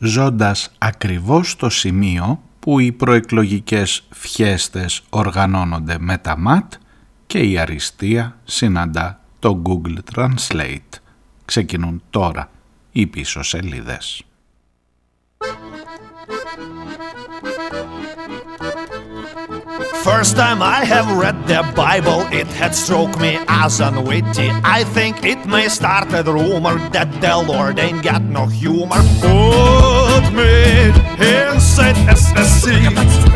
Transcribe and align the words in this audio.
ζώντας 0.00 0.72
ακριβώς 0.78 1.50
στο 1.50 1.70
σημείο 1.70 2.42
που 2.60 2.78
οι 2.78 2.92
προεκλογικές 2.92 4.06
φιέστες 4.10 5.02
οργανώνονται 5.10 5.98
με 5.98 6.18
τα 6.18 6.38
ΜΑΤ 6.38 6.72
και 7.26 7.38
η 7.38 7.58
αριστεία 7.58 8.38
συναντά 8.44 9.20
το 9.38 9.62
Google 9.64 9.98
Translate. 10.14 11.00
Ξεκινούν 11.44 12.02
τώρα 12.10 12.50
οι 12.92 13.06
πίσω 13.06 13.42
σελίδες. 13.42 14.25
First 20.06 20.36
time 20.36 20.62
I 20.62 20.84
have 20.84 21.18
read 21.18 21.48
the 21.48 21.68
Bible, 21.74 22.20
it 22.32 22.46
had 22.46 22.76
struck 22.76 23.18
me 23.18 23.40
as 23.48 23.80
unwitty. 23.80 24.50
I 24.62 24.84
think 24.84 25.24
it 25.24 25.44
may 25.46 25.66
start 25.66 26.14
a 26.14 26.22
rumor 26.22 26.78
that 26.90 27.10
the 27.20 27.36
Lord 27.36 27.80
ain't 27.80 28.04
got 28.04 28.22
no 28.22 28.46
humor. 28.46 29.02
Put 29.20 30.30
me 30.32 30.94
inside 31.18 31.96
SSC. 32.06 33.35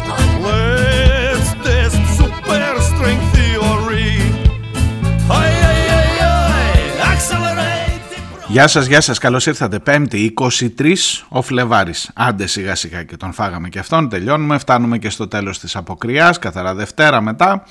Γεια 8.50 8.66
σας, 8.68 8.86
γεια 8.86 9.00
σας, 9.00 9.18
καλώς 9.18 9.46
ήρθατε. 9.46 9.78
Πέμπτη, 9.78 10.34
23 10.78 10.94
ο 11.28 11.42
Φλεβάρης. 11.42 12.10
Άντε 12.14 12.46
σιγά 12.46 12.74
σιγά 12.74 13.02
και 13.02 13.16
τον 13.16 13.32
φάγαμε 13.32 13.68
και 13.68 13.78
αυτόν, 13.78 14.08
τελειώνουμε, 14.08 14.58
φτάνουμε 14.58 14.98
και 14.98 15.10
στο 15.10 15.28
τέλος 15.28 15.58
της 15.58 15.76
αποκριάς, 15.76 16.38
καθαρά 16.38 16.74
Δευτέρα 16.74 17.20
μετά 17.20 17.64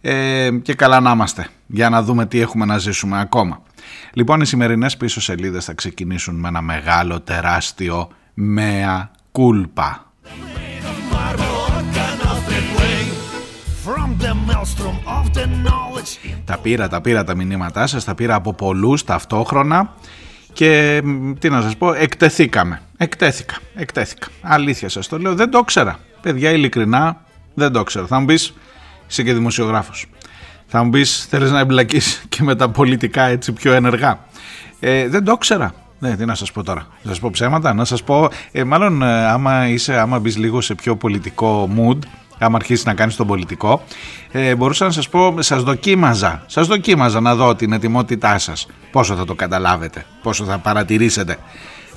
ε, 0.00 0.50
και 0.62 0.74
καλά 0.74 1.00
να 1.00 1.10
είμαστε 1.10 1.48
για 1.66 1.88
να 1.88 2.02
δούμε 2.02 2.26
τι 2.26 2.40
έχουμε 2.40 2.64
να 2.64 2.78
ζήσουμε 2.78 3.20
ακόμα. 3.20 3.62
Λοιπόν, 4.12 4.40
οι 4.40 4.46
σημερινές 4.46 4.96
πίσω 4.96 5.20
σελίδες 5.20 5.64
θα 5.64 5.74
ξεκινήσουν 5.74 6.34
με 6.34 6.48
ένα 6.48 6.60
μεγάλο, 6.60 7.20
τεράστιο 7.20 8.08
μέα 8.34 9.10
κούλπα. 9.32 10.12
Τα 16.44 16.58
πήρα, 16.58 16.88
τα 16.88 17.00
πήρα 17.00 17.24
τα 17.24 17.34
μηνύματά 17.34 17.86
σας, 17.86 18.04
τα 18.04 18.14
πήρα 18.14 18.34
από 18.34 18.52
πολλούς 18.54 19.04
ταυτόχρονα 19.04 19.94
και 20.52 21.00
μ, 21.04 21.32
τι 21.38 21.48
να 21.48 21.60
σας 21.60 21.76
πω, 21.76 21.92
εκτεθήκαμε. 21.92 22.80
Εκτέθηκα, 22.96 23.54
εκτέθηκα. 23.74 24.26
Αλήθεια 24.42 24.88
σας 24.88 25.08
το 25.08 25.18
λέω, 25.18 25.34
δεν 25.34 25.50
το 25.50 25.58
ήξερα. 25.62 25.98
Παιδιά, 26.20 26.50
ειλικρινά, 26.50 27.20
δεν 27.54 27.72
το 27.72 27.80
ήξερα. 27.80 28.06
Θα 28.06 28.20
μου 28.20 28.26
πεις, 28.26 28.54
είσαι 29.08 29.22
και 29.22 29.32
δημοσιογράφος. 29.32 30.06
Θα 30.66 30.84
μου 30.84 30.90
πεις, 30.90 31.26
θέλεις 31.30 31.50
να 31.50 31.58
εμπλακείς 31.58 32.22
και 32.28 32.42
με 32.42 32.54
τα 32.54 32.68
πολιτικά 32.68 33.22
έτσι 33.22 33.52
πιο 33.52 33.72
ενεργά. 33.72 34.18
Ε, 34.80 35.08
δεν 35.08 35.24
το 35.24 35.32
ήξερα. 35.32 35.74
Ναι, 35.98 36.16
τι 36.16 36.24
να 36.24 36.34
σας 36.34 36.52
πω 36.52 36.62
τώρα. 36.62 36.86
Να 37.02 37.10
σας 37.10 37.20
πω 37.20 37.30
ψέματα, 37.30 37.74
να 37.74 37.84
σας 37.84 38.02
πω... 38.02 38.28
Ε, 38.52 38.64
μάλλον 38.64 39.02
ε, 39.02 39.26
άμα, 39.26 39.68
είσαι, 39.68 39.98
άμα 39.98 40.18
μπεις 40.18 40.36
λίγο 40.36 40.60
σε 40.60 40.74
πιο 40.74 40.96
πολιτικό 40.96 41.70
mood, 41.76 41.98
άμα 42.44 42.56
αρχίσει 42.56 42.82
να 42.86 42.94
κάνεις 42.94 43.16
τον 43.16 43.26
πολιτικό, 43.26 43.82
ε, 44.32 44.54
μπορούσα 44.54 44.84
να 44.84 44.90
σας 44.90 45.08
πω, 45.08 45.34
σας 45.38 45.62
δοκίμαζα, 45.62 46.42
σας 46.46 46.66
δοκίμαζα 46.66 47.20
να 47.20 47.34
δω 47.34 47.54
την 47.54 47.72
ετοιμότητά 47.72 48.38
σας, 48.38 48.66
πόσο 48.90 49.14
θα 49.14 49.24
το 49.24 49.34
καταλάβετε, 49.34 50.04
πόσο 50.22 50.44
θα 50.44 50.58
παρατηρήσετε. 50.58 51.36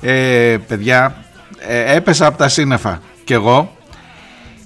Ε, 0.00 0.56
παιδιά, 0.68 1.16
ε, 1.58 1.96
έπεσα 1.96 2.26
από 2.26 2.38
τα 2.38 2.48
σύννεφα 2.48 3.00
κι 3.24 3.32
εγώ. 3.32 3.76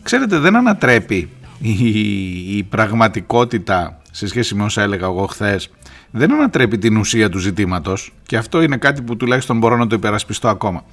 Ξέρετε, 0.03 0.39
δεν 0.39 0.57
ανατρέπει 0.57 1.31
η, 1.59 2.57
η 2.57 2.63
πραγματικότητα 2.63 4.01
σε 4.11 4.27
σχέση 4.27 4.55
με 4.55 4.65
όσα 4.65 4.83
έλεγα 4.83 5.07
εγώ 5.07 5.27
χθες. 5.27 5.71
Δεν 6.11 6.33
ανατρέπει 6.33 6.79
την 6.79 6.97
ουσία 6.97 7.29
του 7.29 7.39
ζητήματος 7.39 8.13
και 8.27 8.37
αυτό 8.37 8.63
είναι 8.63 8.77
κάτι 8.77 9.03
που 9.03 9.17
τουλάχιστον 9.17 9.59
μπορώ 9.59 9.77
να 9.77 9.87
το 9.87 9.95
υπερασπιστώ 9.95 10.49
ακόμα. 10.49 10.85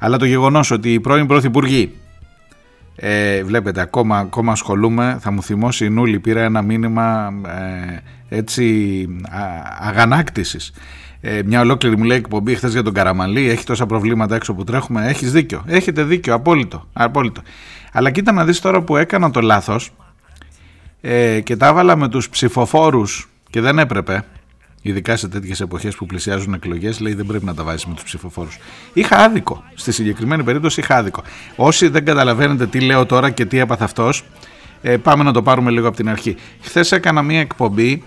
Αλλά 0.00 0.16
το 0.16 0.24
γεγονός 0.24 0.70
ότι 0.70 0.92
οι 0.92 1.00
πρώην 1.00 1.26
πρωθυπουργοί 1.26 1.92
ε, 2.96 3.42
βλέπετε, 3.44 3.80
ακόμα, 3.80 4.18
ακόμα 4.18 4.52
ασχολούμαι. 4.52 5.16
Θα 5.20 5.30
μου 5.30 5.42
θυμώσει 5.42 5.84
η 5.84 5.90
Νούλη. 5.90 6.20
Πήρα 6.20 6.42
ένα 6.42 6.62
μήνυμα 6.62 7.32
ε, 8.28 8.36
έτσι 8.36 9.06
α, 9.30 9.40
αγανάκτησης. 9.88 10.72
Ε, 11.20 11.40
μια 11.44 11.60
ολόκληρη 11.60 11.96
μου 11.96 12.04
λέει 12.04 12.16
εκπομπή 12.16 12.54
χθες 12.54 12.72
για 12.72 12.82
τον 12.82 12.92
Καραμαλή. 12.92 13.48
Έχει 13.48 13.64
τόσα 13.64 13.86
προβλήματα 13.86 14.34
έξω 14.34 14.54
που 14.54 14.64
τρέχουμε. 14.64 15.08
Έχεις 15.08 15.32
δίκιο. 15.32 15.62
Έχετε 15.66 16.02
δίκιο. 16.02 16.34
Απόλυτο. 16.34 16.88
Απόλυτο. 16.92 17.42
Αλλά 17.92 18.10
κοίτα 18.10 18.32
να 18.32 18.44
δεις 18.44 18.60
τώρα 18.60 18.82
που 18.82 18.96
έκανα 18.96 19.30
το 19.30 19.40
λάθος 19.40 19.90
ε, 21.00 21.40
και 21.40 21.56
τα 21.56 21.66
έβαλα 21.66 21.96
με 21.96 22.08
τους 22.08 22.28
ψηφοφόρους 22.28 23.28
και 23.50 23.60
δεν 23.60 23.78
έπρεπε. 23.78 24.24
Ειδικά 24.86 25.16
σε 25.16 25.28
τέτοιες 25.28 25.60
εποχές 25.60 25.94
που 25.94 26.06
πλησιάζουν 26.06 26.54
εκλογές, 26.54 27.00
λέει 27.00 27.14
δεν 27.14 27.26
πρέπει 27.26 27.44
να 27.44 27.54
τα 27.54 27.64
βάζεις 27.64 27.86
με 27.86 27.94
τους 27.94 28.02
ψηφοφόρους. 28.02 28.58
Είχα 28.92 29.16
άδικο. 29.16 29.64
Στη 29.74 29.92
συγκεκριμένη 29.92 30.42
περίπτωση 30.42 30.80
είχα 30.80 30.96
άδικο. 30.96 31.22
Όσοι 31.56 31.88
δεν 31.88 32.04
καταλαβαίνετε 32.04 32.66
τι 32.66 32.80
λέω 32.80 33.06
τώρα 33.06 33.30
και 33.30 33.44
τι 33.44 33.58
έπαθε 33.58 33.84
αυτός, 33.84 34.24
ε, 34.82 34.96
πάμε 34.96 35.24
να 35.24 35.32
το 35.32 35.42
πάρουμε 35.42 35.70
λίγο 35.70 35.88
από 35.88 35.96
την 35.96 36.08
αρχή. 36.08 36.36
Χθες 36.60 36.92
έκανα 36.92 37.22
μία 37.22 37.40
εκπομπή 37.40 38.02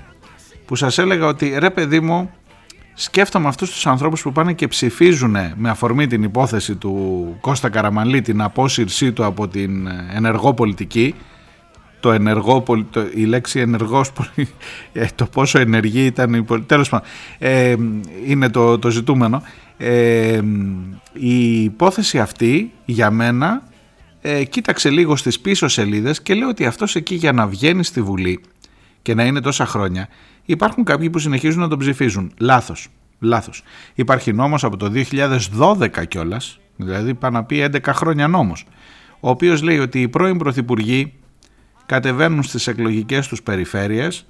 που 0.65 0.75
σας 0.75 0.97
έλεγα 0.97 1.25
ότι 1.25 1.55
ρε 1.57 1.69
παιδί 1.69 1.99
μου, 1.99 2.31
σκέφτομαι 2.93 3.47
αυτούς 3.47 3.71
τους 3.71 3.87
ανθρώπους 3.87 4.21
που 4.21 4.31
πάνε 4.31 4.53
και 4.53 4.67
ψηφίζουν 4.67 5.37
με 5.55 5.69
αφορμή 5.69 6.07
την 6.07 6.23
υπόθεση 6.23 6.75
του 6.75 7.35
Κώστα 7.41 7.69
Καραμαλή, 7.69 8.21
την 8.21 8.41
απόσυρσή 8.41 9.11
του 9.11 9.25
από 9.25 9.47
την 9.47 9.87
ενεργό 10.15 10.53
πολιτική 10.53 11.15
το 11.99 12.11
ενεργό, 12.11 12.61
πολι- 12.61 12.85
το, 12.91 13.05
η 13.15 13.23
λέξη 13.23 13.59
ενεργός, 13.59 14.11
πολι- 14.11 14.49
ε, 14.93 15.05
το 15.15 15.25
πόσο 15.25 15.59
ενεργή 15.59 16.05
ήταν 16.05 16.33
η 16.33 16.43
πολι- 16.43 16.65
τέλος 16.65 16.89
πάντων, 16.89 17.07
ε, 17.37 17.75
είναι 18.25 18.49
το, 18.49 18.79
το 18.79 18.89
ζητούμενο. 18.89 19.41
Ε, 19.77 20.41
η 21.13 21.63
υπόθεση 21.63 22.19
αυτή 22.19 22.71
για 22.85 23.11
μένα 23.11 23.63
ε, 24.21 24.43
κοίταξε 24.43 24.89
λίγο 24.89 25.15
στις 25.15 25.39
πίσω 25.39 25.67
σελίδες 25.67 26.21
και 26.21 26.33
λέω 26.33 26.47
ότι 26.47 26.65
αυτός 26.65 26.95
εκεί 26.95 27.15
για 27.15 27.31
να 27.31 27.47
βγαίνει 27.47 27.83
στη 27.83 28.01
Βουλή 28.01 28.39
και 29.01 29.13
να 29.13 29.25
είναι 29.25 29.41
τόσα 29.41 29.65
χρόνια 29.65 30.07
υπάρχουν 30.45 30.83
κάποιοι 30.83 31.09
που 31.09 31.19
συνεχίζουν 31.19 31.61
να 31.61 31.67
τον 31.67 31.79
ψηφίζουν. 31.79 32.31
Λάθος. 32.37 32.87
Λάθος. 33.19 33.63
Υπάρχει 33.95 34.33
νόμος 34.33 34.63
από 34.63 34.77
το 34.77 34.91
2012 35.59 36.05
κιόλας, 36.07 36.59
δηλαδή 36.75 37.13
πάνω 37.13 37.37
να 37.37 37.43
πει 37.43 37.61
11 37.61 37.93
χρόνια 37.93 38.27
νόμος, 38.27 38.65
ο 39.19 39.29
οποίος 39.29 39.61
λέει 39.61 39.79
ότι 39.79 40.01
οι 40.01 40.07
πρώην 40.07 40.37
πρωθυπουργοί 40.37 41.13
κατεβαίνουν 41.87 42.43
στις 42.43 42.67
εκλογικές 42.67 43.27
τους 43.27 43.43
περιφέρειες 43.43 44.25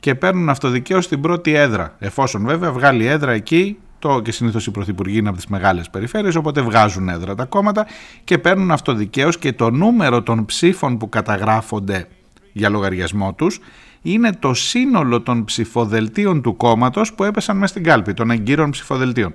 και 0.00 0.14
παίρνουν 0.14 0.48
αυτοδικαίως 0.48 1.08
την 1.08 1.20
πρώτη 1.20 1.54
έδρα. 1.54 1.94
Εφόσον 1.98 2.46
βέβαια 2.46 2.72
βγάλει 2.72 3.06
έδρα 3.06 3.32
εκεί, 3.32 3.78
το 3.98 4.20
και 4.20 4.32
συνήθως 4.32 4.66
οι 4.66 4.70
πρωθυπουργοί 4.70 5.18
είναι 5.18 5.28
από 5.28 5.36
τις 5.36 5.46
μεγάλες 5.46 5.90
περιφέρειες, 5.90 6.34
οπότε 6.34 6.60
βγάζουν 6.60 7.08
έδρα 7.08 7.34
τα 7.34 7.44
κόμματα 7.44 7.86
και 8.24 8.38
παίρνουν 8.38 8.70
αυτοδικαίως 8.70 9.38
και 9.38 9.52
το 9.52 9.70
νούμερο 9.70 10.22
των 10.22 10.44
ψήφων 10.44 10.98
που 10.98 11.08
καταγράφονται 11.08 12.08
για 12.52 12.68
λογαριασμό 12.68 13.34
τους 13.34 13.60
είναι 14.02 14.32
το 14.32 14.54
σύνολο 14.54 15.20
των 15.20 15.44
ψηφοδελτίων 15.44 16.42
του 16.42 16.56
κόμματος 16.56 17.14
που 17.14 17.24
έπεσαν 17.24 17.56
μέσα 17.56 17.66
στην 17.66 17.82
κάλπη, 17.82 18.14
των 18.14 18.30
εγκύρων 18.30 18.70
ψηφοδελτίων. 18.70 19.34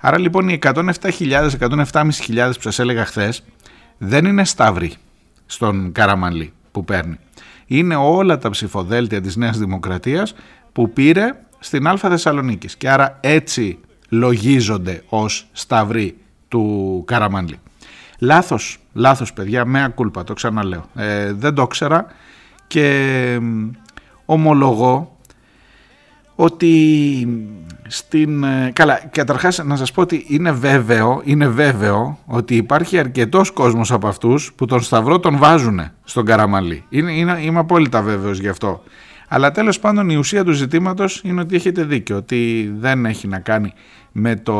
Άρα 0.00 0.18
λοιπόν 0.18 0.48
οι 0.48 0.58
107.000, 0.62 1.50
107.500 1.58 2.50
που 2.54 2.60
σας 2.60 2.78
έλεγα 2.78 3.04
χθες 3.04 3.44
δεν 3.98 4.24
είναι 4.24 4.44
σταύροι 4.44 4.92
στον 5.46 5.92
Καραμαλή 5.92 6.52
που 6.72 6.84
παίρνει. 6.84 7.18
Είναι 7.66 7.94
όλα 7.94 8.38
τα 8.38 8.50
ψηφοδέλτια 8.50 9.20
της 9.20 9.36
Νέας 9.36 9.58
Δημοκρατίας 9.58 10.34
που 10.72 10.92
πήρε 10.92 11.30
στην 11.58 11.86
Α 11.86 11.96
Θεσσαλονίκης 11.96 12.76
και 12.76 12.90
άρα 12.90 13.18
έτσι 13.20 13.78
λογίζονται 14.08 15.02
ως 15.08 15.48
σταυροί 15.52 16.16
του 16.48 17.02
Καραμαλή. 17.06 17.58
Λάθος, 18.18 18.78
λάθος 18.92 19.32
παιδιά, 19.32 19.64
μέα 19.64 19.88
κούλπα, 19.88 20.24
το 20.24 20.32
ξαναλέω. 20.32 20.84
Ε, 20.94 21.32
δεν 21.32 21.54
το 21.54 21.66
ξέρα 21.66 22.06
και 22.66 23.38
μ, 23.40 23.70
ομολογώ 24.24 25.16
ότι 26.34 27.28
στην... 27.86 28.44
ε, 28.44 28.70
Καλά, 28.72 29.00
καταρχάς 29.10 29.64
να 29.64 29.76
σας 29.76 29.92
πω 29.92 30.00
ότι 30.00 30.24
είναι 30.28 30.52
βέβαιο, 30.52 31.20
είναι 31.24 31.48
βέβαιο 31.48 32.18
ότι 32.26 32.56
υπάρχει 32.56 32.98
αρκετός 32.98 33.50
κόσμος 33.50 33.92
από 33.92 34.08
αυτούς 34.08 34.52
που 34.56 34.66
τον 34.66 34.80
Σταυρό 34.80 35.20
τον 35.20 35.38
βάζουν 35.38 35.80
στον 36.04 36.24
Καραμαλή. 36.24 36.84
Είναι, 36.88 37.12
είναι, 37.12 37.38
είμαι 37.42 37.58
απόλυτα 37.58 38.02
βέβαιος 38.02 38.38
γι' 38.38 38.48
αυτό. 38.48 38.82
Αλλά 39.28 39.50
τέλος 39.50 39.78
πάντων 39.78 40.10
η 40.10 40.16
ουσία 40.16 40.44
του 40.44 40.52
ζητήματος 40.52 41.20
είναι 41.24 41.40
ότι 41.40 41.54
έχετε 41.54 41.84
δίκιο, 41.84 42.16
ότι 42.16 42.72
δεν 42.78 43.06
έχει 43.06 43.28
να 43.28 43.38
κάνει 43.38 43.72
με 44.12 44.36
το, 44.36 44.54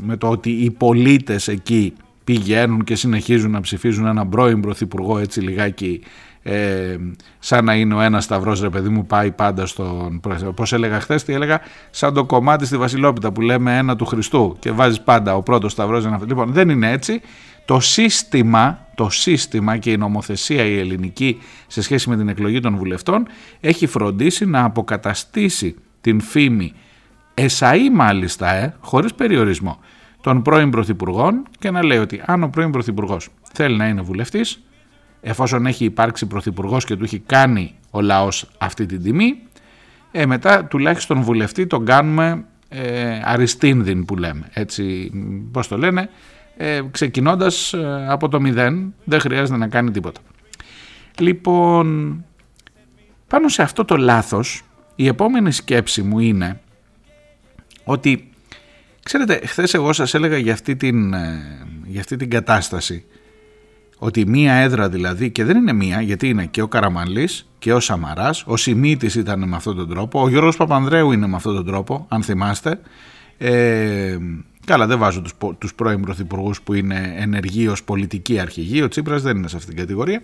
με 0.00 0.16
το 0.16 0.28
ότι 0.28 0.50
οι 0.50 0.70
πολίτες 0.70 1.48
εκεί 1.48 1.92
πηγαίνουν 2.24 2.84
και 2.84 2.94
συνεχίζουν 2.94 3.50
να 3.50 3.60
ψηφίζουν 3.60 4.06
έναν 4.06 4.28
πρώην 4.28 4.60
πρωθυπουργό 4.60 5.18
έτσι 5.18 5.40
λιγάκι 5.40 6.02
ε, 6.50 6.96
σαν 7.38 7.64
να 7.64 7.74
είναι 7.74 7.94
ο 7.94 8.00
ένας 8.00 8.24
σταυρός 8.24 8.60
ρε 8.60 8.70
παιδί 8.70 8.88
μου 8.88 9.06
πάει 9.06 9.30
πάντα 9.30 9.66
στον 9.66 10.20
πώς 10.54 10.72
έλεγα 10.72 11.00
χθες 11.00 11.24
τι 11.24 11.32
έλεγα 11.32 11.60
σαν 11.90 12.14
το 12.14 12.24
κομμάτι 12.24 12.66
στη 12.66 12.76
Βασιλόπιτα 12.76 13.32
που 13.32 13.40
λέμε 13.40 13.76
ένα 13.76 13.96
του 13.96 14.04
Χριστού 14.04 14.56
και 14.58 14.70
βάζεις 14.70 15.00
πάντα 15.00 15.36
ο 15.36 15.42
πρώτος 15.42 15.72
σταυρός 15.72 16.04
ένα... 16.04 16.20
λοιπόν 16.26 16.52
δεν 16.52 16.68
είναι 16.68 16.90
έτσι. 16.90 17.20
Το 17.64 17.80
σύστημα, 17.80 18.86
το 18.94 19.10
σύστημα 19.10 19.76
και 19.76 19.90
η 19.90 19.96
νομοθεσία 19.96 20.64
η 20.64 20.78
ελληνική 20.78 21.38
σε 21.66 21.82
σχέση 21.82 22.08
με 22.08 22.16
την 22.16 22.28
εκλογή 22.28 22.60
των 22.60 22.76
βουλευτών 22.76 23.26
έχει 23.60 23.86
φροντίσει 23.86 24.46
να 24.46 24.64
αποκαταστήσει 24.64 25.76
την 26.00 26.20
φήμη 26.20 26.72
εσαΐ 27.34 27.90
μάλιστα 27.92 28.54
ε, 28.54 28.74
χωρίς 28.80 29.14
περιορισμό 29.14 29.78
των 30.20 30.42
πρώην 30.42 30.70
πρωθυπουργών 30.70 31.42
και 31.58 31.70
να 31.70 31.84
λέει 31.84 31.98
ότι 31.98 32.22
αν 32.26 32.42
ο 32.42 32.48
πρώην 32.48 32.70
πρωθυπουργός 32.70 33.28
θέλει 33.52 33.76
να 33.76 33.88
είναι 33.88 34.00
βουλευτής, 34.00 34.62
εφόσον 35.20 35.66
έχει 35.66 35.84
υπάρξει 35.84 36.26
πρωθυπουργός 36.26 36.84
και 36.84 36.96
του 36.96 37.04
έχει 37.04 37.18
κάνει 37.18 37.74
ο 37.90 38.00
λαός 38.00 38.48
αυτή 38.58 38.86
την 38.86 39.02
τιμή, 39.02 39.38
ε, 40.10 40.26
μετά 40.26 40.64
τουλάχιστον 40.64 41.22
βουλευτή 41.22 41.66
τον 41.66 41.84
κάνουμε 41.84 42.44
ε, 42.68 43.20
αριστίνδυν 43.24 44.04
που 44.04 44.16
λέμε. 44.16 44.48
Έτσι, 44.52 45.10
πώς 45.52 45.68
το 45.68 45.78
λένε, 45.78 46.10
ε, 46.56 46.80
ξεκινώντας 46.90 47.72
ε, 47.72 48.06
από 48.08 48.28
το 48.28 48.40
μηδέν, 48.40 48.94
δεν 49.04 49.20
χρειάζεται 49.20 49.58
να 49.58 49.68
κάνει 49.68 49.90
τίποτα. 49.90 50.20
Λοιπόν, 51.18 52.24
πάνω 53.26 53.48
σε 53.48 53.62
αυτό 53.62 53.84
το 53.84 53.96
λάθος, 53.96 54.62
η 54.94 55.06
επόμενη 55.06 55.52
σκέψη 55.52 56.02
μου 56.02 56.18
είναι 56.18 56.60
ότι, 57.84 58.30
ξέρετε, 59.02 59.40
χθες 59.44 59.74
εγώ 59.74 59.92
σας 59.92 60.14
έλεγα 60.14 60.36
για 60.36 60.52
αυτή 60.52 60.76
την, 60.76 61.12
ε, 61.14 61.66
για 61.84 62.00
αυτή 62.00 62.16
την 62.16 62.30
κατάσταση, 62.30 63.04
ότι 63.98 64.26
μία 64.26 64.52
έδρα 64.52 64.88
δηλαδή, 64.88 65.30
και 65.30 65.44
δεν 65.44 65.56
είναι 65.56 65.72
μία, 65.72 66.00
γιατί 66.00 66.28
είναι 66.28 66.46
και 66.46 66.62
ο 66.62 66.68
Καραμανλής 66.68 67.48
και 67.58 67.72
ο 67.72 67.80
Σαμαράς, 67.80 68.44
ο 68.46 68.56
Σιμίτης 68.56 69.14
ήταν 69.14 69.48
με 69.48 69.56
αυτόν 69.56 69.76
τον 69.76 69.88
τρόπο, 69.88 70.22
ο 70.22 70.28
Γιώργος 70.28 70.56
Παπανδρέου 70.56 71.12
είναι 71.12 71.26
με 71.26 71.36
αυτόν 71.36 71.54
τον 71.54 71.66
τρόπο, 71.66 72.06
αν 72.08 72.22
θυμάστε. 72.22 72.80
Ε, 73.38 74.16
καλά, 74.64 74.86
δεν 74.86 74.98
βάζω 74.98 75.20
τους, 75.20 75.32
τους 75.58 75.74
πρώην 75.74 76.00
πρωθυπουργούς 76.00 76.62
που 76.62 76.74
είναι 76.74 77.14
ενεργοί 77.16 77.68
ως 77.68 77.84
πολιτική 77.84 78.38
αρχηγοί, 78.38 78.82
ο 78.82 78.88
Τσίπρας 78.88 79.22
δεν 79.22 79.36
είναι 79.36 79.48
σε 79.48 79.56
αυτήν 79.56 79.74
την 79.74 79.82
κατηγορία. 79.82 80.20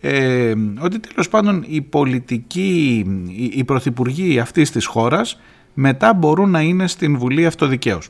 Ε, 0.00 0.54
ότι 0.80 0.98
τέλος 1.00 1.28
πάντων 1.28 1.64
οι 1.68 1.80
πολιτικοί, 1.80 3.04
οι, 3.26 3.50
οι 3.54 3.64
πρωθυπουργοί 3.64 4.38
αυτής 4.38 4.70
της 4.70 4.86
χώρας 4.86 5.40
μετά 5.74 6.14
μπορούν 6.14 6.50
να 6.50 6.60
είναι 6.60 6.86
στην 6.86 7.18
Βουλή 7.18 7.46
αυτοδικαίως. 7.46 8.08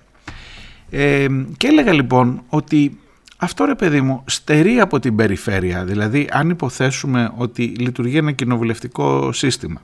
Ε, 0.90 1.26
και 1.56 1.66
έλεγα 1.66 1.92
λοιπόν 1.92 2.42
ότι 2.48 2.98
αυτό 3.40 3.64
ρε 3.64 3.74
παιδί 3.74 4.00
μου 4.00 4.22
στερεί 4.26 4.80
από 4.80 4.98
την 4.98 5.16
περιφέρεια, 5.16 5.84
δηλαδή 5.84 6.28
αν 6.30 6.50
υποθέσουμε 6.50 7.32
ότι 7.36 7.62
λειτουργεί 7.62 8.16
ένα 8.16 8.32
κοινοβουλευτικό 8.32 9.32
σύστημα 9.32 9.80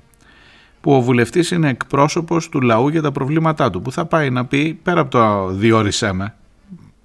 που 0.80 0.92
ο 0.92 1.00
βουλευτής 1.00 1.50
είναι 1.50 1.68
εκπρόσωπος 1.68 2.48
του 2.48 2.60
λαού 2.60 2.88
για 2.88 3.02
τα 3.02 3.12
προβλήματά 3.12 3.70
του 3.70 3.82
που 3.82 3.92
θα 3.92 4.06
πάει 4.06 4.30
να 4.30 4.46
πει 4.46 4.78
πέρα 4.82 5.00
από 5.00 5.10
το 5.10 5.48
διόρισέ 5.48 6.12
με 6.12 6.34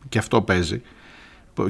και 0.09 0.17
αυτό 0.17 0.41
παίζει 0.41 0.81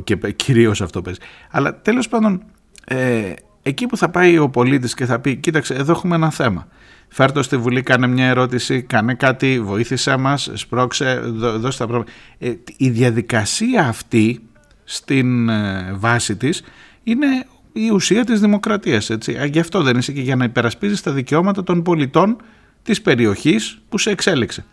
και 0.04 0.16
κυρίως 0.16 0.82
αυτό 0.82 1.02
παίζει. 1.02 1.20
Αλλά 1.50 1.82
τέλος 1.82 2.08
πάντων 2.08 2.44
ε, 2.86 3.34
εκεί 3.62 3.86
που 3.86 3.98
θα 3.98 4.10
πάει 4.10 4.38
ο 4.38 4.50
πολίτης 4.50 4.94
και 4.94 5.06
θα 5.06 5.20
πει 5.20 5.36
κοίταξε 5.36 5.74
εδώ 5.74 5.92
έχουμε 5.92 6.16
ένα 6.16 6.30
θέμα. 6.32 6.68
Φέρτο 7.08 7.44
στη 7.44 7.58
Βουλή, 7.58 7.84
κάνε 7.84 8.08
μια 8.08 8.28
ερώτηση, 8.28 8.82
κάνε 8.82 9.14
κάτι, 9.14 9.62
βοήθησέ 9.62 10.18
μας, 10.18 10.52
σπρώξε, 10.54 11.20
δώσε 11.58 11.78
τα 11.78 11.88
πρόβλημα. 11.88 12.18
Ε, 12.38 12.54
η 12.78 12.90
διαδικασία 12.90 13.88
αυτή 13.88 14.49
στην 14.92 15.50
ε, 15.50 15.94
βάση 15.94 16.36
της 16.36 16.64
είναι 17.04 17.46
η 17.74 17.90
ουσία 17.90 18.24
της 18.24 18.40
δημοκρατίας. 18.40 19.10
Έτσι. 19.10 19.38
Γι' 19.52 19.60
αυτό 19.60 19.82
δεν 19.82 19.98
είσαι 19.98 20.12
και 20.12 20.22
για 20.22 20.36
να 20.36 20.44
υπερασπίζεις 20.44 21.02
τα 21.02 21.12
δικαιώματα 21.12 21.64
των 21.64 21.82
πολιτών 21.82 22.38
της 22.84 23.02
περιοχής 23.02 23.82
που 23.90 23.98
σε 23.98 24.10
εξέλιξε. 24.10 24.66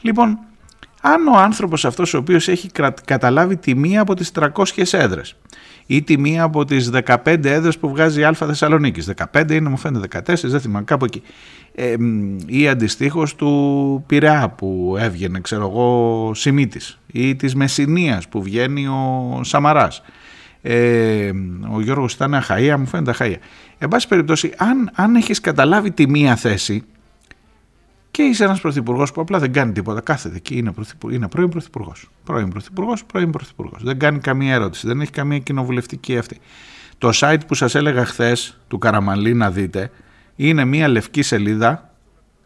Λοιπόν, 0.00 0.38
αν 1.00 1.26
ο 1.26 1.38
άνθρωπος 1.38 1.84
αυτός 1.84 2.14
ο 2.14 2.18
οποίος 2.18 2.48
έχει 2.48 2.70
καταλάβει 3.04 3.56
τη 3.56 3.74
μία 3.74 4.00
από 4.00 4.14
τις 4.14 4.30
300 4.34 4.52
έδρες 4.90 5.36
ή 5.86 6.02
τη 6.02 6.18
μία 6.18 6.42
από 6.42 6.64
τις 6.64 6.90
15 7.04 7.44
έδρες 7.44 7.78
που 7.78 7.88
βγάζει 7.88 8.20
η 8.20 8.24
Α 8.24 8.32
Θεσσαλονίκης, 8.32 9.10
15 9.32 9.50
είναι 9.50 9.68
μου 9.68 9.76
φαίνεται 9.76 10.22
14, 10.26 10.34
δεν 10.42 10.60
θυμάμαι 10.60 10.84
κάπου 10.84 11.04
εκεί, 11.04 11.22
ε, 11.78 11.94
ή 12.46 12.68
αντιστοίχως 12.68 13.34
του 13.34 14.04
Πειραιά 14.06 14.48
που 14.48 14.96
έβγαινε, 14.98 15.40
ξέρω 15.40 15.68
εγώ, 15.68 16.30
Σιμίτης 16.34 16.98
ή 17.06 17.36
της 17.36 17.54
Μεσσηνίας 17.54 18.28
που 18.28 18.42
βγαίνει 18.42 18.86
ο 18.86 19.40
Σαμαράς. 19.42 20.02
Ε, 20.62 21.30
ο 21.72 21.80
Γιώργος 21.80 22.12
ήταν 22.12 22.34
Αχαΐα, 22.34 22.74
μου 22.78 22.86
φαίνεται 22.86 23.14
Αχαΐα. 23.18 23.36
Εν 23.78 23.88
πάση 23.88 24.08
περιπτώσει, 24.08 24.52
αν, 24.56 24.90
αν 24.94 25.14
έχεις 25.14 25.40
καταλάβει 25.40 25.90
τη 25.90 26.08
μία 26.08 26.36
θέση 26.36 26.84
και 28.10 28.22
είσαι 28.22 28.44
ένας 28.44 28.60
πρωθυπουργός 28.60 29.12
που 29.12 29.20
απλά 29.20 29.38
δεν 29.38 29.52
κάνει 29.52 29.72
τίποτα, 29.72 30.00
κάθεται 30.00 30.36
εκεί, 30.36 30.56
είναι, 30.56 30.72
είναι 31.12 31.28
πρώην 31.28 31.48
πρωθυπουργός. 31.48 32.10
Πρώην 32.24 32.48
πρωθυπουργός, 32.48 33.04
πρώην 33.04 33.30
πρωθυπουργός. 33.30 33.82
Δεν 33.82 33.98
κάνει 33.98 34.18
καμία 34.18 34.54
ερώτηση, 34.54 34.86
δεν 34.86 35.00
έχει 35.00 35.10
καμία 35.10 35.38
κοινοβουλευτική 35.38 36.18
αυτή. 36.18 36.38
Το 36.98 37.10
site 37.14 37.40
που 37.46 37.54
σας 37.54 37.74
έλεγα 37.74 38.04
χθες 38.04 38.58
του 38.68 38.78
Καραμαλή 38.78 39.34
να 39.34 39.50
δείτε, 39.50 39.90
είναι 40.36 40.64
μια 40.64 40.88
λευκή 40.88 41.22
σελίδα, 41.22 41.90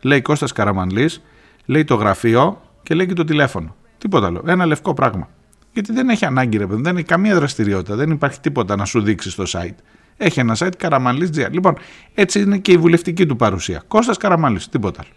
λέει 0.01 0.23
Κώστας 0.23 0.53
Καραμανλής, 0.53 1.23
λέει 1.67 1.85
το 1.85 1.95
γραφείο 1.95 2.61
και 2.83 2.95
λέει 2.95 3.07
και 3.07 3.15
το 3.15 3.25
τηλέφωνο. 3.25 3.75
Τίποτα 3.99 4.27
άλλο. 4.27 4.43
Ένα 4.47 4.67
λευκό 4.67 4.95
πράγμα. 4.95 5.29
Γιατί 5.73 5.93
δεν 5.93 6.09
έχει 6.09 6.25
ανάγκη, 6.25 6.57
ρε 6.59 6.67
παιδί, 6.67 6.83
δεν 6.83 6.97
έχει 6.97 7.07
καμία 7.07 7.35
δραστηριότητα, 7.35 7.97
δεν 7.97 8.11
υπάρχει 8.11 8.41
τίποτα 8.41 8.77
να 8.77 8.85
σου 8.85 9.03
δείξει 9.03 9.31
στο 9.31 9.45
site. 9.47 9.75
Έχει 10.17 10.41
ένα 10.41 10.57
site 10.59 10.77
Καραμανλής.gr. 10.77 11.51
Λοιπόν, 11.51 11.75
έτσι 12.15 12.41
είναι 12.41 12.59
και 12.59 12.73
η 12.73 12.77
βουλευτική 12.77 13.27
του 13.27 13.37
παρουσία. 13.37 13.83
Κώστας 13.89 14.17
Καραμανλής, 14.17 14.69
τίποτα 14.69 15.01
άλλο. 15.01 15.11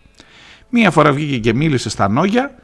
Μία 0.69 0.91
φορά 0.91 1.11
βγήκε 1.11 1.39
και 1.39 1.53
μίλησε 1.53 1.89
στα 1.89 2.09
Νόγια 2.09 2.55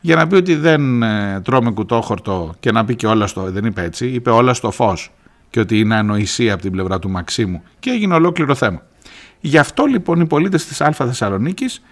για 0.00 0.16
να 0.16 0.26
πει 0.26 0.34
ότι 0.34 0.54
δεν 0.54 1.02
ε, 1.02 1.40
τρώμε 1.40 1.70
κουτόχορτο 1.70 2.54
και 2.60 2.72
να 2.72 2.84
πει 2.84 2.96
και 2.96 3.06
όλα 3.06 3.26
στο. 3.26 3.50
Δεν 3.50 3.64
είπε 3.64 3.82
έτσι, 3.82 4.06
είπε 4.06 4.30
όλα 4.30 4.54
στο 4.54 4.70
φως 4.70 5.12
και 5.50 5.60
ότι 5.60 5.78
είναι 5.78 5.94
ανοησία 5.94 6.52
από 6.52 6.62
την 6.62 6.72
πλευρά 6.72 6.98
του 6.98 7.10
Μαξίμου. 7.10 7.62
Και 7.78 7.90
έγινε 7.90 8.14
ολόκληρο 8.14 8.54
θέμα. 8.54 8.82
Γι' 9.40 9.58
αυτό 9.58 9.84
λοιπόν 9.84 10.20
οι 10.20 10.26
πολίτες 10.26 10.66
της 10.66 10.80
Α 10.80 10.92
Θεσσαλονίκης 10.92 11.82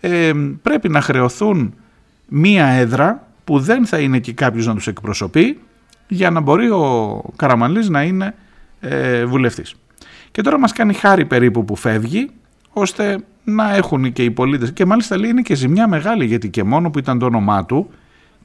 ε, 0.00 0.32
πρέπει 0.62 0.88
να 0.88 1.00
χρεωθούν 1.00 1.74
μία 2.28 2.66
έδρα 2.66 3.26
που 3.44 3.58
δεν 3.58 3.86
θα 3.86 3.98
είναι 3.98 4.16
εκεί 4.16 4.32
κάποιος 4.32 4.66
να 4.66 4.74
τους 4.74 4.86
εκπροσωπεί 4.86 5.60
για 6.08 6.30
να 6.30 6.40
μπορεί 6.40 6.70
ο 6.70 7.22
Καραμανλής 7.36 7.88
να 7.88 8.02
είναι 8.02 8.34
ε, 8.80 9.24
βουλευτής. 9.24 9.74
Και 10.30 10.42
τώρα 10.42 10.58
μας 10.58 10.72
κάνει 10.72 10.92
χάρη 10.92 11.24
περίπου 11.24 11.64
που 11.64 11.76
φεύγει 11.76 12.30
ώστε 12.72 13.18
να 13.44 13.74
έχουν 13.74 14.12
και 14.12 14.24
οι 14.24 14.30
πολίτες 14.30 14.72
και 14.72 14.84
μάλιστα 14.84 15.18
λέει 15.18 15.30
είναι 15.30 15.42
και 15.42 15.54
ζημιά 15.54 15.88
μεγάλη 15.88 16.24
γιατί 16.24 16.50
και 16.50 16.64
μόνο 16.64 16.90
που 16.90 16.98
ήταν 16.98 17.18
το 17.18 17.26
όνομά 17.26 17.64
του 17.64 17.90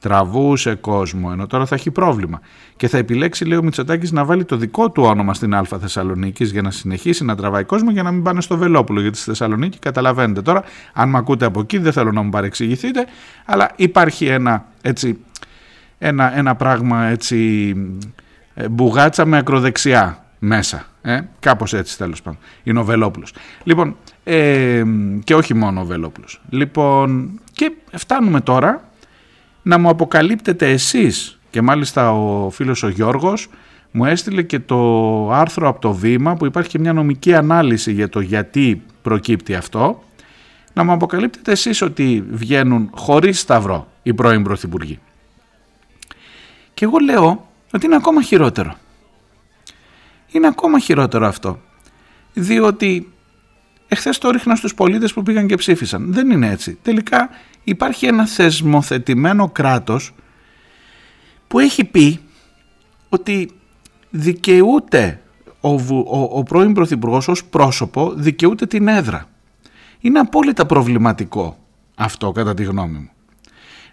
τραβούσε 0.00 0.74
κόσμο, 0.74 1.28
ενώ 1.32 1.46
τώρα 1.46 1.66
θα 1.66 1.74
έχει 1.74 1.90
πρόβλημα. 1.90 2.40
Και 2.76 2.88
θα 2.88 2.98
επιλέξει, 2.98 3.44
λέει 3.44 3.58
ο 3.58 3.62
Μητσοτάκης, 3.62 4.12
να 4.12 4.24
βάλει 4.24 4.44
το 4.44 4.56
δικό 4.56 4.90
του 4.90 5.02
όνομα 5.02 5.34
στην 5.34 5.54
Α 5.54 5.64
Θεσσαλονίκης 5.64 6.50
για 6.50 6.62
να 6.62 6.70
συνεχίσει 6.70 7.24
να 7.24 7.36
τραβάει 7.36 7.64
κόσμο 7.64 7.90
για 7.90 8.02
να 8.02 8.10
μην 8.10 8.22
πάνε 8.22 8.40
στο 8.40 8.56
Βελόπουλο. 8.56 9.00
Γιατί 9.00 9.16
στη 9.16 9.26
Θεσσαλονίκη 9.28 9.78
καταλαβαίνετε 9.78 10.42
τώρα, 10.42 10.62
αν 10.92 11.08
με 11.08 11.18
ακούτε 11.18 11.44
από 11.44 11.60
εκεί, 11.60 11.78
δεν 11.78 11.92
θέλω 11.92 12.12
να 12.12 12.22
μου 12.22 12.30
παρεξηγηθείτε, 12.30 13.06
αλλά 13.44 13.70
υπάρχει 13.76 14.26
ένα, 14.26 14.64
έτσι, 14.82 15.18
ένα, 15.98 16.38
ένα 16.38 16.54
πράγμα 16.54 17.04
έτσι, 17.04 17.74
ε, 18.54 18.68
μπουγάτσα 18.68 19.26
με 19.26 19.36
ακροδεξιά 19.36 20.24
μέσα. 20.38 20.84
Ε, 21.02 21.20
κάπως 21.40 21.74
έτσι 21.74 21.98
τέλος 21.98 22.22
πάντων. 22.22 22.38
Είναι 22.62 22.78
ο 22.78 22.84
Βελόπουλος. 22.84 23.32
Λοιπόν, 23.62 23.96
ε, 24.24 24.82
και 25.24 25.34
όχι 25.34 25.54
μόνο 25.54 25.80
ο 25.80 25.84
Βελόπουλος. 25.84 26.40
Λοιπόν, 26.48 27.40
και 27.52 27.72
φτάνουμε 27.92 28.40
τώρα 28.40 28.84
να 29.66 29.78
μου 29.78 29.88
αποκαλύπτετε 29.88 30.70
εσείς 30.70 31.38
και 31.50 31.62
μάλιστα 31.62 32.12
ο 32.12 32.50
φίλος 32.50 32.82
ο 32.82 32.88
Γιώργος 32.88 33.48
μου 33.90 34.04
έστειλε 34.04 34.42
και 34.42 34.58
το 34.58 35.30
άρθρο 35.32 35.68
από 35.68 35.80
το 35.80 35.92
Βήμα 35.92 36.36
που 36.36 36.46
υπάρχει 36.46 36.70
και 36.70 36.78
μια 36.78 36.92
νομική 36.92 37.34
ανάλυση 37.34 37.92
για 37.92 38.08
το 38.08 38.20
γιατί 38.20 38.82
προκύπτει 39.02 39.54
αυτό 39.54 40.02
να 40.72 40.84
μου 40.84 40.92
αποκαλύπτετε 40.92 41.52
εσείς 41.52 41.82
ότι 41.82 42.24
βγαίνουν 42.30 42.90
χωρίς 42.94 43.40
σταυρό 43.40 43.88
οι 44.02 44.14
πρώην 44.14 44.42
πρωθυπουργοί. 44.42 44.98
Και 46.74 46.84
εγώ 46.84 46.98
λέω 46.98 47.48
ότι 47.72 47.86
είναι 47.86 47.96
ακόμα 47.96 48.22
χειρότερο. 48.22 48.76
Είναι 50.32 50.46
ακόμα 50.46 50.78
χειρότερο 50.78 51.26
αυτό. 51.26 51.60
Διότι 52.34 53.12
εχθές 53.88 54.18
το 54.18 54.30
ρίχνα 54.30 54.54
στους 54.54 54.74
πολίτες 54.74 55.12
που 55.12 55.22
πήγαν 55.22 55.46
και 55.46 55.54
ψήφισαν. 55.54 56.12
Δεν 56.12 56.30
είναι 56.30 56.50
έτσι. 56.50 56.78
Τελικά 56.82 57.30
υπάρχει 57.68 58.06
ένα 58.06 58.26
θεσμοθετημένο 58.26 59.48
κράτος 59.48 60.14
που 61.48 61.58
έχει 61.58 61.84
πει 61.84 62.20
ότι 63.08 63.50
δικαιούται 64.10 65.20
ο, 65.60 65.70
ο, 65.70 66.28
ο 66.32 66.42
πρώην 66.42 66.72
Πρωθυπουργός 66.72 67.28
ως 67.28 67.44
πρόσωπο 67.44 68.12
δικαιούται 68.14 68.66
την 68.66 68.88
έδρα. 68.88 69.28
Είναι 70.00 70.18
απόλυτα 70.18 70.66
προβληματικό 70.66 71.58
αυτό 71.94 72.32
κατά 72.32 72.54
τη 72.54 72.64
γνώμη 72.64 72.98
μου. 72.98 73.10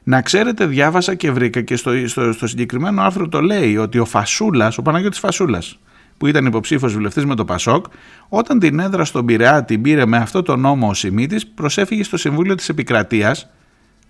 Να 0.03 0.21
ξέρετε 0.21 0.65
διάβασα 0.65 1.15
και 1.15 1.31
βρήκα 1.31 1.61
και 1.61 1.75
στο, 1.75 2.07
στο, 2.07 2.31
στο 2.31 2.47
συγκεκριμένο 2.47 3.01
άρθρο 3.01 3.29
το 3.29 3.41
λέει 3.41 3.77
ότι 3.77 3.99
ο 3.99 4.05
Φασούλας, 4.05 4.77
ο 4.77 4.81
Παναγιώτης 4.81 5.19
Φασούλας 5.19 5.79
που 6.17 6.27
ήταν 6.27 6.45
υποψήφιος 6.45 6.93
βουλευτής 6.93 7.25
με 7.25 7.35
το 7.35 7.45
Πασόκ, 7.45 7.85
όταν 8.29 8.59
την 8.59 8.79
έδρα 8.79 9.05
στον 9.05 9.25
Πειραιά 9.25 9.63
την 9.63 9.81
πήρε 9.81 10.05
με 10.05 10.17
αυτό 10.17 10.41
το 10.41 10.55
νόμο 10.55 10.87
ο 10.87 10.93
Σιμίτης, 10.93 11.47
προσέφυγε 11.47 12.03
στο 12.03 12.17
Συμβούλιο 12.17 12.55
της 12.55 12.69
Επικρατείας 12.69 13.49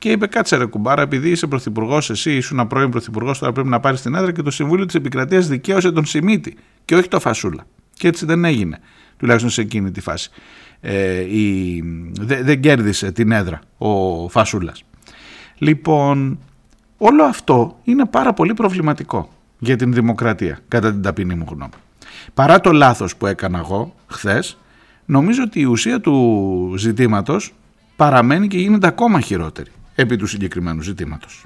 και 0.03 0.11
είπε: 0.11 0.27
Κάτσε 0.27 0.55
ρε 0.55 0.65
κουμπάρα, 0.65 1.01
επειδή 1.01 1.29
είσαι 1.29 1.47
πρωθυπουργός, 1.47 2.09
εσύ 2.09 2.35
ήσουν 2.35 2.67
πρώην 2.67 2.89
πρωθυπουργός, 2.89 3.39
τώρα 3.39 3.51
πρέπει 3.51 3.69
να 3.69 3.79
πάρεις 3.79 4.01
την 4.01 4.15
έδρα 4.15 4.31
και 4.31 4.41
το 4.41 4.51
Συμβούλιο 4.51 4.85
της 4.85 4.95
Επικρατείας 4.95 5.47
δικαίωσε 5.47 5.91
τον 5.91 6.05
Σιμίτη 6.05 6.57
και 6.85 6.95
όχι 6.95 7.07
το 7.07 7.19
Φασούλα. 7.19 7.65
Και 7.93 8.07
έτσι 8.07 8.25
δεν 8.25 8.45
έγινε, 8.45 8.79
τουλάχιστον 9.17 9.51
σε 9.51 9.61
εκείνη 9.61 9.91
τη 9.91 10.01
φάση. 10.01 10.29
Ε, 10.81 11.19
η, 11.19 11.83
δεν 12.19 12.61
κέρδισε 12.61 13.11
την 13.11 13.31
έδρα 13.31 13.61
ο 13.77 14.29
Φασούλας. 14.29 14.83
Λοιπόν, 15.57 16.39
όλο 16.97 17.23
αυτό 17.23 17.79
είναι 17.83 18.05
πάρα 18.05 18.33
πολύ 18.33 18.53
προβληματικό 18.53 19.29
για 19.59 19.75
την 19.75 19.93
δημοκρατία, 19.93 20.59
κατά 20.67 20.91
την 20.91 21.01
ταπεινή 21.01 21.35
μου 21.35 21.45
γνώμη. 21.49 21.71
Παρά 22.33 22.59
το 22.59 22.71
λάθος 22.71 23.15
που 23.15 23.27
έκανα 23.27 23.59
εγώ 23.59 23.95
χθες, 24.07 24.57
νομίζω 25.05 25.43
ότι 25.43 25.59
η 25.59 25.65
ουσία 25.65 25.99
του 25.99 26.73
ζητήματος 26.77 27.53
παραμένει 27.95 28.47
και 28.47 28.57
γίνεται 28.57 28.87
ακόμα 28.87 29.19
χειρότερη 29.19 29.71
επί 29.95 30.15
του 30.15 30.25
συγκεκριμένου 30.25 30.81
ζητήματος. 30.81 31.45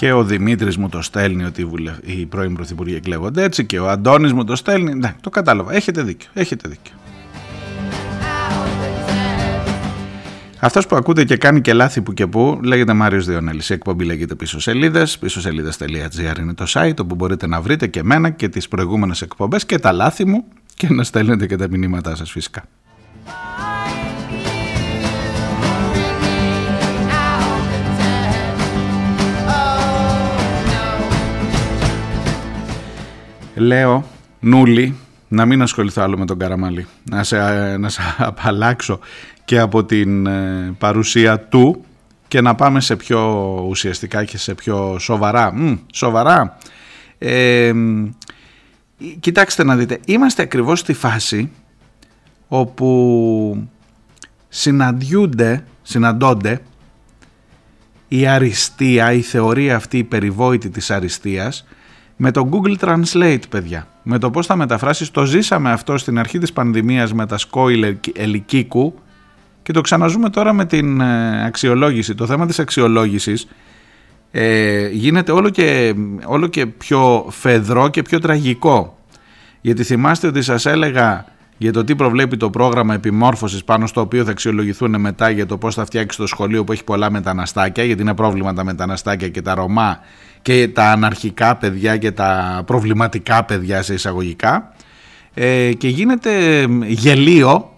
Και 0.00 0.12
ο 0.12 0.24
Δημήτρης 0.24 0.76
μου 0.76 0.88
το 0.88 1.02
στέλνει 1.02 1.44
ότι 1.44 1.68
οι 2.04 2.26
πρώην 2.26 2.54
πρωθυπουργοί 2.54 2.94
εκλέγονται 2.94 3.42
έτσι 3.42 3.66
και 3.66 3.78
ο 3.78 3.88
Αντώνης 3.88 4.32
μου 4.32 4.44
το 4.44 4.56
στέλνει. 4.56 4.94
Ναι, 4.94 5.14
το 5.20 5.30
κατάλαβα. 5.30 5.74
Έχετε 5.74 6.02
δίκιο. 6.02 6.28
Έχετε 6.32 6.68
δίκιο. 6.68 6.94
Αυτός 10.58 10.86
που 10.86 10.96
ακούτε 10.96 11.24
και 11.24 11.36
κάνει 11.36 11.60
και 11.60 11.72
λάθη 11.72 12.02
που 12.02 12.12
και 12.12 12.26
που 12.26 12.60
λέγεται 12.62 12.92
Μάριος 12.92 13.26
Διονέλης. 13.26 13.70
Η 13.70 13.72
εκπομπή 13.72 14.04
λέγεται 14.04 14.34
πίσω 14.34 14.60
σελίδες. 14.60 15.18
Πίσω 15.18 15.40
σελίδες.gr 15.40 16.38
είναι 16.38 16.54
το 16.54 16.64
site 16.68 16.98
όπου 17.00 17.14
μπορείτε 17.14 17.46
να 17.46 17.60
βρείτε 17.60 17.86
και 17.86 17.98
εμένα 17.98 18.30
και 18.30 18.48
τις 18.48 18.68
προηγούμενες 18.68 19.22
εκπομπές 19.22 19.66
και 19.66 19.78
τα 19.78 19.92
λάθη 19.92 20.26
μου 20.26 20.44
και 20.74 20.88
να 20.90 21.04
στέλνετε 21.04 21.46
και 21.46 21.56
τα 21.56 21.68
μηνύματά 21.68 22.16
σας 22.16 22.30
φυσικά. 22.30 22.64
Λέω 33.60 34.04
νουλί 34.40 34.96
να 35.28 35.46
μην 35.46 35.62
ασχοληθώ 35.62 36.02
άλλο 36.02 36.18
με 36.18 36.26
τον 36.26 36.38
Καραμαλή. 36.38 36.86
Να 37.10 37.24
σε, 37.24 37.38
να 37.76 37.88
σε 37.88 38.00
απαλλάξω 38.18 38.98
και 39.44 39.58
από 39.58 39.84
την 39.84 40.26
ε, 40.26 40.74
παρουσία 40.78 41.40
του 41.40 41.84
και 42.28 42.40
να 42.40 42.54
πάμε 42.54 42.80
σε 42.80 42.96
πιο 42.96 43.50
ουσιαστικά 43.68 44.24
και 44.24 44.38
σε 44.38 44.54
πιο 44.54 44.98
σοβαρά. 44.98 45.54
Μ, 45.54 45.74
σοβαρά. 45.92 46.58
Ε, 47.18 47.72
κοιτάξτε 49.20 49.64
να 49.64 49.76
δείτε 49.76 50.00
είμαστε 50.04 50.42
ακριβώς 50.42 50.78
στη 50.78 50.92
φάση 50.92 51.50
όπου 52.48 53.68
συναντιούνται 54.48 55.64
συναντώνται 55.82 56.62
η 58.08 58.26
αριστεία, 58.26 59.12
η 59.12 59.20
θεωρία 59.20 59.76
αυτή 59.76 59.98
η 59.98 60.04
περιβόητη 60.04 60.70
της 60.70 60.90
αριστείας 60.90 61.66
με 62.22 62.30
το 62.30 62.48
Google 62.50 62.76
Translate, 62.84 63.48
παιδιά. 63.48 63.86
Με 64.02 64.18
το 64.18 64.30
πώς 64.30 64.46
θα 64.46 64.56
μεταφράσεις, 64.56 65.10
το 65.10 65.24
ζήσαμε 65.24 65.70
αυτό 65.72 65.98
στην 65.98 66.18
αρχή 66.18 66.38
της 66.38 66.52
πανδημίας 66.52 67.12
με 67.12 67.26
τα 67.26 67.38
σκόιλ 67.38 67.96
ελικίκου 68.12 68.94
και 69.62 69.72
το 69.72 69.80
ξαναζούμε 69.80 70.30
τώρα 70.30 70.52
με 70.52 70.64
την 70.64 71.00
ε, 71.00 71.44
αξιολόγηση. 71.44 72.14
Το 72.14 72.26
θέμα 72.26 72.46
της 72.46 72.58
αξιολόγησης 72.58 73.48
ε, 74.30 74.88
γίνεται 74.88 75.32
όλο 75.32 75.48
και, 75.48 75.94
όλο 76.24 76.46
και 76.46 76.66
πιο 76.66 77.26
φεδρό 77.30 77.88
και 77.88 78.02
πιο 78.02 78.18
τραγικό. 78.18 78.98
Γιατί 79.60 79.82
θυμάστε 79.82 80.26
ότι 80.26 80.42
σας 80.42 80.66
έλεγα 80.66 81.24
για 81.56 81.72
το 81.72 81.84
τι 81.84 81.96
προβλέπει 81.96 82.36
το 82.36 82.50
πρόγραμμα 82.50 82.94
επιμόρφωσης 82.94 83.64
πάνω 83.64 83.86
στο 83.86 84.00
οποίο 84.00 84.24
θα 84.24 84.30
αξιολογηθούν 84.30 85.00
μετά 85.00 85.30
για 85.30 85.46
το 85.46 85.58
πώς 85.58 85.74
θα 85.74 85.84
φτιάξει 85.84 86.18
το 86.18 86.26
σχολείο 86.26 86.64
που 86.64 86.72
έχει 86.72 86.84
πολλά 86.84 87.10
μεταναστάκια, 87.10 87.84
γιατί 87.84 88.02
είναι 88.02 88.14
πρόβλημα 88.14 88.52
τα 88.52 88.64
μεταναστάκια 88.64 89.28
και 89.28 89.42
τα 89.42 89.54
Ρωμά 89.54 90.00
και 90.42 90.68
τα 90.68 90.90
αναρχικά 90.90 91.56
παιδιά 91.56 91.96
και 91.96 92.12
τα 92.12 92.62
προβληματικά 92.66 93.44
παιδιά 93.44 93.82
σε 93.82 93.94
εισαγωγικά 93.94 94.72
ε, 95.34 95.72
και 95.72 95.88
γίνεται 95.88 96.64
γελίο 96.86 97.76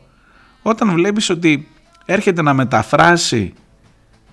όταν 0.62 0.92
βλέπεις 0.92 1.30
ότι 1.30 1.68
έρχεται 2.04 2.42
να 2.42 2.54
μεταφράσει 2.54 3.52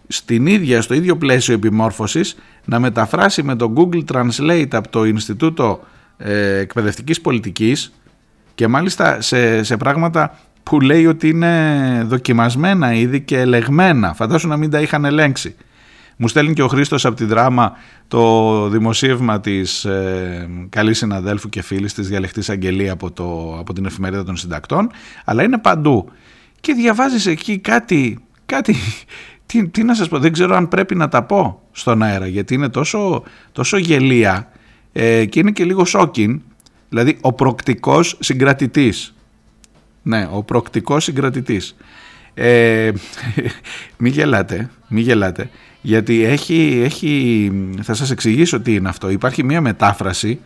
στην 0.08 0.48
ίδια, 0.48 0.82
στο 0.82 0.94
ίδιο 0.94 1.18
πλαίσιο 1.18 1.54
επιμόρφωσης 1.54 2.38
να 2.66 2.80
μεταφράσει 2.80 3.44
με 3.44 3.56
το 3.56 3.74
Google 3.76 4.04
Translate 4.14 4.68
από 4.72 4.90
το 4.90 5.04
Ινστιτούτο 5.04 5.80
ε, 6.18 6.58
Εκπαιδευτικής 6.58 7.22
Πολιτικής 7.22 7.94
και 8.56 8.68
μάλιστα 8.68 9.22
σε, 9.22 9.64
σε 9.64 9.78
πράγματα 9.78 10.40
που 10.64 10.82
λέει 10.82 11.06
ότι 11.06 11.30
είναι 11.30 12.04
δοκιμασμένα 12.08 12.94
ήδη 12.94 13.22
και 13.22 13.40
ελεγμένα. 13.40 14.14
Φαντάσου 14.14 14.48
να 14.48 14.58
μην 14.58 14.70
τα 14.70 14.82
είχαν 14.82 15.06
ελέγξει. 15.06 15.56
Μου 16.22 16.28
στέλνει 16.28 16.54
και 16.54 16.62
ο 16.62 16.68
Χρήστος 16.68 17.06
από 17.06 17.16
τη 17.16 17.26
δράμα 17.26 17.78
το 18.08 18.68
δημοσίευμα 18.70 19.40
της 19.40 19.86
ε, 19.86 20.50
καλής 20.70 20.98
συναδέλφου 20.98 21.50
και 21.50 21.62
φίλης 21.62 21.94
της 21.94 22.08
διαλεκτής 22.08 22.50
Αγγελία 22.50 22.92
από, 22.92 23.12
το, 23.12 23.58
από 23.60 23.74
την 23.74 23.86
εφημερίδα 23.86 24.24
των 24.24 24.38
συντακτών, 24.38 24.90
αλλά 25.26 25.44
είναι 25.44 25.58
παντού. 25.58 26.12
Και 26.60 26.74
διαβάζεις 26.74 27.26
εκεί 27.26 27.58
κάτι, 27.58 28.20
κάτι 28.46 28.76
τι, 29.46 29.68
τι 29.68 29.84
να 29.84 29.96
σας 29.96 30.08
πω, 30.08 30.20
δεν 30.20 30.32
ξέρω 30.32 30.56
αν 30.56 30.68
πρέπει 30.68 30.96
να 30.96 31.08
τα 31.08 31.24
πω 31.24 31.62
στον 31.72 32.04
αέρα, 32.04 32.28
γιατί 32.28 32.54
είναι 32.54 32.70
τόσο, 32.70 33.24
τόσο 33.52 33.78
γελία 33.78 34.52
ε, 34.92 35.26
και 35.26 35.40
είναι 35.40 35.52
και 35.52 35.66
λίγο 35.66 35.86
σόκιν, 35.86 36.42
δηλαδή 36.90 37.18
ο 37.22 37.34
προκτικός 37.34 38.18
συγκρατητής. 38.20 39.14
Ναι, 40.02 40.30
ο 40.32 40.44
προκτικός 40.44 41.04
συγκρατητής. 41.04 41.76
Ε, 42.34 42.92
μη 43.98 44.10
γελάτε, 44.10 44.70
μη 44.88 45.02
γελάτε 45.02 45.50
γιατί 45.82 46.24
έχει, 46.24 46.82
έχει, 46.84 47.52
θα 47.82 47.94
σας 47.94 48.12
εξηγήσω 48.12 48.60
τι 48.60 48.74
είναι 48.74 48.90
αυτό. 48.90 49.10
Υπάρχει 49.10 49.44
μια 49.44 49.62
μετάφραση 49.62 50.40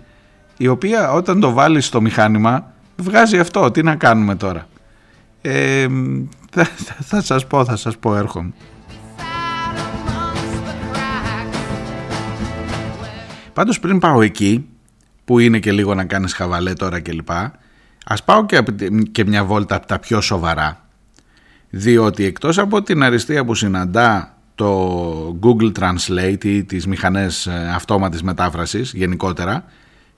η 0.57 0.67
οποία 0.67 1.11
όταν 1.11 1.39
το 1.39 1.51
βάλεις 1.51 1.85
στο 1.85 2.01
μηχάνημα 2.01 2.73
βγάζει 2.95 3.39
αυτό. 3.39 3.71
Τι 3.71 3.83
να 3.83 3.95
κάνουμε 3.95 4.35
τώρα; 4.35 4.67
Ε, 5.41 5.87
θα, 6.51 6.67
θα 6.99 7.21
σας 7.21 7.47
πω, 7.47 7.65
θα 7.65 7.75
σας 7.75 7.97
πω, 7.97 8.15
έρχομαι. 8.15 8.53
Πάντως 13.53 13.79
πριν 13.79 13.99
πάω 13.99 14.21
εκεί, 14.21 14.65
που 15.25 15.39
είναι 15.39 15.59
και 15.59 15.71
λίγο 15.71 15.95
να 15.95 16.05
κάνεις 16.05 16.33
χαβαλέ 16.33 16.73
τώρα 16.73 16.99
κλπ, 16.99 17.29
ας 18.05 18.23
πάω 18.23 18.45
και, 18.45 18.63
και 19.11 19.25
μια 19.25 19.43
βόλτα 19.43 19.75
από 19.75 19.87
τα 19.87 19.99
πιο 19.99 20.21
σοβαρά. 20.21 20.85
Διότι 21.69 22.23
εκτός 22.23 22.57
από 22.57 22.81
την 22.81 23.03
αριστεία 23.03 23.45
που 23.45 23.55
συναντά 23.55 24.37
το 24.55 25.39
Google 25.41 25.72
Translate 25.79 26.45
ή 26.45 26.63
τις 26.63 26.88
μηχανές 26.88 27.48
ε, 27.48 27.72
αυτόματης 27.75 28.24
μετάφρασης 28.24 28.93
γενικότερα 28.93 29.63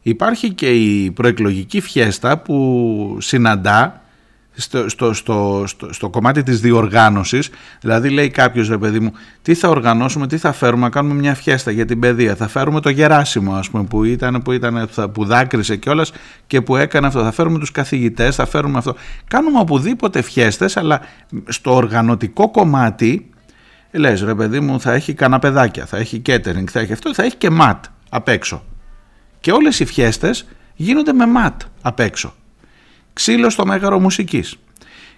υπάρχει 0.02 0.54
και 0.54 0.70
η 0.70 1.12
προεκλογική 1.12 1.82
φιέστα 1.82 2.38
που 2.38 3.18
συναντά 3.22 4.02
στο, 4.56 4.90
στο, 4.90 5.14
στο, 5.14 5.64
στο, 5.90 6.10
κομμάτι 6.10 6.44
της 6.44 6.60
διοργάνωσης. 6.60 7.50
Δηλαδή 7.82 8.10
λέει 8.10 8.30
κάποιος 8.30 8.70
ρε 8.70 8.78
παιδί 8.78 9.00
μου 9.00 9.12
τι 9.42 9.54
θα 9.54 9.70
οργανώσουμε, 9.70 10.28
τι 10.28 10.38
θα 10.38 10.52
φέρουμε 10.52 10.82
να 10.82 10.90
κάνουμε 10.90 11.14
μια 11.14 11.36
φιέστα 11.36 11.72
για 11.72 11.86
την 11.86 12.00
παιδεία. 12.00 12.36
Θα 12.36 12.48
φέρουμε 12.48 12.80
το 12.80 12.90
Γεράσιμο 12.90 13.54
ας 13.54 13.70
πούμε 13.70 13.84
που 13.84 14.04
ήταν 14.04 14.42
που, 14.42 14.52
ήταν, 14.52 14.90
που 15.14 15.26
δάκρυσε 15.26 15.76
κιόλας 15.76 16.12
και 16.48 16.62
που 16.62 16.76
έκανε 16.76 17.08
αυτό. 17.08 17.24
Θα 17.24 17.32
φέρουμε 17.32 17.60
τους 17.60 17.72
καθηγητές, 17.72 18.36
θα 18.36 18.46
φέρουμε 18.46 18.78
αυτό 18.78 18.96
κάνουμε 19.28 19.60
οπουδήποτε 19.60 20.22
φιέστες 20.22 20.78
αλλά 20.78 21.02
στο 21.48 21.76
οργανωτικό 21.76 22.52
κομμάτι 22.52 23.30
Λες, 23.98 24.22
ρε 24.22 24.36
παιδί 24.36 24.60
μου 24.60 24.80
θα 24.80 24.94
έχει 24.94 25.14
καναπεδάκια, 25.14 25.86
θα 25.86 25.98
έχει 25.98 26.22
catering, 26.26 26.66
θα 26.72 26.80
έχει 26.80 26.94
αυτό, 26.94 27.14
θα 27.14 27.24
έχει 27.24 27.36
και 27.36 27.50
ματ 27.50 27.86
απ' 28.10 28.28
έξω. 28.28 28.64
Και 29.40 29.52
όλες 29.52 29.80
οι 29.80 29.86
φιέστες 29.86 30.46
γίνονται 30.76 31.14
με 31.14 31.26
ματ 31.26 31.62
απ' 31.82 32.00
έξω. 32.00 32.34
Ξύλο 33.14 33.50
στο 33.50 33.66
Μέγαρο 33.66 34.00
Μουσικής. 34.00 34.56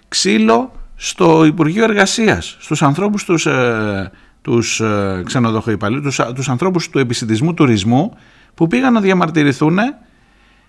Ξύλο 0.08 0.72
στο 0.94 1.44
Υπουργείο 1.44 1.84
Εργασίας, 1.84 2.56
στους 2.60 2.82
ανθρώπους 2.82 3.24
τους, 3.24 3.46
ε, 3.46 4.10
τους 4.42 4.80
ε, 4.80 5.22
τους, 6.02 6.20
τους 6.34 6.48
ανθρώπους 6.48 6.88
του 6.90 6.98
επισητισμού 6.98 7.54
τουρισμού 7.54 8.16
που 8.54 8.66
πήγαν 8.66 8.92
να 8.92 9.00
διαμαρτυρηθούν 9.00 9.78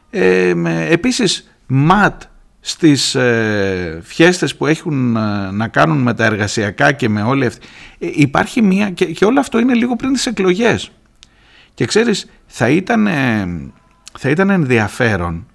ε, 0.10 0.54
με, 0.54 0.86
επίσης 0.90 1.52
ματ 1.68 2.22
στις 2.60 3.16
ε, 3.16 4.00
φιέστες 4.04 4.56
που 4.56 4.66
έχουν 4.66 5.16
ε, 5.16 5.52
να 5.52 5.68
κάνουν 5.68 5.98
με 5.98 6.14
τα 6.14 6.26
εργασιακά 6.26 6.92
και 6.92 7.10
με 7.10 7.22
όλη 7.22 7.46
αυτή 7.46 7.60
ε, 7.66 7.70
υπάρχει 8.00 8.62
μία 8.62 8.90
και, 8.90 9.06
και 9.06 9.26
όλο 9.26 9.40
αυτό 9.40 9.60
είναι 9.60 9.74
λίγο 9.74 9.96
πριν 9.96 10.14
τις 10.14 10.26
εκλογές. 10.26 10.92
Και 11.74 11.86
ξέρεις 11.86 12.30
θα 12.46 12.70
ήταν, 12.70 13.08
ε, 13.08 13.72
θα 14.20 14.30
ήταν 14.30 14.50
ενδιαφέρον 14.50 15.48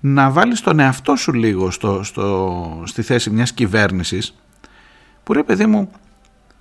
να 0.00 0.30
βάλεις 0.30 0.60
τον 0.60 0.78
εαυτό 0.78 1.16
σου 1.16 1.32
λίγο 1.32 1.70
στο, 1.70 2.02
στο, 2.02 2.82
στη 2.84 3.02
θέση 3.02 3.30
μιας 3.30 3.52
κυβέρνησης 3.52 4.38
που 5.24 5.32
ρε 5.32 5.42
παιδί 5.42 5.66
μου 5.66 5.90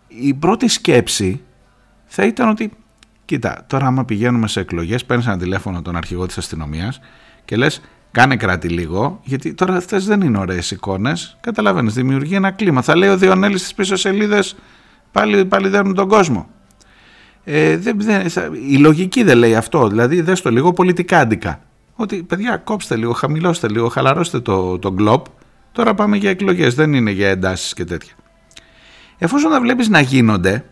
η 0.07 0.33
πρώτη 0.33 0.67
σκέψη 0.67 1.41
θα 2.05 2.25
ήταν 2.25 2.49
ότι, 2.49 2.71
κοίτα, 3.25 3.63
τώρα 3.67 3.85
άμα 3.87 4.05
πηγαίνουμε 4.05 4.47
σε 4.47 4.59
εκλογές, 4.59 5.05
παίρνεις 5.05 5.27
ένα 5.27 5.37
τηλέφωνο 5.37 5.81
τον 5.81 5.95
αρχηγό 5.95 6.25
της 6.25 6.37
αστυνομίας 6.37 6.99
και 7.45 7.55
λες 7.55 7.81
κάνε 8.11 8.35
κράτη 8.35 8.69
λίγο, 8.69 9.19
γιατί 9.23 9.53
τώρα 9.53 9.75
αυτές 9.75 10.05
δεν 10.05 10.21
είναι 10.21 10.37
ωραίες 10.37 10.71
εικόνες, 10.71 11.37
καταλαβαίνεις, 11.41 11.93
δημιουργεί 11.93 12.35
ένα 12.35 12.51
κλίμα. 12.51 12.81
Θα 12.81 12.95
λέει 12.95 13.09
ο 13.09 13.17
Διονέλης 13.17 13.61
στις 13.61 13.73
πίσω 13.73 13.95
σελίδες, 13.95 14.55
πάλι, 15.11 15.45
πάλι 15.45 15.67
δένουν 15.67 15.93
τον 15.93 16.07
κόσμο. 16.07 16.49
Ε, 17.43 17.77
δεν, 17.77 17.95
δεν, 17.99 18.27
η 18.69 18.77
λογική 18.77 19.23
δεν 19.23 19.37
λέει 19.37 19.55
αυτό, 19.55 19.87
δηλαδή 19.87 20.21
δες 20.21 20.41
το 20.41 20.49
λίγο 20.49 20.73
πολιτικά 20.73 21.19
αντικά. 21.19 21.59
Ότι 21.95 22.23
παιδιά 22.23 22.57
κόψτε 22.57 22.95
λίγο, 22.95 23.13
χαμηλώστε 23.13 23.67
λίγο, 23.67 23.87
χαλαρώστε 23.87 24.39
το, 24.39 24.79
το 24.79 24.91
γκλόπ, 24.91 25.25
τώρα 25.71 25.93
πάμε 25.93 26.17
για 26.17 26.29
εκλογές, 26.29 26.75
δεν 26.75 26.93
είναι 26.93 27.11
για 27.11 27.29
εντάσεις 27.29 27.73
και 27.73 27.83
τέτοια. 27.83 28.13
Εφόσον 29.17 29.51
τα 29.51 29.61
βλέπεις 29.61 29.89
να 29.89 29.99
γίνονται, 29.99 30.65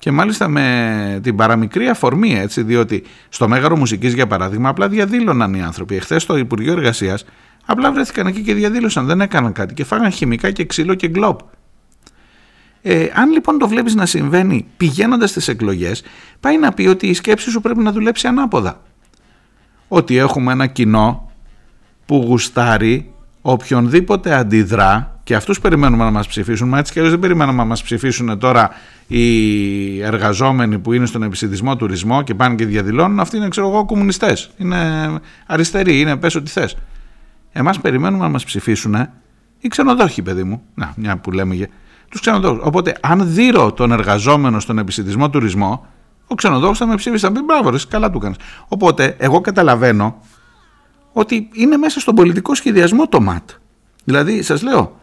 και 0.00 0.10
μάλιστα 0.10 0.48
με 0.48 1.20
την 1.22 1.36
παραμικρή 1.36 1.88
αφορμή 1.88 2.38
έτσι, 2.38 2.62
διότι 2.62 3.02
στο 3.28 3.48
Μέγαρο 3.48 3.76
Μουσικής 3.76 4.14
για 4.14 4.26
παράδειγμα 4.26 4.68
απλά 4.68 4.88
διαδήλωναν 4.88 5.54
οι 5.54 5.62
άνθρωποι. 5.62 5.96
Εχθές 5.96 6.22
στο 6.22 6.36
Υπουργείο 6.36 6.72
Εργασίας 6.72 7.24
απλά 7.66 7.92
βρέθηκαν 7.92 8.26
εκεί 8.26 8.42
και 8.42 8.54
διαδήλωσαν, 8.54 9.06
δεν 9.06 9.20
έκαναν 9.20 9.52
κάτι 9.52 9.74
και 9.74 9.84
φάγαν 9.84 10.10
χημικά 10.10 10.50
και 10.50 10.64
ξύλο 10.64 10.94
και 10.94 11.08
γκλόπ. 11.08 11.40
Ε, 12.82 13.06
αν 13.14 13.30
λοιπόν 13.30 13.58
το 13.58 13.68
βλέπεις 13.68 13.94
να 13.94 14.06
συμβαίνει 14.06 14.66
πηγαίνοντας 14.76 15.30
στις 15.30 15.48
εκλογές, 15.48 16.02
πάει 16.40 16.58
να 16.58 16.72
πει 16.72 16.86
ότι 16.86 17.06
η 17.06 17.14
σκέψη 17.14 17.50
σου 17.50 17.60
πρέπει 17.60 17.80
να 17.80 17.92
δουλέψει 17.92 18.26
ανάποδα. 18.26 18.82
Ότι 19.88 20.16
έχουμε 20.16 20.52
ένα 20.52 20.66
κοινό 20.66 21.30
που 22.06 22.24
γουστάρει 22.26 23.12
οποιονδήποτε 23.42 24.34
αντιδρά 24.34 25.19
και 25.30 25.36
αυτούς 25.36 25.60
περιμένουμε 25.60 26.04
να 26.04 26.10
μας 26.10 26.26
ψηφίσουν, 26.26 26.68
μα 26.68 26.78
έτσι 26.78 26.92
και 26.92 27.02
δεν 27.02 27.18
περιμένουμε 27.18 27.56
να 27.56 27.64
μας 27.64 27.82
ψηφίσουν 27.82 28.38
τώρα 28.38 28.70
οι 29.06 30.02
εργαζόμενοι 30.02 30.78
που 30.78 30.92
είναι 30.92 31.06
στον 31.06 31.22
επιστημισμό 31.22 31.76
τουρισμό 31.76 32.22
και 32.22 32.34
πάνε 32.34 32.54
και 32.54 32.66
διαδηλώνουν, 32.66 33.20
αυτοί 33.20 33.36
είναι 33.36 33.48
ξέρω 33.48 33.68
εγώ 33.68 33.84
κομμουνιστές, 33.84 34.50
είναι 34.56 35.10
αριστεροί, 35.46 36.00
είναι 36.00 36.16
πες 36.16 36.34
ό,τι 36.34 36.50
θες. 36.50 36.76
Εμάς 37.52 37.80
περιμένουμε 37.80 38.22
να 38.22 38.28
μας 38.28 38.44
ψηφίσουν 38.44 39.08
οι 39.58 39.68
ξενοδόχοι 39.68 40.22
παιδί 40.22 40.44
μου, 40.44 40.62
να 40.74 40.92
μια 40.96 41.16
που 41.16 41.30
λέμε 41.30 41.54
για 41.54 41.68
τους 42.08 42.20
ξενοδόχους. 42.20 42.60
Οπότε 42.62 42.94
αν 43.00 43.34
δείρω 43.34 43.72
τον 43.72 43.92
εργαζόμενο 43.92 44.60
στον 44.60 44.78
επιστημισμό 44.78 45.30
τουρισμό, 45.30 45.86
ο 46.26 46.34
ξενοδόχος 46.34 46.78
θα 46.78 46.86
με 46.86 46.94
ψήφισε, 46.94 47.26
θα 47.26 47.32
πει 47.32 47.40
μπράβο, 47.40 47.78
καλά 47.88 48.10
του 48.10 48.18
κάνεις. 48.18 48.36
Οπότε 48.68 49.16
εγώ 49.18 49.40
καταλαβαίνω 49.40 50.22
ότι 51.12 51.48
είναι 51.52 51.76
μέσα 51.76 52.00
στον 52.00 52.14
πολιτικό 52.14 52.54
σχεδιασμό 52.54 53.08
το 53.08 53.20
ΜΑΤ. 53.20 53.50
Δηλαδή, 54.04 54.42
σας 54.42 54.62
λέω, 54.62 54.99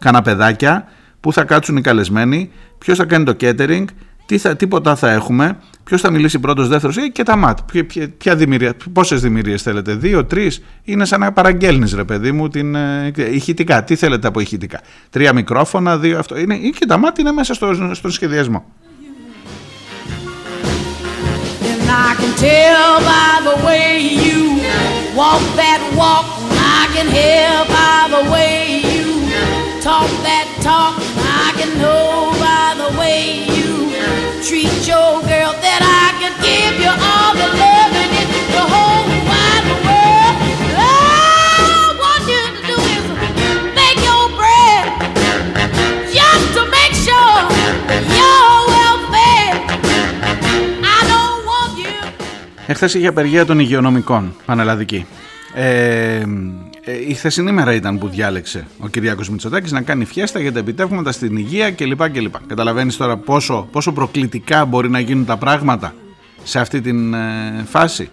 καναπεδάκια, 0.00 0.88
πού 1.20 1.32
θα 1.32 1.44
κάτσουν 1.44 1.76
οι 1.76 1.80
καλεσμένοι, 1.80 2.50
ποιος 2.78 2.98
θα 2.98 3.04
κάνει 3.04 3.24
το 3.24 3.36
catering, 3.40 3.84
τι 4.26 4.38
θα, 4.38 4.56
τίποτα 4.56 4.96
θα 4.96 5.10
έχουμε, 5.10 5.58
ποιος 5.84 6.00
θα 6.00 6.10
μιλήσει 6.10 6.38
πρώτος, 6.38 6.68
δεύτερος 6.68 6.96
και 7.12 7.22
τα 7.22 7.36
ματ. 7.36 7.58
Ποια, 8.18 8.36
δημιουργία, 8.36 8.74
πόσες 8.92 9.20
δημιουργίες 9.20 9.62
θέλετε, 9.62 9.94
δύο, 9.94 10.24
τρεις, 10.24 10.62
είναι 10.84 11.04
σαν 11.04 11.20
να 11.20 11.32
παραγγέλνεις 11.32 11.94
ρε 11.94 12.04
παιδί 12.04 12.32
μου 12.32 12.48
την 12.48 12.74
ε, 12.74 13.12
ηχητικά. 13.32 13.84
Τι 13.84 13.96
θέλετε 13.96 14.26
από 14.26 14.40
ηχητικά, 14.40 14.80
τρία 15.10 15.32
μικρόφωνα, 15.32 15.98
δύο 15.98 16.18
αυτό. 16.18 16.38
Είναι, 16.38 16.56
και 16.56 16.86
τα 16.86 16.96
ματ 16.98 17.18
είναι 17.18 17.32
μέσα 17.32 17.54
στο, 17.54 17.90
στον 17.92 18.10
σχεδιασμό. 18.10 18.64
I 21.92 22.14
can 22.20 22.32
tell 22.36 23.00
by 23.14 23.32
the 23.48 23.56
way 23.66 23.98
you 24.24 24.38
walk 25.20 25.42
that 25.60 25.80
walk. 26.00 26.26
I 26.78 26.82
can 26.94 27.08
hear 27.18 27.50
by 27.78 27.98
the 28.14 28.22
way 28.32 28.58
you 28.78 28.98
talk 28.98 28.99
that 30.28 30.46
talk. 30.68 30.94
I 31.44 31.48
can 31.58 31.70
know 31.82 32.32
by 32.46 32.66
the 32.82 32.90
way 33.00 33.20
you 33.56 33.70
treat 34.48 34.74
your 34.92 35.12
girl 35.32 35.52
that 35.66 35.80
I 36.02 36.06
could 36.20 36.36
give 36.48 36.74
you 36.84 36.92
all 37.08 37.32
the 37.42 37.48
love 37.62 37.92
in 38.06 38.26
the 38.56 38.64
whole 38.72 39.04
wide 39.30 39.66
world. 39.86 40.36
All 40.88 41.68
I 41.68 41.94
want 42.04 42.24
you 42.32 42.42
to 42.56 42.60
do 42.70 42.76
is 42.96 43.04
make 43.80 43.98
your 44.08 44.24
bread 44.38 44.84
just 46.18 46.46
to 46.56 46.62
make 46.76 46.94
sure 47.06 47.36
you're 48.18 48.60
well 48.72 48.98
fed. 49.12 49.54
I 50.96 51.00
don't 51.12 51.38
want 51.50 51.72
you. 51.84 51.94
Εχθές 52.66 52.94
είχε 52.94 53.06
απεργία 53.06 53.44
των 53.46 53.58
υγειονομικών, 53.58 54.34
πανελλαδική. 54.46 55.06
Ε, 55.54 56.22
ε, 56.84 57.08
η 57.08 57.14
χθεσινή 57.14 57.52
μέρα 57.52 57.74
ήταν 57.74 57.98
που 57.98 58.08
διάλεξε 58.08 58.66
ο 58.78 58.88
Κυριάκος 58.88 59.28
Μητσοτάκης 59.28 59.72
να 59.72 59.82
κάνει 59.82 60.04
φιέστα 60.04 60.40
για 60.40 60.52
τα 60.52 60.58
επιτεύγματα 60.58 61.12
στην 61.12 61.36
υγεία 61.36 61.70
κλπ. 61.70 62.10
κλπ. 62.10 62.34
Καταλαβαίνεις 62.46 62.96
τώρα 62.96 63.16
πόσο, 63.16 63.68
πόσο 63.72 63.92
προκλητικά 63.92 64.64
μπορεί 64.64 64.90
να 64.90 65.00
γίνουν 65.00 65.24
τα 65.24 65.36
πράγματα 65.36 65.94
σε 66.42 66.60
αυτή 66.60 66.80
την 66.80 67.14
ε, 67.14 67.64
φάση; 67.68 68.10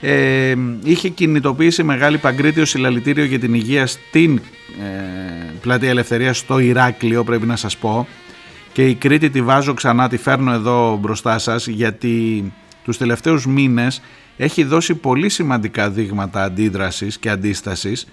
Ε, 0.00 0.54
είχε 0.84 1.08
κινητοποιήσει 1.08 1.82
μεγάλη 1.82 2.18
παγκρίτιο 2.18 2.64
συλλαλητήριο 2.64 3.24
για 3.24 3.38
την 3.38 3.54
υγεία 3.54 3.86
στην 3.86 4.40
ε, 4.82 5.52
Πλατεία 5.60 5.88
Ελευθερίας 5.88 6.38
στο 6.38 6.58
Ηράκλειο 6.58 7.24
πρέπει 7.24 7.46
να 7.46 7.56
σας 7.56 7.76
πω 7.76 8.06
και 8.72 8.88
η 8.88 8.94
Κρήτη 8.94 9.30
τη 9.30 9.42
βάζω 9.42 9.74
ξανά, 9.74 10.08
τη 10.08 10.16
φέρνω 10.16 10.52
εδώ 10.52 10.96
μπροστά 10.96 11.38
σας 11.38 11.66
γιατί 11.66 12.44
τους 12.84 12.98
τελευταίους 12.98 13.46
μήνες 13.46 14.02
έχει 14.42 14.64
δώσει 14.64 14.94
πολύ 14.94 15.28
σημαντικά 15.28 15.90
δείγματα 15.90 16.42
αντίδρασης 16.42 17.18
και 17.18 17.30
αντίστασης 17.30 18.06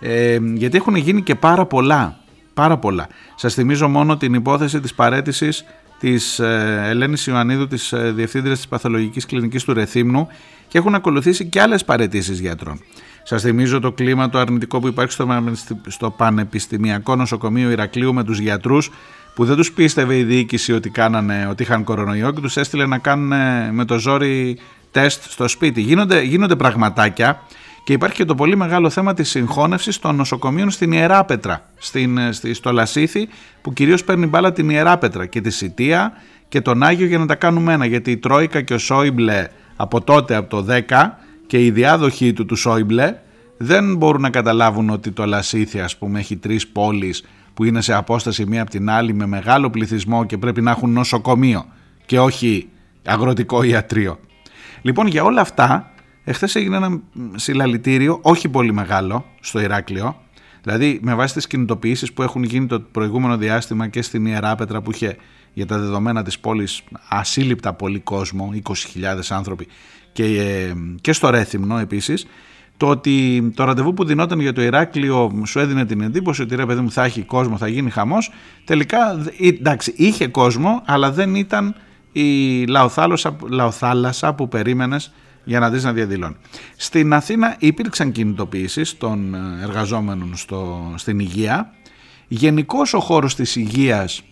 ε, 0.00 0.38
γιατί 0.54 0.76
έχουν 0.76 0.94
γίνει 0.94 1.22
και 1.22 1.34
πάρα 1.34 1.66
πολλά, 1.66 2.18
πάρα 2.54 2.76
πολλά. 2.78 3.08
Σας 3.34 3.54
θυμίζω 3.54 3.88
μόνο 3.88 4.16
την 4.16 4.34
υπόθεση 4.34 4.80
της 4.80 4.94
παρέτησης 4.94 5.64
της 5.98 6.38
ε, 6.38 6.82
Ελένης 6.88 7.26
Ιωαννίδου, 7.26 7.66
της 7.66 7.92
ε, 7.92 8.12
Διευθύντριας 8.14 8.56
της 8.56 8.68
Παθολογικής 8.68 9.26
Κλινικής 9.26 9.64
του 9.64 9.72
Ρεθύμνου 9.72 10.28
και 10.68 10.78
έχουν 10.78 10.94
ακολουθήσει 10.94 11.46
και 11.46 11.60
άλλες 11.60 11.84
παρετήσεις 11.84 12.40
γιατρών. 12.40 12.80
Σας 13.22 13.42
θυμίζω 13.42 13.80
το 13.80 13.92
κλίμα 13.92 14.28
το 14.28 14.38
αρνητικό 14.38 14.80
που 14.80 14.86
υπάρχει 14.86 15.12
στο, 15.86 16.10
Πανεπιστημιακό 16.10 17.16
Νοσοκομείο 17.16 17.70
Ηρακλείου 17.70 18.14
με 18.14 18.24
τους 18.24 18.38
γιατρούς 18.38 18.90
που 19.34 19.44
δεν 19.44 19.56
τους 19.56 19.72
πίστευε 19.72 20.16
η 20.16 20.22
διοίκηση 20.22 20.72
ότι, 20.72 20.90
κάνανε, 20.90 21.46
ότι 21.50 21.62
είχαν 21.62 21.84
κορονοϊό 21.84 22.32
και 22.32 22.40
τους 22.40 22.56
έστειλε 22.56 22.86
να 22.86 22.98
κάνουν 22.98 23.32
με 23.74 23.84
το 23.84 23.98
ζόρι 23.98 24.58
τεστ 24.90 25.22
στο 25.30 25.48
σπίτι. 25.48 25.80
Γίνονται, 25.80 26.20
γίνονται 26.22 26.56
πραγματάκια 26.56 27.42
και 27.84 27.92
υπάρχει 27.92 28.16
και 28.16 28.24
το 28.24 28.34
πολύ 28.34 28.56
μεγάλο 28.56 28.90
θέμα 28.90 29.14
της 29.14 29.30
συγχώνευσης 29.30 29.98
των 29.98 30.16
νοσοκομείων 30.16 30.70
στην 30.70 30.92
Ιεράπετρα, 30.92 31.70
στην, 31.78 32.32
στη, 32.32 32.54
στο 32.54 32.72
Λασίθι 32.72 33.28
που 33.62 33.72
κυρίως 33.72 34.04
παίρνει 34.04 34.26
μπάλα 34.26 34.52
την 34.52 34.70
Ιεράπετρα 34.70 35.26
και 35.26 35.40
τη 35.40 35.50
Σιτία 35.50 36.12
και 36.48 36.60
τον 36.60 36.82
Άγιο 36.82 37.06
για 37.06 37.18
να 37.18 37.26
τα 37.26 37.34
κάνουμε 37.34 37.72
ένα 37.72 37.86
γιατί 37.86 38.10
η 38.10 38.16
Τρόικα 38.16 38.60
και 38.60 38.74
ο 38.74 38.78
Σόιμπλε 38.78 39.48
από 39.76 40.00
τότε 40.00 40.34
από 40.34 40.48
το 40.48 40.74
10 40.88 41.10
και 41.46 41.64
οι 41.64 41.70
διάδοχοι 41.70 42.32
του 42.32 42.44
του 42.46 42.56
Σόιμπλε 42.56 43.16
δεν 43.56 43.96
μπορούν 43.96 44.20
να 44.20 44.30
καταλάβουν 44.30 44.90
ότι 44.90 45.10
το 45.10 45.26
Λασίθι 45.26 45.80
ας 45.80 45.96
πούμε 45.96 46.18
έχει 46.18 46.36
τρεις 46.36 46.66
πόλεις 46.66 47.24
που 47.54 47.64
είναι 47.64 47.80
σε 47.80 47.94
απόσταση 47.94 48.46
μία 48.46 48.62
από 48.62 48.70
την 48.70 48.90
άλλη 48.90 49.14
με 49.14 49.26
μεγάλο 49.26 49.70
πληθυσμό 49.70 50.24
και 50.24 50.38
πρέπει 50.38 50.60
να 50.60 50.70
έχουν 50.70 50.90
νοσοκομείο 50.90 51.66
και 52.06 52.20
όχι 52.20 52.68
αγροτικό 53.04 53.62
ιατρείο. 53.62 54.18
Λοιπόν, 54.82 55.06
για 55.06 55.24
όλα 55.24 55.40
αυτά, 55.40 55.92
εχθές 56.24 56.54
έγινε 56.54 56.76
ένα 56.76 57.00
συλλαλητήριο, 57.34 58.18
όχι 58.22 58.48
πολύ 58.48 58.72
μεγάλο, 58.72 59.24
στο 59.40 59.60
Ηράκλειο. 59.60 60.16
Δηλαδή, 60.62 60.98
με 61.02 61.14
βάση 61.14 61.34
τις 61.34 61.46
κινητοποιήσεις 61.46 62.12
που 62.12 62.22
έχουν 62.22 62.42
γίνει 62.42 62.66
το 62.66 62.80
προηγούμενο 62.80 63.36
διάστημα 63.36 63.88
και 63.88 64.02
στην 64.02 64.26
Ιεράπετρα 64.26 64.80
που 64.82 64.90
είχε 64.90 65.16
για 65.52 65.66
τα 65.66 65.78
δεδομένα 65.78 66.22
της 66.22 66.38
πόλης 66.38 66.82
ασύλληπτα 67.08 67.72
πολύ 67.72 67.98
κόσμο, 67.98 68.50
20.000 68.54 68.72
άνθρωποι 69.28 69.66
και, 70.12 70.24
ε, 70.24 70.72
και 71.00 71.12
στο 71.12 71.30
Ρέθυμνο 71.30 71.78
επίσης, 71.78 72.26
το 72.76 72.88
ότι 72.88 73.42
το 73.54 73.64
ραντεβού 73.64 73.94
που 73.94 74.04
δινόταν 74.04 74.40
για 74.40 74.52
το 74.52 74.62
Ηράκλειο 74.62 75.42
σου 75.46 75.58
έδινε 75.58 75.86
την 75.86 76.00
εντύπωση 76.00 76.42
ότι 76.42 76.56
ρε 76.56 76.66
παιδί 76.66 76.80
μου 76.80 76.90
θα 76.90 77.04
έχει 77.04 77.22
κόσμο, 77.22 77.56
θα 77.56 77.68
γίνει 77.68 77.90
χαμός, 77.90 78.32
τελικά 78.64 79.24
εντάξει 79.38 79.92
είχε 79.96 80.26
κόσμο 80.28 80.82
αλλά 80.84 81.12
δεν 81.12 81.34
ήταν 81.34 81.74
η 82.12 82.66
λαοθάλασσα, 82.66 83.36
λαοθάλασσα 83.48 84.34
που 84.34 84.48
περίμενες 84.48 85.12
για 85.44 85.60
να 85.60 85.70
δεις 85.70 85.84
να 85.84 85.92
διαδηλώνει. 85.92 86.36
Στην 86.76 87.12
Αθήνα 87.12 87.56
υπήρξαν 87.58 88.12
κινητοποιήσεις 88.12 88.98
των 88.98 89.34
εργαζόμενων 89.62 90.36
στο, 90.36 90.92
στην 90.96 91.18
υγεία. 91.18 91.72
Γενικώς 92.28 92.94
ο 92.94 93.00
χώρος 93.00 93.34
της 93.34 93.56
υγείας, 93.56 94.22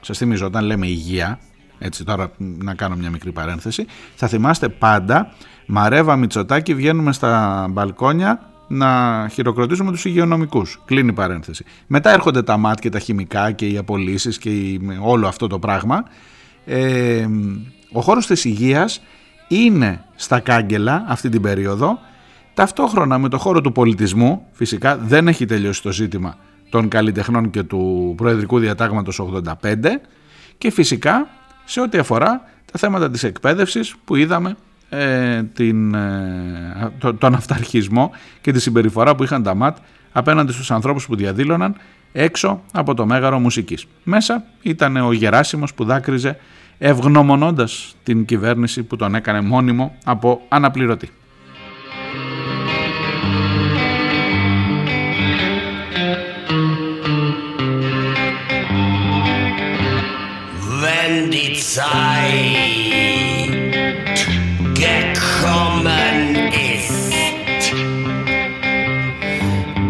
σας 0.00 0.18
θυμίζω 0.18 0.46
όταν 0.46 0.64
λέμε 0.64 0.86
υγεία, 0.86 1.38
έτσι 1.78 2.04
τώρα 2.04 2.30
να 2.38 2.74
κάνω 2.74 2.96
μια 2.96 3.10
μικρή 3.10 3.32
παρένθεση, 3.32 3.86
θα 4.14 4.26
θυμάστε 4.26 4.68
πάντα 4.68 5.34
Μαρέβα 5.66 6.16
Μητσοτάκη 6.16 6.74
βγαίνουμε 6.74 7.12
στα 7.12 7.66
μπαλκόνια 7.70 8.40
να 8.68 9.28
χειροκροτήσουμε 9.32 9.90
τους 9.90 10.04
υγειονομικούς. 10.04 10.80
Κλείνει 10.84 11.08
η 11.08 11.12
παρένθεση. 11.12 11.64
Μετά 11.86 12.12
έρχονται 12.12 12.42
τα 12.42 12.56
ΜΑΤ 12.56 12.78
και 12.78 12.88
τα 12.88 12.98
χημικά 12.98 13.50
και 13.52 13.66
οι 13.66 13.76
απολύσεις 13.76 14.38
και 14.38 14.50
όλο 15.00 15.28
αυτό 15.28 15.46
το 15.46 15.58
πράγμα 15.58 16.04
ε, 16.66 17.26
ο 17.92 18.00
χώρος 18.00 18.26
της 18.26 18.44
υγείας 18.44 19.02
είναι 19.48 20.04
στα 20.14 20.40
κάγκελα 20.40 21.04
αυτή 21.08 21.28
την 21.28 21.42
περίοδο. 21.42 21.98
Ταυτόχρονα 22.54 23.18
με 23.18 23.28
το 23.28 23.38
χώρο 23.38 23.60
του 23.60 23.72
πολιτισμού 23.72 24.46
φυσικά 24.52 24.96
δεν 24.96 25.28
έχει 25.28 25.44
τελειώσει 25.44 25.82
το 25.82 25.92
ζήτημα 25.92 26.36
των 26.68 26.88
καλλιτεχνών 26.88 27.50
και 27.50 27.62
του 27.62 28.12
Προεδρικού 28.16 28.58
Διατάγματος 28.58 29.22
85 29.62 29.74
και 30.58 30.70
φυσικά 30.70 31.28
σε 31.64 31.80
ό,τι 31.80 31.98
αφορά 31.98 32.42
τα 32.72 32.78
θέματα 32.78 33.10
της 33.10 33.22
εκπαίδευσης 33.22 33.94
που 34.04 34.16
είδαμε 34.16 34.56
ε, 34.88 35.42
την, 35.42 35.94
ε, 35.94 36.92
τον 37.18 37.34
αυταρχισμό 37.34 38.10
και 38.40 38.52
τη 38.52 38.60
συμπεριφορά 38.60 39.14
που 39.14 39.22
είχαν 39.22 39.42
τα 39.42 39.54
ΜΑΤ 39.54 39.76
απέναντι 40.12 40.52
στους 40.52 40.70
ανθρώπους 40.70 41.06
που 41.06 41.16
διαδήλωναν 41.16 41.76
έξω 42.12 42.60
από 42.72 42.94
το 42.94 43.06
Μέγαρο 43.06 43.38
Μουσικής. 43.38 43.86
Μέσα 44.02 44.44
ήταν 44.62 44.96
ο 44.96 45.12
Γεράσιμος 45.12 45.74
που 45.74 45.84
δάκρυζε 45.84 46.38
ευγνωμονώντας 46.78 47.96
την 48.02 48.24
κυβέρνηση 48.24 48.82
που 48.82 48.96
τον 48.96 49.14
έκανε 49.14 49.40
μόνιμο 49.40 49.96
από 50.04 50.40
αναπληρωτή. 50.48 51.10
Wenn 60.82 61.30
die 61.30 61.54
Zeit 61.74 62.56
gekommen 64.84 66.16
ist, 66.74 67.12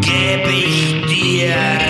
geb 0.07 0.43
ich 0.65 0.79
dir 1.11 1.86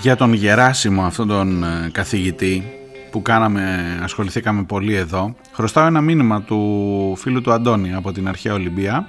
Για 0.00 0.16
τον 0.16 0.32
Γεράσιμο 0.32 1.02
αυτόν 1.02 1.28
τον 1.28 1.64
ε, 1.64 1.88
καθηγητή 1.92 2.62
που 3.10 3.22
κάναμε, 3.22 3.98
ασχοληθήκαμε 4.02 4.62
πολύ 4.62 4.94
εδώ 4.94 5.34
χρωστάω 5.52 5.86
ένα 5.86 6.00
μήνυμα 6.00 6.42
του 6.42 7.14
φίλου 7.16 7.40
του 7.40 7.52
Αντώνη 7.52 7.94
από 7.94 8.12
την 8.12 8.28
αρχαία 8.28 8.54
Ολυμπία. 8.54 9.06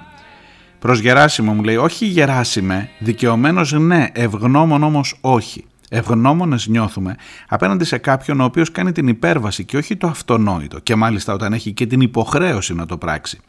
Προς 0.78 0.98
Γεράσιμο 0.98 1.52
μου 1.52 1.62
λέει 1.62 1.76
όχι 1.76 2.06
Γεράσιμε 2.06 2.88
δικαιωμένος 2.98 3.72
ναι 3.72 4.06
ευγνώμων 4.12 4.82
όμως 4.82 5.18
όχι 5.20 5.64
Ευγνώμονες 5.88 6.66
νιώθουμε 6.66 7.16
απέναντι 7.48 7.84
σε 7.84 7.98
κάποιον 7.98 8.40
ο 8.40 8.44
οποίος 8.44 8.70
κάνει 8.70 8.92
την 8.92 9.08
υπέρβαση 9.08 9.64
και 9.64 9.76
όχι 9.76 9.96
το 9.96 10.06
αυτονόητο 10.06 10.78
και 10.78 10.94
μάλιστα 10.94 11.32
όταν 11.32 11.52
έχει 11.52 11.72
και 11.72 11.86
την 11.86 12.00
υποχρέωση 12.00 12.74
να 12.74 12.86
το 12.86 12.96
πράξει. 12.96 13.40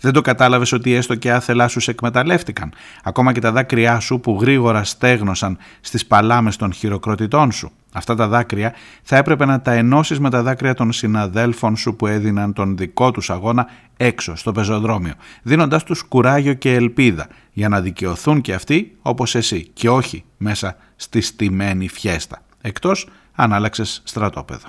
Δεν 0.00 0.12
το 0.12 0.20
κατάλαβες 0.20 0.72
ότι 0.72 0.92
έστω 0.92 1.14
και 1.14 1.32
άθελά 1.32 1.68
σου 1.68 1.80
σε 1.80 1.90
εκμεταλλεύτηκαν, 1.90 2.72
ακόμα 3.02 3.32
και 3.32 3.40
τα 3.40 3.52
δάκρυά 3.52 4.00
σου 4.00 4.20
που 4.20 4.38
γρήγορα 4.40 4.84
στέγνωσαν 4.84 5.58
στις 5.80 6.06
παλάμες 6.06 6.56
των 6.56 6.72
χειροκροτητών 6.72 7.52
σου. 7.52 7.72
Αυτά 7.92 8.14
τα 8.14 8.28
δάκρυα 8.28 8.74
θα 9.02 9.16
έπρεπε 9.16 9.44
να 9.44 9.60
τα 9.60 9.72
ενώσεις 9.72 10.20
με 10.20 10.30
τα 10.30 10.42
δάκρυα 10.42 10.74
των 10.74 10.92
συναδέλφων 10.92 11.76
σου 11.76 11.96
που 11.96 12.06
έδιναν 12.06 12.52
τον 12.52 12.76
δικό 12.76 13.10
τους 13.10 13.30
αγώνα 13.30 13.68
έξω 13.96 14.36
στο 14.36 14.52
πεζοδρόμιο, 14.52 15.14
δίνοντάς 15.42 15.84
τους 15.84 16.02
κουράγιο 16.02 16.54
και 16.54 16.74
ελπίδα 16.74 17.26
για 17.52 17.68
να 17.68 17.80
δικαιωθούν 17.80 18.40
και 18.40 18.54
αυτοί 18.54 18.96
όπως 19.02 19.34
εσύ 19.34 19.68
και 19.72 19.88
όχι 19.88 20.24
μέσα 20.36 20.76
στη 20.96 21.20
στημένη 21.20 21.88
φιέστα, 21.88 22.42
εκτός 22.60 23.08
αν 23.34 23.52
άλλαξες 23.52 24.02
στρατόπεδο. 24.04 24.68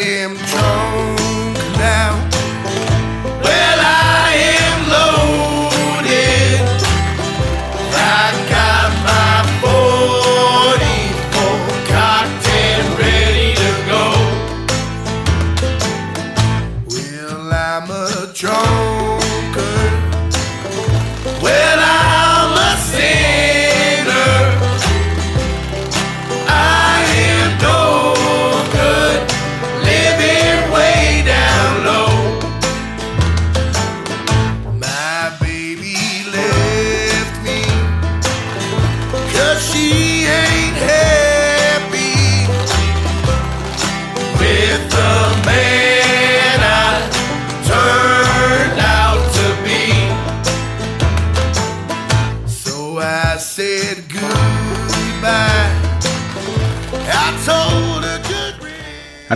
Am 0.00 0.36
drunk 0.36 0.81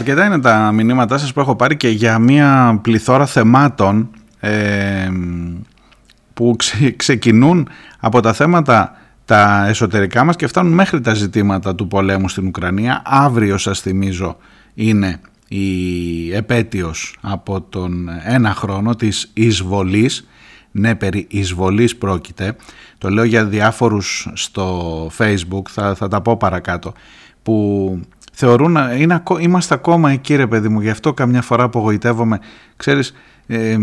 Αρκετά 0.09 0.27
είναι 0.27 0.41
τα 0.41 0.73
μηνύματά 0.73 1.19
σας 1.19 1.33
που 1.33 1.41
έχω 1.41 1.57
πάρει 1.57 1.77
και 1.77 1.89
για 1.89 2.19
μια 2.19 2.79
πληθώρα 2.83 3.27
θεμάτων 3.27 4.11
ε, 4.41 5.09
που 6.35 6.55
ξε- 6.59 6.97
ξεκινούν 6.97 7.69
από 8.01 8.21
τα 8.21 8.33
θέματα 8.33 8.97
τα 9.25 9.67
εσωτερικά 9.69 10.25
μας 10.25 10.37
και 10.37 10.47
φτάνουν 10.47 10.73
μέχρι 10.73 11.01
τα 11.01 11.15
ζητήματα 11.15 11.75
του 11.75 11.89
πολέμου 11.89 12.29
στην 12.29 12.47
Ουκρανία. 12.47 13.03
Αύριο 13.05 13.59
σας 13.59 13.81
θυμίζω 13.81 14.37
είναι 14.75 15.21
η 15.49 16.35
επέτειος 16.35 17.17
από 17.21 17.61
τον 17.61 18.09
ένα 18.25 18.55
χρόνο 18.55 18.95
της 18.95 19.31
εισβολής 19.35 20.29
ναι 20.71 20.95
περί 20.95 21.27
εισβολής 21.31 21.97
πρόκειται 21.97 22.57
το 22.99 23.11
λέω 23.11 23.25
για 23.25 23.45
διάφορους 23.45 24.29
στο 24.33 25.07
facebook 25.19 25.63
θα, 25.69 25.95
θα 25.95 26.09
τα 26.09 26.21
πω 26.21 26.37
παρακάτω 26.37 26.93
που 27.43 28.01
θεωρούν 28.39 28.77
είναι, 28.99 29.15
ακό- 29.15 29.39
είμαστε 29.39 29.75
ακόμα 29.75 30.11
εκεί 30.11 30.35
ρε 30.37 30.47
παιδί 30.47 30.69
μου 30.69 30.81
γι' 30.81 30.91
αυτό 30.91 31.13
καμιά 31.13 31.43
φορά 31.43 31.65
απογοητεύομαι 31.65 32.41
ξέρεις 32.77 33.15
ε, 33.47 33.77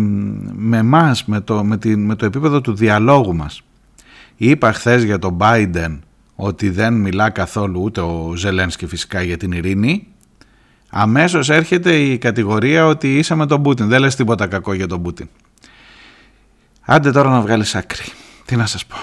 με 0.54 0.78
εμάς 0.78 1.26
με 1.26 1.42
το, 1.42 1.64
με, 1.64 1.78
την, 1.78 2.06
με 2.06 2.16
το 2.16 2.26
επίπεδο 2.26 2.62
του 2.62 2.76
διαλόγου 2.76 3.36
μας 3.36 3.62
είπα 4.36 4.74
χθες 4.74 5.04
για 5.04 5.20
τον 5.20 5.38
Biden 5.40 6.00
ότι 6.36 6.70
δεν 6.70 6.94
μιλά 6.94 7.30
καθόλου 7.30 7.82
ούτε 7.84 8.02
ο 8.02 8.34
Ζελένσκι 8.36 8.88
φυσικά 8.88 9.22
για 9.22 9.38
την 9.38 9.52
ειρήνη 9.52 10.08
αμέσως 10.90 11.50
έρχεται 11.50 11.96
η 11.96 12.18
κατηγορία 12.18 12.88
ότι 12.88 13.18
είσαι 13.18 13.36
με 13.36 13.46
τον 13.46 13.62
Πούτιν 13.62 13.88
δεν 13.88 14.00
λες 14.00 14.16
τίποτα 14.16 14.48
κακό 14.48 14.74
για 14.74 14.88
τον 14.88 15.02
Πούτιν 15.02 15.28
Άντε 16.86 17.12
τώρα 17.12 17.30
να 17.30 17.42
βγάλεις 17.42 17.76
άκρη. 17.76 18.04
Τι 18.46 18.56
να 18.56 18.66
σας 18.66 18.86
πω. 18.86 18.96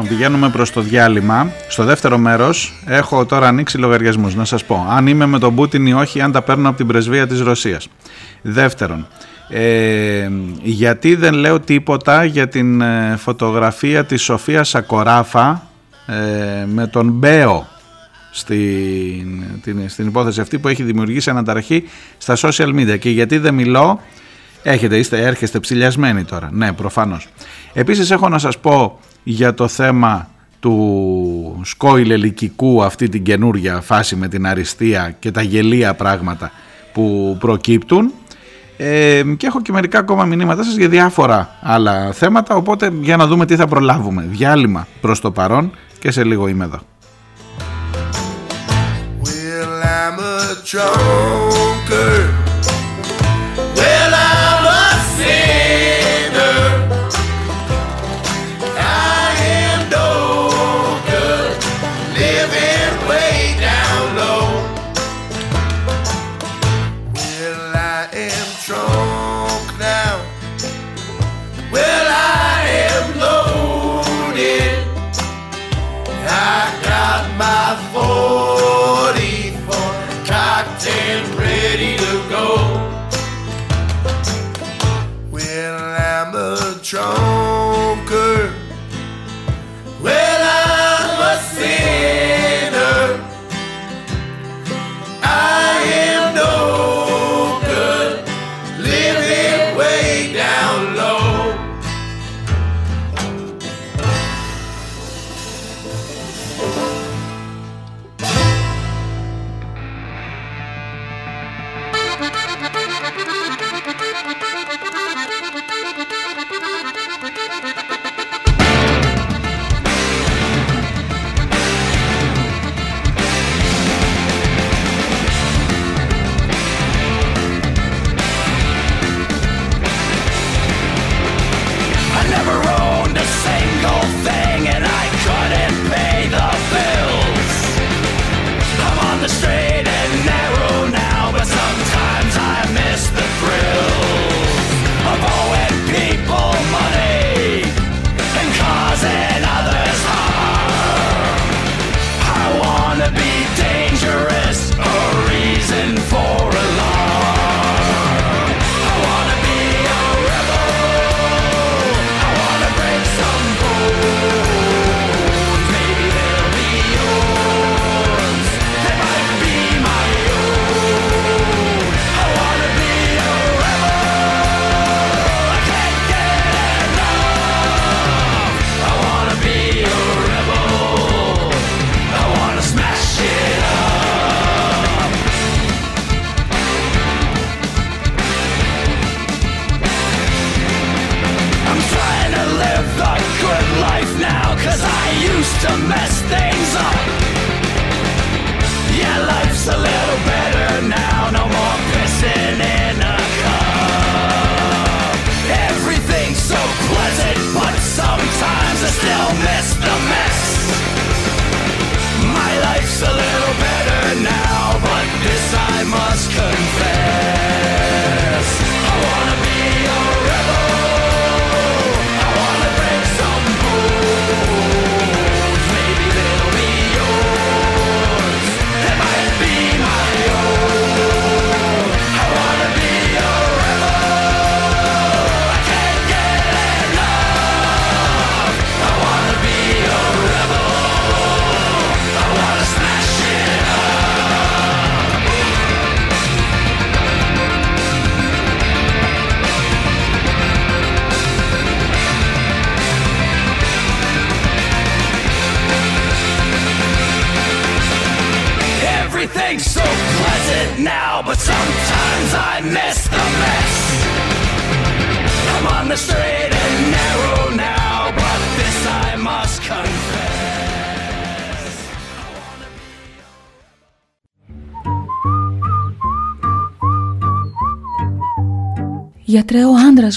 Λοιπόν, 0.00 0.16
πηγαίνουμε 0.16 0.48
προς 0.48 0.70
το 0.70 0.80
διάλειμμα. 0.80 1.52
Στο 1.68 1.84
δεύτερο 1.84 2.18
μέρος 2.18 2.72
έχω 2.86 3.26
τώρα 3.26 3.48
ανοίξει 3.48 3.78
λογαριασμούς. 3.78 4.34
Να 4.34 4.44
σας 4.44 4.64
πω, 4.64 4.86
αν 4.90 5.06
είμαι 5.06 5.26
με 5.26 5.38
τον 5.38 5.54
Πούτιν 5.54 5.86
ή 5.86 5.92
όχι, 5.92 6.20
αν 6.20 6.32
τα 6.32 6.42
παίρνω 6.42 6.68
από 6.68 6.76
την 6.76 6.86
πρεσβεία 6.86 7.26
της 7.26 7.40
Ρωσίας. 7.40 7.88
Δεύτερον, 8.42 9.06
ε, 9.48 10.28
γιατί 10.62 11.14
δεν 11.14 11.34
λέω 11.34 11.60
τίποτα 11.60 12.24
για 12.24 12.48
την 12.48 12.80
ε, 12.80 13.16
φωτογραφία 13.16 14.04
της 14.04 14.22
Σοφίας 14.22 14.68
Σακοράφα 14.68 15.62
ε, 16.06 16.64
με 16.66 16.86
τον 16.86 17.10
Μπέο 17.10 17.66
στην, 18.30 19.42
την, 19.62 19.88
στην 19.88 20.06
υπόθεση 20.06 20.40
αυτή 20.40 20.58
που 20.58 20.68
έχει 20.68 20.82
δημιουργήσει 20.82 21.30
αναταραχή 21.30 21.84
στα 22.18 22.36
social 22.36 22.74
media 22.74 22.98
και 22.98 23.10
γιατί 23.10 23.38
δεν 23.38 23.54
μιλώ 23.54 24.00
έχετε, 24.62 24.96
είστε, 24.98 25.26
έρχεστε 25.26 25.60
ψηλιασμένοι 25.60 26.24
τώρα 26.24 26.48
ναι 26.52 26.72
προφανώς 26.72 27.28
επίσης 27.72 28.10
έχω 28.10 28.28
να 28.28 28.38
σας 28.38 28.58
πω 28.58 28.98
για 29.22 29.54
το 29.54 29.68
θέμα 29.68 30.28
του 30.60 31.60
σκόιλ 31.64 32.10
ελικικού 32.10 32.82
αυτή 32.82 33.08
την 33.08 33.22
καινούρια 33.22 33.80
φάση 33.80 34.16
με 34.16 34.28
την 34.28 34.46
αριστεία 34.46 35.16
και 35.18 35.30
τα 35.30 35.42
γελία 35.42 35.94
πράγματα 35.94 36.50
που 36.92 37.36
προκύπτουν. 37.40 38.12
Ε, 38.76 39.22
και 39.36 39.46
έχω 39.46 39.62
και 39.62 39.72
μερικά 39.72 39.98
ακόμα 39.98 40.24
μηνύματα 40.24 40.64
σας 40.64 40.76
για 40.76 40.88
διάφορα 40.88 41.56
άλλα 41.60 42.12
θέματα 42.12 42.54
οπότε 42.54 42.90
για 43.00 43.16
να 43.16 43.26
δούμε 43.26 43.46
τι 43.46 43.56
θα 43.56 43.66
προλάβουμε. 43.66 44.26
Διάλειμμα 44.30 44.86
προς 45.00 45.20
το 45.20 45.30
παρόν 45.30 45.72
και 45.98 46.10
σε 46.10 46.24
λίγο 46.24 46.48
είμαι 46.48 46.64
εδώ. 46.64 46.78
Well, 49.22 49.82
I'm 49.82 50.18
a 51.88 52.49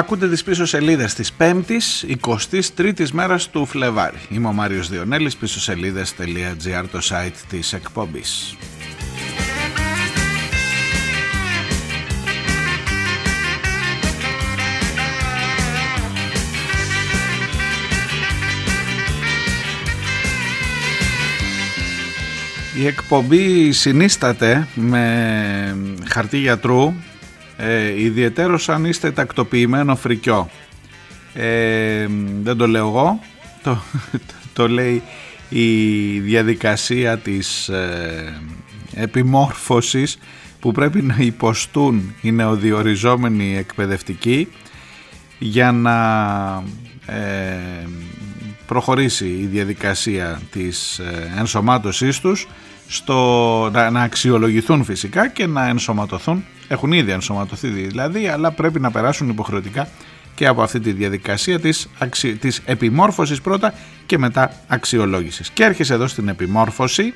Ακούτε 0.00 0.28
τις 0.28 0.42
πίσω 0.42 0.66
σελίδες 0.66 1.14
της 1.14 1.32
5ης, 1.38 2.04
23ης 2.06 3.10
μέρας 3.12 3.50
του 3.50 3.66
Φλεβάρη. 3.66 4.16
Είμαι 4.28 4.48
ο 4.48 4.52
Μάριος 4.52 4.88
Διονέλης, 4.88 5.36
πίσω 5.36 5.60
σελίδες.gr 5.60 6.84
το 6.90 6.98
site 7.02 7.34
της 7.48 7.72
εκπομπής. 7.72 8.56
Η 22.76 22.86
εκπομπή 22.86 23.72
συνίσταται 23.72 24.66
με 24.74 25.76
χαρτί 26.08 26.38
γιατρού 26.38 26.94
ε, 27.60 28.02
ιδιαιτέρως 28.02 28.68
αν 28.68 28.84
είστε 28.84 29.10
τακτοποιημένο 29.10 29.96
φρικιό. 29.96 30.50
Ε, 31.34 32.06
δεν 32.42 32.56
το 32.56 32.66
λέω 32.66 32.86
εγώ, 32.86 33.20
το, 33.62 33.82
το 34.54 34.68
λέει 34.68 35.02
η 35.48 36.18
διαδικασία 36.18 37.18
της 37.18 37.68
ε, 37.68 38.40
επιμόρφωσης 38.94 40.18
που 40.60 40.72
πρέπει 40.72 41.02
να 41.02 41.16
υποστούν 41.18 42.14
οι 42.20 42.32
νεοδιοριζόμενοι 42.32 43.56
εκπαιδευτικοί 43.56 44.48
για 45.38 45.72
να 45.72 45.96
ε, 47.06 47.86
προχωρήσει 48.66 49.26
η 49.26 49.46
διαδικασία 49.50 50.40
της 50.52 50.98
ε, 50.98 51.32
ενσωμάτωσής 51.38 52.20
τους 52.20 52.48
στο, 52.88 53.70
να, 53.72 53.90
να 53.90 54.02
αξιολογηθούν 54.02 54.84
φυσικά 54.84 55.28
και 55.28 55.46
να 55.46 55.68
ενσωματωθούν 55.68 56.44
έχουν 56.70 56.92
ήδη 56.92 57.10
ενσωματωθεί 57.10 57.68
δηλαδή, 57.68 58.28
αλλά 58.28 58.50
πρέπει 58.50 58.80
να 58.80 58.90
περάσουν 58.90 59.28
υποχρεωτικά 59.28 59.88
και 60.34 60.46
από 60.46 60.62
αυτή 60.62 60.80
τη 60.80 60.92
διαδικασία 60.92 61.60
της, 61.60 61.88
αξι... 61.98 62.36
της 62.36 62.62
επιμόρφωσης 62.64 63.40
πρώτα 63.40 63.74
και 64.06 64.18
μετά 64.18 64.52
αξιολόγησης. 64.66 65.50
Και 65.50 65.64
έρχεσαι 65.64 65.94
εδώ 65.94 66.06
στην 66.06 66.28
επιμόρφωση 66.28 67.14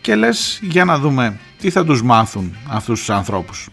και 0.00 0.14
λες 0.14 0.58
για 0.62 0.84
να 0.84 0.98
δούμε 0.98 1.38
τι 1.58 1.70
θα 1.70 1.84
τους 1.84 2.02
μάθουν 2.02 2.56
αυτούς 2.68 2.98
τους 2.98 3.10
ανθρώπους. 3.10 3.68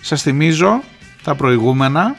Σας 0.00 0.22
θυμίζω 0.22 0.82
τα 1.22 1.34
προηγούμενα 1.34 2.16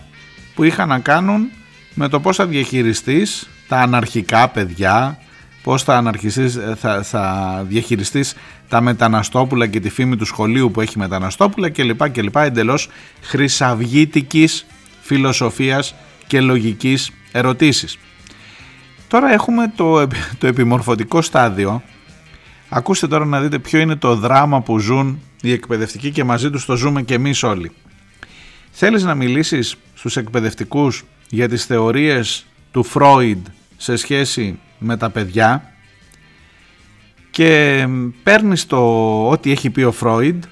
που 0.56 0.64
είχαν 0.64 0.88
να 0.88 1.00
κάνουν 1.00 1.50
με 1.94 2.08
το 2.08 2.20
πώς 2.20 2.36
θα 2.36 2.46
διαχειριστείς 2.46 3.50
τα 3.68 3.80
αναρχικά 3.80 4.48
παιδιά, 4.48 5.20
πώς 5.64 5.84
θα, 5.84 6.14
ε, 6.36 6.76
θα, 6.76 7.04
θα 7.04 7.64
διαχειριστείς 7.68 8.36
τα 8.68 8.82
μεταναστόπουλα 8.82 9.68
και 9.68 9.80
τη 9.80 9.90
φήμη 9.90 10.16
του 10.16 10.26
σχολείου 10.26 10.72
που 10.72 10.82
έχει 10.82 10.98
μεταναστόπουλα 10.98 11.70
κλπ. 11.70 12.10
κλπ 12.10 12.36
εντελώς 12.36 12.90
χρυσαυγήτικης 13.22 14.66
φιλοσοφίας 15.02 15.96
και 16.28 16.42
λογικής 16.42 17.12
ερωτήσεις. 17.32 17.98
Τώρα 19.08 19.34
έχουμε 19.34 19.74
το, 19.76 20.08
το 20.38 20.48
επιμορφωτικό 20.48 21.22
στάδιο. 21.22 21.82
Ακούστε 22.70 23.08
τώρα 23.08 23.26
να 23.26 23.42
δείτε 23.42 23.60
ποιο 23.60 23.80
είναι 23.80 23.96
το 23.96 24.16
δράμα 24.16 24.62
που 24.62 24.80
ζουν 24.80 25.22
οι 25.42 25.52
εκπαιδευτικοί 25.52 26.12
και 26.12 26.24
μαζί 26.24 26.50
τους 26.50 26.66
το 26.66 26.76
ζούμε 26.76 27.02
και 27.02 27.14
εμείς 27.14 27.44
όλοι. 27.44 27.72
Θέλεις 28.72 29.04
να 29.04 29.16
μιλήσεις 29.16 29.76
στους 29.94 30.18
εκπαιδευτικούς 30.18 31.04
για 31.30 31.50
τις 31.50 31.66
θεωρίες 31.66 32.46
του 32.72 32.84
Φρόιντ 32.84 33.46
σε 33.78 33.96
σχέση 33.96 34.60
με 34.84 34.98
τα 34.98 35.10
παιδιά 35.10 35.74
και 37.32 37.88
παίρνεις 38.24 38.66
το 38.66 38.78
ό,τι 39.30 39.52
έχει 39.52 39.70
πει 39.70 39.82
ο 39.82 39.92
Φρόιντ 39.92 40.44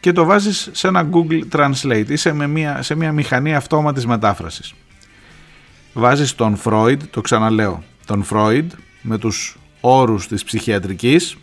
και 0.00 0.12
το 0.12 0.24
βάζεις 0.24 0.68
σε 0.72 0.88
ένα 0.88 1.08
Google 1.12 1.40
Translate 1.52 2.04
ή 2.08 2.16
σε, 2.16 2.32
μια, 2.32 2.82
σε 2.82 2.94
μια 2.94 3.12
μηχανή 3.12 3.54
αυτόματης 3.54 4.06
μετάφρασης. 4.06 4.74
Βάζεις 5.92 6.34
τον 6.34 6.56
Φρόιντ, 6.56 7.02
το 7.10 7.20
ξαναλέω, 7.20 7.82
τον 8.06 8.22
Φρόιντ 8.22 8.72
με 9.02 9.18
τους 9.18 9.56
όρους 9.80 10.26
της 10.26 10.44
ψυχιατρικής 10.44 11.36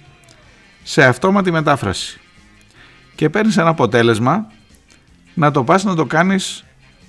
σε 0.84 1.04
αυτόματη 1.04 1.52
μετάφραση 1.52 2.20
και 3.16 3.30
παίρνεις 3.30 3.58
ένα 3.58 3.70
αποτέλεσμα 3.70 4.52
να 5.34 5.52
το 5.52 5.64
πας 5.64 5.84
να 5.84 5.96
το 5.96 6.06
κάνεις 6.06 6.64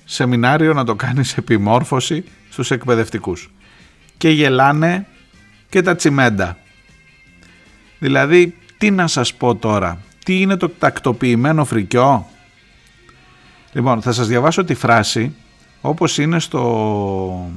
σεμινάριο, 0.05 0.73
να 0.73 0.83
το 0.83 0.95
κάνεις 0.95 1.37
επιμόρφωση 1.37 2.23
στους 2.49 2.71
εκπαιδευτικούς 2.71 3.51
και 4.23 4.29
γελάνε 4.29 5.05
και 5.69 5.81
τα 5.81 5.95
τσιμέντα. 5.95 6.57
Δηλαδή, 7.99 8.55
τι 8.77 8.91
να 8.91 9.07
σας 9.07 9.33
πω 9.33 9.55
τώρα, 9.55 9.97
τι 10.25 10.41
είναι 10.41 10.55
το 10.55 10.69
τακτοποιημένο 10.69 11.65
φρικιό; 11.65 12.27
Λοιπόν, 13.71 14.01
θα 14.01 14.11
σας 14.11 14.27
διαβάσω 14.27 14.63
τη 14.63 14.73
φράση 14.73 15.35
όπως 15.81 16.17
είναι 16.17 16.39
στο, 16.39 17.51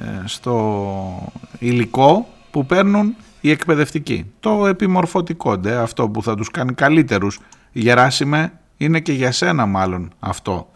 ε, 0.00 0.22
στο 0.24 1.32
υλικό 1.58 2.28
που 2.50 2.66
παίρνουν 2.66 3.14
οι 3.40 3.50
εκπαιδευτικοί. 3.50 4.30
Το 4.40 4.66
επιμορφωτικό, 4.66 5.58
ντε, 5.58 5.76
αυτό 5.76 6.08
που 6.08 6.22
θα 6.22 6.34
τους 6.34 6.50
κάνει 6.50 6.74
καλύτερους. 6.74 7.40
Γεράσιμε, 7.72 8.52
είναι 8.76 9.00
και 9.00 9.12
για 9.12 9.32
σένα 9.32 9.66
μάλλον 9.66 10.12
αυτό. 10.20 10.70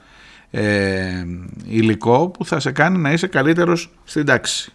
Ε, 0.51 1.25
υλικό 1.69 2.29
που 2.29 2.45
θα 2.45 2.61
σε 2.61 2.71
κάνει 2.73 2.99
να 2.99 3.13
είσαι 3.13 3.27
καλύτερος 3.27 3.91
στην 4.05 4.25
τάξη. 4.25 4.73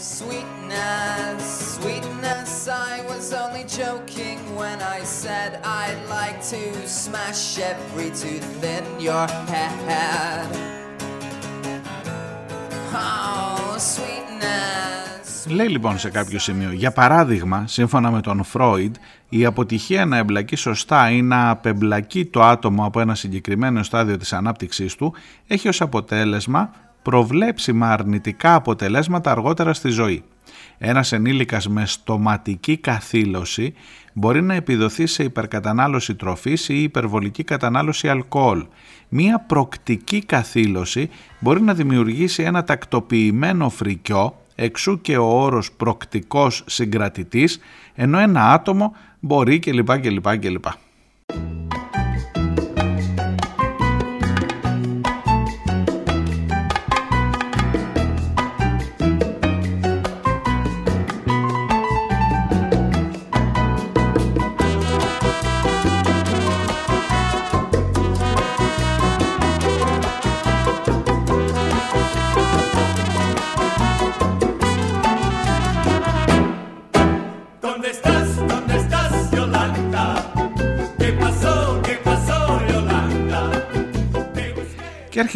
Sweetness, 0.00 1.42
sweetness, 1.74 2.68
I 2.68 3.04
was 3.08 3.32
only 3.32 3.64
joking 3.64 4.38
when 4.54 4.78
I 4.80 5.02
said 5.02 5.58
I'd 5.64 6.02
like 6.08 6.40
to 6.54 6.86
smash 6.86 7.58
every 7.58 8.10
tooth 8.10 8.62
in 8.62 8.84
your 9.00 9.26
head. 9.26 10.46
Oh, 12.94 13.76
sweetness. 13.78 15.46
Λέει 15.48 15.68
λοιπόν 15.68 15.98
σε 15.98 16.10
κάποιο 16.10 16.38
σημείο, 16.38 16.72
για 16.72 16.90
παράδειγμα, 16.92 17.66
σύμφωνα 17.66 18.10
με 18.10 18.20
τον 18.20 18.44
Φρόιντ, 18.44 18.94
η 19.28 19.44
αποτυχία 19.44 20.04
να 20.04 20.16
εμπλακεί 20.16 20.56
σωστά 20.56 21.10
ή 21.10 21.22
να 21.22 21.50
απεμπλακεί 21.50 22.26
το 22.26 22.42
άτομο 22.42 22.84
από 22.84 23.00
ένα 23.00 23.14
συγκεκριμένο 23.14 23.82
στάδιο 23.82 24.16
της 24.16 24.32
ανάπτυξής 24.32 24.94
του 24.94 25.14
έχει 25.46 25.68
ως 25.68 25.80
αποτέλεσμα 25.80 26.70
προβλέψιμα 27.08 27.92
αρνητικά 27.92 28.54
αποτελέσματα 28.54 29.30
αργότερα 29.30 29.72
στη 29.72 29.88
ζωή. 29.88 30.22
Ένας 30.78 31.12
ενήλικας 31.12 31.68
με 31.68 31.86
στοματική 31.86 32.76
καθήλωση 32.76 33.74
μπορεί 34.12 34.42
να 34.42 34.54
επιδοθεί 34.54 35.06
σε 35.06 35.22
υπερκατανάλωση 35.22 36.14
τροφής 36.14 36.68
ή 36.68 36.82
υπερβολική 36.82 37.44
κατανάλωση 37.44 38.08
αλκοόλ. 38.08 38.66
Μία 39.08 39.38
προκτική 39.38 40.24
καθήλωση 40.24 41.10
μπορεί 41.38 41.62
να 41.62 41.74
δημιουργήσει 41.74 42.42
ένα 42.42 42.64
τακτοποιημένο 42.64 43.68
φρικιό, 43.68 44.40
εξού 44.54 45.00
και 45.00 45.16
ο 45.16 45.42
όρος 45.42 45.72
προκτικός 45.72 46.64
συγκρατητής, 46.66 47.60
ενώ 47.94 48.18
ένα 48.18 48.52
άτομο 48.52 48.96
μπορεί 49.20 49.58
κλπ. 49.58 49.98
κλπ, 49.98 50.38
κλπ. 50.38 50.64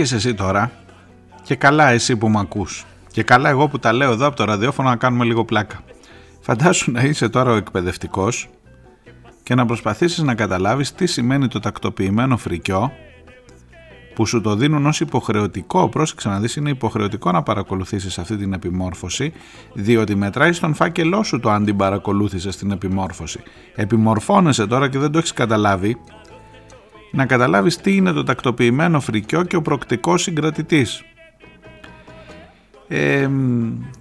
Έρχεσαι 0.03 0.29
εσύ 0.29 0.37
τώρα 0.37 0.71
και 1.43 1.55
καλά 1.55 1.89
εσύ 1.89 2.17
που 2.17 2.29
με 2.29 2.41
ακούς 2.41 2.85
και 3.11 3.23
καλά 3.23 3.49
εγώ 3.49 3.69
που 3.69 3.79
τα 3.79 3.93
λέω 3.93 4.13
εδώ 4.13 4.27
από 4.27 4.37
το 4.37 4.45
ραδιόφωνο 4.45 4.89
να 4.89 4.97
κάνουμε 4.97 5.25
λίγο 5.25 5.45
πλάκα. 5.45 5.81
Φαντάσου 6.41 6.91
να 6.91 7.03
είσαι 7.03 7.29
τώρα 7.29 7.53
ο 7.53 7.55
εκπαιδευτικός 7.55 8.49
και 9.43 9.55
να 9.55 9.67
προσπαθήσεις 9.67 10.23
να 10.23 10.35
καταλάβεις 10.35 10.95
τι 10.95 11.07
σημαίνει 11.07 11.49
το 11.49 11.61
τακτοποιημένο 11.61 12.37
φρικιό 12.37 12.93
που 14.15 14.27
σου 14.27 14.41
το 14.41 14.55
δίνουν 14.55 14.87
ως 14.87 15.01
υποχρεωτικό, 15.01 15.89
πρόσεξε 15.89 16.29
να 16.29 16.41
δεις 16.41 16.57
είναι 16.57 16.71
υποχρεωτικό 16.71 17.31
να 17.31 17.43
παρακολουθήσεις 17.43 18.19
αυτή 18.19 18.37
την 18.37 18.53
επιμόρφωση 18.53 19.33
διότι 19.75 20.15
μετράει 20.15 20.53
στον 20.53 20.75
φάκελό 20.75 21.23
σου 21.23 21.41
το 21.41 21.51
αν 21.51 21.65
την 21.65 21.77
παρακολούθησες 21.77 22.57
την 22.57 22.71
επιμόρφωση. 22.71 23.41
Επιμορφώνεσαι 23.75 24.67
τώρα 24.67 24.89
και 24.89 24.99
δεν 24.99 25.11
το 25.11 25.19
έχεις 25.19 25.33
καταλάβει 25.33 25.97
να 27.13 27.27
καταλάβεις 27.27 27.77
τι 27.77 27.97
είναι 27.97 28.13
το 28.13 28.23
τακτοποιημένο 28.23 29.01
φρικιό 29.01 29.43
και 29.43 29.57
ο 29.57 29.63
προκτικός 29.63 30.23
συγκρατητής. 30.23 31.05
Ε, 32.89 33.29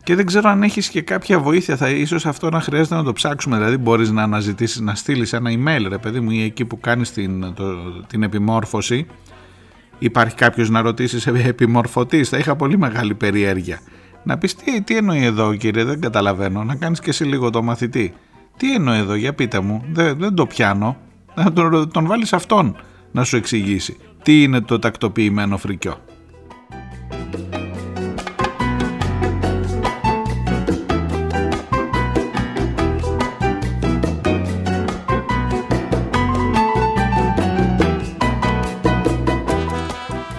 και 0.03 0.15
δεν 0.15 0.25
ξέρω 0.25 0.49
αν 0.49 0.63
έχεις 0.63 0.89
και 0.89 1.01
κάποια 1.01 1.39
βοήθεια 1.39 1.75
θα 1.77 1.89
ίσως 1.89 2.25
αυτό 2.25 2.49
να 2.49 2.61
χρειάζεται 2.61 2.95
να 2.95 3.03
το 3.03 3.13
ψάξουμε. 3.13 3.57
Δηλαδή 3.57 3.77
μπορείς 3.77 4.11
να 4.11 4.23
αναζητήσεις 4.23 4.79
να 4.79 4.95
στείλεις 4.95 5.33
ένα 5.33 5.51
email 5.51 5.85
ρε 5.87 5.97
παιδί 5.97 6.19
μου 6.19 6.31
ή 6.31 6.43
εκεί 6.43 6.65
που 6.65 6.79
κάνεις 6.79 7.11
την, 7.11 7.53
την 8.07 8.23
επιμόρφωση. 8.23 9.07
Υπάρχει 9.99 10.35
κάποιος 10.35 10.69
να 10.69 10.81
ρωτήσεις 10.81 11.27
επιμορφωτής. 11.27 12.29
Θα 12.29 12.37
είχα 12.37 12.55
πολύ 12.55 12.77
μεγάλη 12.77 13.15
περιέργεια. 13.15 13.79
Να 14.23 14.37
πεις 14.37 14.55
τι, 14.55 14.81
τι 14.81 14.95
εννοεί 14.95 15.23
εδώ 15.23 15.55
κύριε 15.55 15.83
δεν 15.83 16.01
καταλαβαίνω. 16.01 16.63
Να 16.63 16.75
κάνεις 16.75 16.99
και 16.99 17.09
εσύ 17.09 17.23
λίγο 17.23 17.49
το 17.49 17.63
μαθητή. 17.63 18.13
Τι 18.57 18.73
εννοεί 18.73 18.97
εδώ 18.97 19.15
για 19.15 19.33
πείτε 19.33 19.59
μου. 19.59 19.85
Δεν, 19.91 20.17
δεν 20.17 20.35
το 20.35 20.45
πιάνω. 20.45 20.97
Να 21.35 21.53
τον, 21.53 21.91
τον 21.91 22.07
βάλεις 22.07 22.33
αυτόν 22.33 22.75
να 23.11 23.23
σου 23.23 23.35
εξηγήσει 23.35 23.97
τι 24.23 24.43
είναι 24.43 24.61
το 24.61 24.79
τακτοποιημένο 24.79 25.57
φρικιό. 25.57 25.97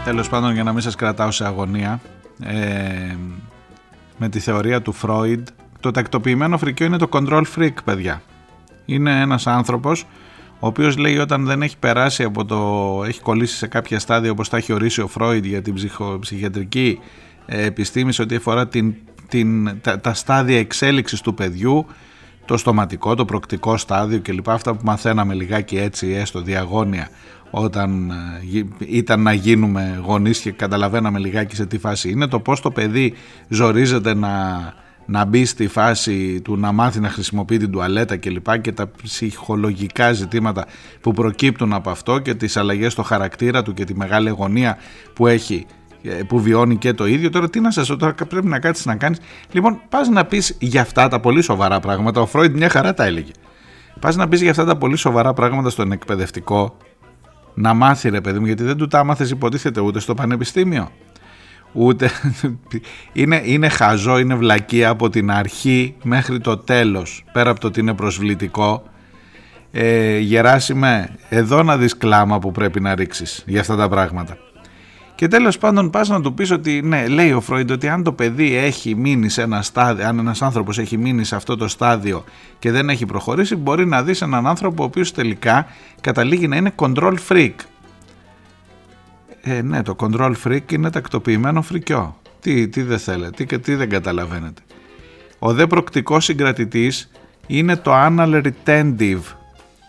Τέλος 0.04 0.28
πάντων 0.28 0.52
για 0.52 0.62
να 0.62 0.72
μην 0.72 0.82
σας 0.82 0.94
κρατάω 0.94 1.30
σε 1.30 1.44
αγωνία 1.46 2.00
ε, 2.42 3.16
με 4.16 4.28
τη 4.28 4.38
θεωρία 4.38 4.82
του 4.82 4.92
Φρόιντ 4.92 5.48
το 5.80 5.90
τακτοποιημένο 5.90 6.58
φρικιό 6.58 6.86
είναι 6.86 6.96
το 6.96 7.08
control 7.12 7.42
freak 7.56 7.74
παιδιά. 7.84 8.22
Είναι 8.84 9.20
ένας 9.20 9.46
άνθρωπος 9.46 10.06
ο 10.64 10.66
οποίος 10.66 10.96
λέει 10.96 11.18
όταν 11.18 11.44
δεν 11.44 11.62
έχει 11.62 11.78
περάσει 11.78 12.22
από 12.22 12.44
το 12.44 13.02
έχει 13.06 13.20
κολλήσει 13.20 13.56
σε 13.56 13.66
κάποια 13.66 13.98
στάδια 13.98 14.30
όπως 14.30 14.48
τα 14.48 14.56
έχει 14.56 14.72
ορίσει 14.72 15.00
ο 15.00 15.06
Φρόιντ 15.08 15.44
για 15.44 15.62
την 15.62 15.74
ψυχο, 15.74 16.18
ψυχιατρική 16.20 16.98
ε, 17.46 17.64
επιστήμης 17.64 18.14
σε 18.14 18.22
ό,τι 18.22 18.34
αφορά 18.34 18.68
την, 18.68 18.94
την, 19.28 19.80
τα, 19.80 20.00
τα 20.00 20.14
στάδια 20.14 20.58
εξέλιξης 20.58 21.20
του 21.20 21.34
παιδιού 21.34 21.86
το 22.44 22.56
στοματικό, 22.56 23.14
το 23.14 23.24
προκτικό 23.24 23.76
στάδιο 23.76 24.20
κλπ. 24.20 24.50
Αυτά 24.50 24.74
που 24.74 24.80
μαθαίναμε 24.84 25.34
λιγάκι 25.34 25.78
έτσι 25.78 26.08
έστω 26.08 26.40
διαγώνια 26.40 27.08
όταν 27.50 28.10
ε, 28.10 28.64
ήταν 28.78 29.22
να 29.22 29.32
γίνουμε 29.32 30.00
γονείς 30.04 30.40
και 30.40 30.50
καταλαβαίναμε 30.52 31.18
λιγάκι 31.18 31.56
σε 31.56 31.66
τι 31.66 31.78
φάση 31.78 32.10
είναι 32.10 32.26
το 32.26 32.40
πως 32.40 32.60
το 32.60 32.70
παιδί 32.70 33.14
ζορίζεται 33.48 34.14
να, 34.14 34.30
να 35.07 35.24
μπει 35.24 35.44
στη 35.44 35.66
φάση 35.66 36.40
του 36.40 36.57
να 36.57 36.72
μάθει 36.72 37.00
να 37.00 37.09
χρησιμοποιεί 37.09 37.57
την 37.57 37.70
τουαλέτα 37.70 38.16
και 38.16 38.30
λοιπά 38.30 38.59
και 38.59 38.72
τα 38.72 38.90
ψυχολογικά 39.03 40.12
ζητήματα 40.12 40.66
που 41.00 41.12
προκύπτουν 41.12 41.72
από 41.72 41.90
αυτό 41.90 42.18
και 42.18 42.34
τις 42.34 42.57
αλλαγές 42.57 42.92
στο 42.92 43.03
χαρακτήρα 43.03 43.62
του 43.62 43.74
και 43.74 43.84
τη 43.84 43.96
μεγάλη 43.96 44.28
αγωνία 44.28 44.78
που 45.12 45.26
έχει 45.26 45.66
ε, 46.03 46.11
που 46.11 46.40
βιώνει 46.40 46.76
και 46.76 46.92
το 46.92 47.07
ίδιο. 47.07 47.30
Τώρα 47.30 47.50
τι 47.50 47.61
να 47.61 47.70
σας 47.70 47.86
τώρα 47.86 48.14
πρέπει 48.28 48.46
να 48.46 48.59
κάτσεις 48.59 48.86
να 48.86 48.96
κάνεις. 48.96 49.18
Λοιπόν 49.53 49.80
πας 49.88 50.09
να 50.09 50.24
πεις 50.24 50.57
για 50.61 50.80
αυτά 50.80 51.09
τα 51.09 51.20
πολύ 51.20 51.42
σοβαρά 51.42 51.80
πράγματα. 51.80 52.20
Ο 52.20 52.26
Φρόιντ 52.26 52.57
μια 52.57 52.68
χαρά 52.68 52.94
τα 52.94 53.05
έλεγε. 53.05 53.32
Πας 54.00 54.16
να 54.16 54.28
πεις 54.28 54.40
για 54.40 54.50
αυτά 54.50 54.64
τα 54.64 54.76
πολύ 54.76 54.96
σοβαρά 54.96 55.32
πράγματα 55.32 55.70
στον 55.70 55.92
εκπαιδευτικό 55.92 56.76
να 57.55 57.74
μάθει 57.74 58.09
ρε 58.09 58.20
παιδί 58.20 58.38
μου 58.38 58.46
γιατί 58.46 58.62
δεν 58.62 58.76
του 58.76 58.86
τα 58.86 58.98
άμαθες 58.98 59.30
υποτίθεται 59.30 59.80
ούτε 59.80 60.00
στο 60.00 60.14
πανεπιστήμιο 60.14 60.90
ούτε 61.72 62.10
είναι, 63.12 63.42
είναι 63.44 63.68
χαζό, 63.68 64.18
είναι 64.18 64.34
βλακία 64.34 64.88
από 64.88 65.10
την 65.10 65.30
αρχή 65.30 65.94
μέχρι 66.02 66.40
το 66.40 66.56
τέλος 66.56 67.24
πέρα 67.32 67.50
από 67.50 67.60
το 67.60 67.66
ότι 67.66 67.80
είναι 67.80 67.94
προσβλητικό 67.94 68.82
ε, 69.72 70.18
Γεράσιμε 70.18 71.18
εδώ 71.28 71.62
να 71.62 71.76
δεις 71.76 71.96
κλάμα 71.96 72.38
που 72.38 72.52
πρέπει 72.52 72.80
να 72.80 72.94
ρίξεις 72.94 73.44
για 73.46 73.60
αυτά 73.60 73.76
τα 73.76 73.88
πράγματα 73.88 74.36
και 75.22 75.28
τέλος 75.28 75.58
πάντων 75.58 75.90
πας 75.90 76.08
να 76.08 76.20
του 76.20 76.34
πεις 76.34 76.50
ότι 76.50 76.82
ναι, 76.82 77.06
λέει 77.06 77.32
ο 77.32 77.40
Φρόιντ 77.40 77.70
ότι 77.70 77.88
αν 77.88 78.02
το 78.02 78.12
παιδί 78.12 78.56
έχει 78.56 78.94
μείνει 78.94 79.28
σε 79.28 79.42
ένα 79.42 79.62
στάδιο, 79.62 80.06
αν 80.06 80.18
ένας 80.18 80.42
άνθρωπος 80.42 80.78
έχει 80.78 80.98
μείνει 80.98 81.24
σε 81.24 81.36
αυτό 81.36 81.56
το 81.56 81.68
στάδιο 81.68 82.24
και 82.58 82.70
δεν 82.70 82.88
έχει 82.88 83.06
προχωρήσει, 83.06 83.56
μπορεί 83.56 83.86
να 83.86 84.02
δεις 84.02 84.22
έναν 84.22 84.46
άνθρωπο 84.46 84.82
ο 84.82 84.86
οποίος 84.86 85.12
τελικά 85.12 85.66
καταλήγει 86.00 86.48
να 86.48 86.56
είναι 86.56 86.72
control 86.76 87.14
freak. 87.28 87.52
Ε, 89.45 89.62
ναι, 89.62 89.82
το 89.82 89.97
control 89.99 90.32
freak 90.45 90.72
είναι 90.72 90.90
τακτοποιημένο 90.90 91.62
φρικιό. 91.62 92.16
Τι, 92.40 92.68
τι 92.68 92.82
δεν 92.82 92.99
θέλετε, 92.99 93.45
τι, 93.45 93.59
τι 93.59 93.74
δεν 93.74 93.88
καταλαβαίνετε. 93.88 94.62
Ο 95.38 95.53
δε 95.53 95.66
προκτικός 95.66 96.24
συγκρατητής 96.24 97.11
είναι 97.47 97.76
το 97.76 97.93
anal 97.95 98.43
retentive. 98.43 99.22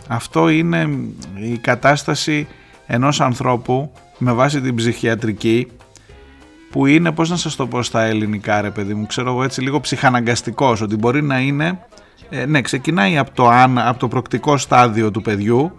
Αυτό 0.07 0.49
είναι 0.49 0.89
η 1.35 1.57
κατάσταση 1.57 2.47
ενός 2.87 3.21
ανθρώπου 3.21 3.91
με 4.17 4.31
βάση 4.31 4.61
την 4.61 4.75
ψυχιατρική 4.75 5.67
που 6.71 6.85
είναι, 6.85 7.11
πώς 7.11 7.29
να 7.29 7.35
σας 7.35 7.55
το 7.55 7.67
πω 7.67 7.83
στα 7.83 8.03
ελληνικά 8.03 8.61
ρε 8.61 8.69
παιδί 8.69 8.93
μου, 8.93 9.05
ξέρω 9.05 9.29
εγώ 9.29 9.43
έτσι 9.43 9.61
λίγο 9.61 9.79
ψυχαναγκαστικός, 9.79 10.81
ότι 10.81 10.95
μπορεί 10.95 11.21
να 11.23 11.39
είναι, 11.39 11.79
ε, 12.29 12.45
ναι 12.45 12.61
ξεκινάει 12.61 13.17
από 13.17 13.31
το, 13.33 13.49
από 13.75 13.99
το 13.99 14.07
προκτικό 14.07 14.57
στάδιο 14.57 15.11
του 15.11 15.21
παιδιού 15.21 15.77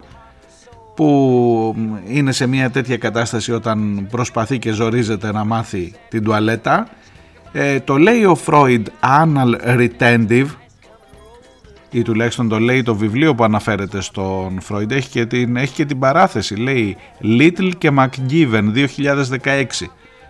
που 0.95 1.75
είναι 2.07 2.31
σε 2.31 2.47
μια 2.47 2.69
τέτοια 2.69 2.97
κατάσταση 2.97 3.51
όταν 3.51 4.07
προσπαθεί 4.11 4.59
και 4.59 4.71
ζορίζεται 4.71 5.31
να 5.31 5.45
μάθει 5.45 5.93
την 6.09 6.23
τουαλέτα. 6.23 6.87
Ε, 7.51 7.79
το 7.79 7.97
λέει 7.97 8.25
ο 8.25 8.35
Φρόιντ 8.35 8.87
anal 9.01 9.77
retentive 9.77 10.47
ή 11.89 12.01
τουλάχιστον 12.01 12.47
το 12.49 12.59
λέει 12.59 12.83
το 12.83 12.95
βιβλίο 12.95 13.35
που 13.35 13.43
αναφέρεται 13.43 14.01
στον 14.01 14.61
Φρόιντ. 14.61 14.91
Έχει 14.91 15.09
και 15.09 15.25
την, 15.25 15.55
έχει 15.55 15.73
και 15.73 15.85
την 15.85 15.99
παράθεση. 15.99 16.55
Λέει 16.55 16.97
Little 17.21 17.71
και 17.77 17.91
McGiven 17.97 18.87
2016 19.43 19.65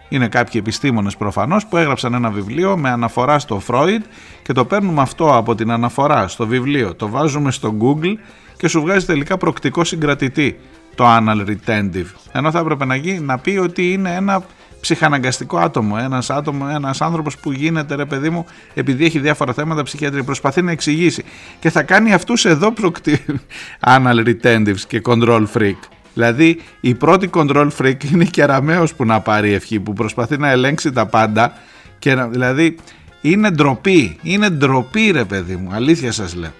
είναι 0.09 0.27
κάποιοι 0.27 0.61
επιστήμονες 0.63 1.17
προφανώς 1.17 1.65
που 1.65 1.77
έγραψαν 1.77 2.13
ένα 2.13 2.29
βιβλίο 2.29 2.77
με 2.77 2.89
αναφορά 2.89 3.39
στο 3.39 3.59
Φρόιντ 3.59 4.03
και 4.41 4.53
το 4.53 4.65
παίρνουμε 4.65 5.01
αυτό 5.01 5.37
από 5.37 5.55
την 5.55 5.71
αναφορά 5.71 6.27
στο 6.27 6.47
βιβλίο. 6.47 6.95
Το 6.95 7.09
βάζουμε 7.09 7.51
στο 7.51 7.75
Google 7.81 8.13
και 8.57 8.67
σου 8.67 8.81
βγάζει 8.81 9.05
τελικά 9.05 9.37
προκτικό 9.37 9.83
συγκρατητή 9.83 10.59
το 10.95 11.05
Anal 11.07 11.45
Retentive 11.47 12.07
ενώ 12.31 12.51
θα 12.51 12.59
έπρεπε 12.59 12.85
να, 12.85 12.95
γίνει, 12.95 13.19
να 13.19 13.37
πει 13.37 13.57
ότι 13.57 13.91
είναι 13.91 14.15
ένα 14.15 14.43
ψυχαναγκαστικό 14.85 15.57
άτομο. 15.57 15.95
Ένας 15.99 16.29
άτομο, 16.29 16.65
ένας 16.73 17.01
άνθρωπος 17.01 17.37
που 17.37 17.51
γίνεται 17.51 17.95
ρε 17.95 18.05
παιδί 18.05 18.29
μου 18.29 18.45
επειδή 18.73 19.05
έχει 19.05 19.19
διάφορα 19.19 19.53
θέματα 19.53 19.83
ψυχιατρία. 19.83 20.23
Προσπαθεί 20.23 20.61
να 20.61 20.71
εξηγήσει. 20.71 21.23
Και 21.59 21.69
θα 21.69 21.83
κάνει 21.83 22.13
αυτούς 22.13 22.45
εδώ 22.45 22.71
προκτι... 22.71 23.25
anal 23.95 24.25
retentives 24.25 24.79
και 24.87 25.01
control 25.05 25.45
freak. 25.53 25.77
Δηλαδή 26.13 26.61
η 26.79 26.93
πρώτη 26.93 27.29
control 27.33 27.67
freak 27.77 28.03
είναι 28.11 28.23
η 28.23 28.29
κεραμαίος 28.29 28.93
που 28.93 29.05
να 29.05 29.19
πάρει 29.19 29.53
ευχή 29.53 29.79
που 29.79 29.93
προσπαθεί 29.93 30.37
να 30.37 30.49
ελέγξει 30.49 30.91
τα 30.91 31.05
πάντα 31.05 31.53
και 31.99 32.15
να, 32.15 32.27
δηλαδή 32.27 32.75
είναι 33.21 33.49
ντροπή, 33.49 34.17
είναι 34.21 34.49
ντροπή 34.49 35.11
ρε 35.11 35.23
παιδί 35.23 35.55
μου, 35.55 35.69
αλήθεια 35.73 36.11
σας 36.11 36.35
λέω. 36.35 36.51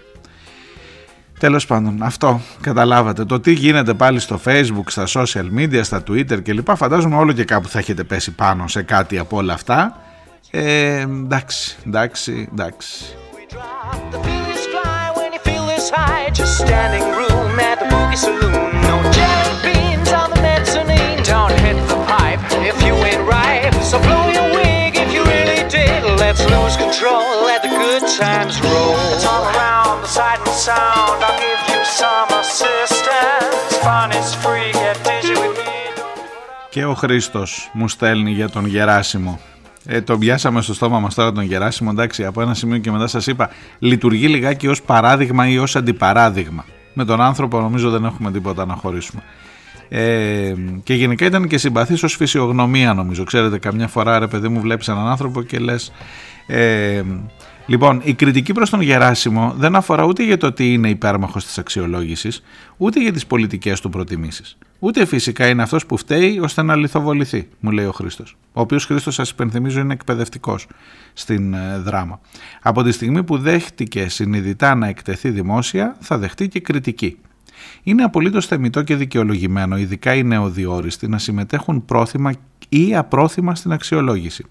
Τέλος 1.40 1.66
πάντων, 1.66 2.04
αυτό 2.04 2.42
καταλάβατε. 2.62 3.26
Το 3.26 3.40
τι 3.40 3.52
γίνεται 3.52 3.94
πάλι 3.94 4.20
στο 4.20 4.40
Facebook, 4.46 4.84
στα 4.86 5.06
social 5.08 5.46
media, 5.58 5.80
στα 5.84 6.04
Twitter 6.08 6.42
κλπ. 6.44 6.76
Φαντάζομαι 6.76 7.16
όλο 7.16 7.32
και 7.32 7.44
κάπου 7.44 7.68
θα 7.68 7.80
έχετε 7.80 8.04
πέσει 8.04 8.32
πάνω 8.32 8.68
σε 8.68 8.82
κάτι 8.82 9.18
από 9.18 9.38
όλα 9.38 9.54
αυτά. 9.54 10.00
Ε, 10.52 11.00
εντάξει, 11.00 11.78
εντάξει, 11.88 12.50
εντάξει. 12.52 13.06
Let's 26.26 26.44
lose 26.54 26.76
control, 26.84 27.26
let 27.50 27.60
the 27.66 27.72
good 27.82 28.04
times 28.20 28.56
roll. 28.62 29.55
Sight 30.16 30.41
and 30.47 30.57
sound. 30.68 31.18
I'll 31.28 31.39
give 31.45 31.61
you 31.72 31.82
some 32.01 32.30
assistance. 32.41 33.70
Fun 33.86 34.09
is 34.20 34.30
free, 34.43 34.70
get 34.84 34.97
dizzy 35.07 35.36
with 35.41 35.57
me. 35.66 35.76
Και 36.70 36.86
ο 36.86 36.93
Χρήστος 36.93 37.70
μου 37.74 37.88
στέλνει 37.88 38.32
για 38.32 38.49
τον 38.49 38.66
Γεράσιμο. 38.66 39.39
Ε, 39.86 40.01
τον 40.01 40.20
πιάσαμε 40.20 40.61
στο 40.61 40.74
στόμα 40.74 40.99
μας 40.99 41.16
τώρα 41.16 41.32
τον 41.32 41.43
Γεράσιμο, 41.43 41.89
εντάξει, 41.93 42.26
από 42.26 42.41
ένα 42.41 42.53
σημείο 42.53 42.78
και 42.78 42.91
μετά 42.91 43.07
σας 43.07 43.28
είπα, 43.28 43.49
λειτουργεί 43.80 44.28
λιγάκι 44.28 44.68
ως 44.68 44.82
παράδειγμα 44.82 45.47
ή 45.47 45.57
ως 45.57 45.76
αντιπαράδειγμα. 45.76 46.66
Με 46.93 47.05
τον 47.05 47.22
άνθρωπο 47.22 47.59
νομίζω 47.59 47.89
δεν 47.89 48.05
έχουμε 48.05 48.32
τίποτα 48.32 48.66
να 48.66 48.74
χωρίσουμε. 48.74 49.22
Ε, 49.89 50.53
και 50.84 50.93
γενικά 50.93 51.26
ήταν 51.26 51.47
και 51.47 51.57
συμπαθής 51.57 52.03
ως 52.03 52.16
φυσιογνωμία 52.16 52.93
νομίζω 52.93 53.24
ξέρετε 53.24 53.57
καμιά 53.57 53.88
φορά 53.88 54.20
ρε 54.20 54.28
παιδί 54.28 54.47
μου 54.47 54.59
βλέπεις 54.59 54.88
έναν 54.88 55.07
άνθρωπο 55.07 55.41
και 55.41 55.59
λες 55.59 55.91
ε, 56.47 57.01
Λοιπόν, 57.68 58.01
η 58.03 58.13
κριτική 58.13 58.53
προς 58.53 58.70
τον 58.70 58.82
Γεράσιμο 58.82 59.53
δεν 59.57 59.76
αφορά 59.76 60.03
ούτε 60.03 60.24
για 60.24 60.38
το 60.38 60.47
ότι 60.47 60.74
είναι 60.74 60.89
υπέρμαχος 60.89 61.45
της 61.45 61.57
αξιολόγησης, 61.57 62.43
ούτε 62.78 63.01
για 63.01 63.11
τις 63.11 63.26
πολιτικές 63.26 63.82
του 63.82 63.89
προτιμήσεις. 63.89 64.57
Ούτε 64.80 65.05
φυσικά 65.05 65.47
είναι 65.47 65.61
αυτός 65.61 65.86
που 65.86 65.97
φταίει 65.97 66.39
ώστε 66.39 66.61
να 66.61 66.76
λιθοβοληθεί, 66.76 67.47
μου 67.59 67.72
λέει 67.72 67.86
ο 67.86 67.91
Χρήστος. 67.91 68.38
Ο 68.53 68.61
οποίος 68.61 68.86
Χρήστος, 68.86 69.13
σας 69.13 69.30
υπενθυμίζω, 69.30 69.80
είναι 69.80 69.93
εκπαιδευτικός 69.93 70.68
στην 71.13 71.53
ε, 71.53 71.78
δράμα. 71.78 72.20
Από 72.61 72.84
τη 72.84 72.91
στιγμή 72.91 73.24
που 73.24 73.38
δέχτηκε 73.38 74.09
συνειδητά 74.09 74.76
να 74.76 74.88
εκτεθεί 74.88 75.30
δημόσια, 75.30 75.95
θα 75.99 76.18
δεχτεί 76.18 76.47
και 76.47 76.59
κριτική. 76.59 77.18
Είναι 77.84 78.03
απολύτως 78.03 78.45
θεμητό 78.45 78.84
και 78.84 78.95
δικαιολογημένο, 78.95 79.78
ειδικά 79.78 80.13
οι 80.13 80.24
νεοδιόριστοι, 80.24 81.07
να 81.07 81.18
συμμετέχουν 81.18 81.86
πρόθυμα 81.86 82.32
ή 82.70 82.95
απρόθυμα 82.95 83.55
στην 83.55 83.72
αξιολόγηση. 83.72 84.45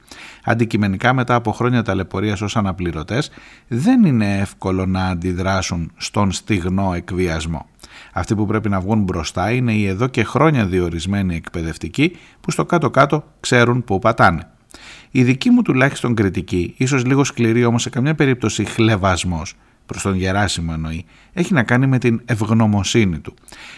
Αντικειμενικά 0.45 1.13
μετά 1.13 1.35
από 1.35 1.53
χρόνια 1.53 1.83
ταλαιπωρίας 1.83 2.41
ως 2.41 2.57
αναπληρωτές 2.57 3.31
δεν 3.69 4.05
είναι 4.05 4.39
εύκολο 4.39 4.87
να 4.87 5.07
αντιδράσουν 5.07 5.93
στον 5.97 6.33
στιγνό 6.33 6.93
εκβιασμό. 6.95 7.67
Αυτοί 8.13 8.35
που 8.35 8.47
πρέπει 8.47 8.69
να 8.69 8.81
βγουν 8.81 9.03
μπροστά 9.03 9.51
είναι 9.51 9.73
οι 9.73 9.87
εδώ 9.87 10.07
και 10.07 10.25
χρόνια 10.25 10.67
διορισμένοι 10.67 11.35
εκπαιδευτικοί 11.35 12.17
που 12.41 12.51
στο 12.51 12.65
κάτω-κάτω 12.65 13.25
ξέρουν 13.41 13.85
που 13.85 13.99
πατάνε. 13.99 14.49
Η 15.11 15.23
δική 15.23 15.51
μου 15.51 15.63
τουλάχιστον 15.63 16.15
κριτική, 16.15 16.75
ίσως 16.77 17.05
λίγο 17.05 17.25
σκληρή 17.25 17.65
όμως 17.65 17.83
σε 17.83 17.91
καμιά 17.91 18.15
περίπτωση 18.15 18.65
χλεβασμός, 18.65 19.55
προς 19.87 20.03
τον 20.03 20.15
Γεράσιμο 20.15 20.71
εννοεί, 20.75 21.05
έχει 21.33 21.53
να 21.53 21.63
κάνει 21.63 21.87
με 21.87 21.99
την 21.99 22.21
ευγνωμοσύνη 22.25 23.19
του. 23.19 23.35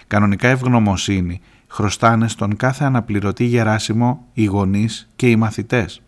Κανονικά 0.06 0.48
ευγνωμοσύνη 0.48 1.40
χρωστάνε 1.68 2.28
στον 2.28 2.56
κάθε 2.56 2.84
αναπληρωτή 2.84 3.44
Γεράσιμο 3.44 4.26
οι 4.32 4.44
γονείς 4.44 5.08
και 5.16 5.30
οι 5.30 5.36
μαθητές. 5.36 6.00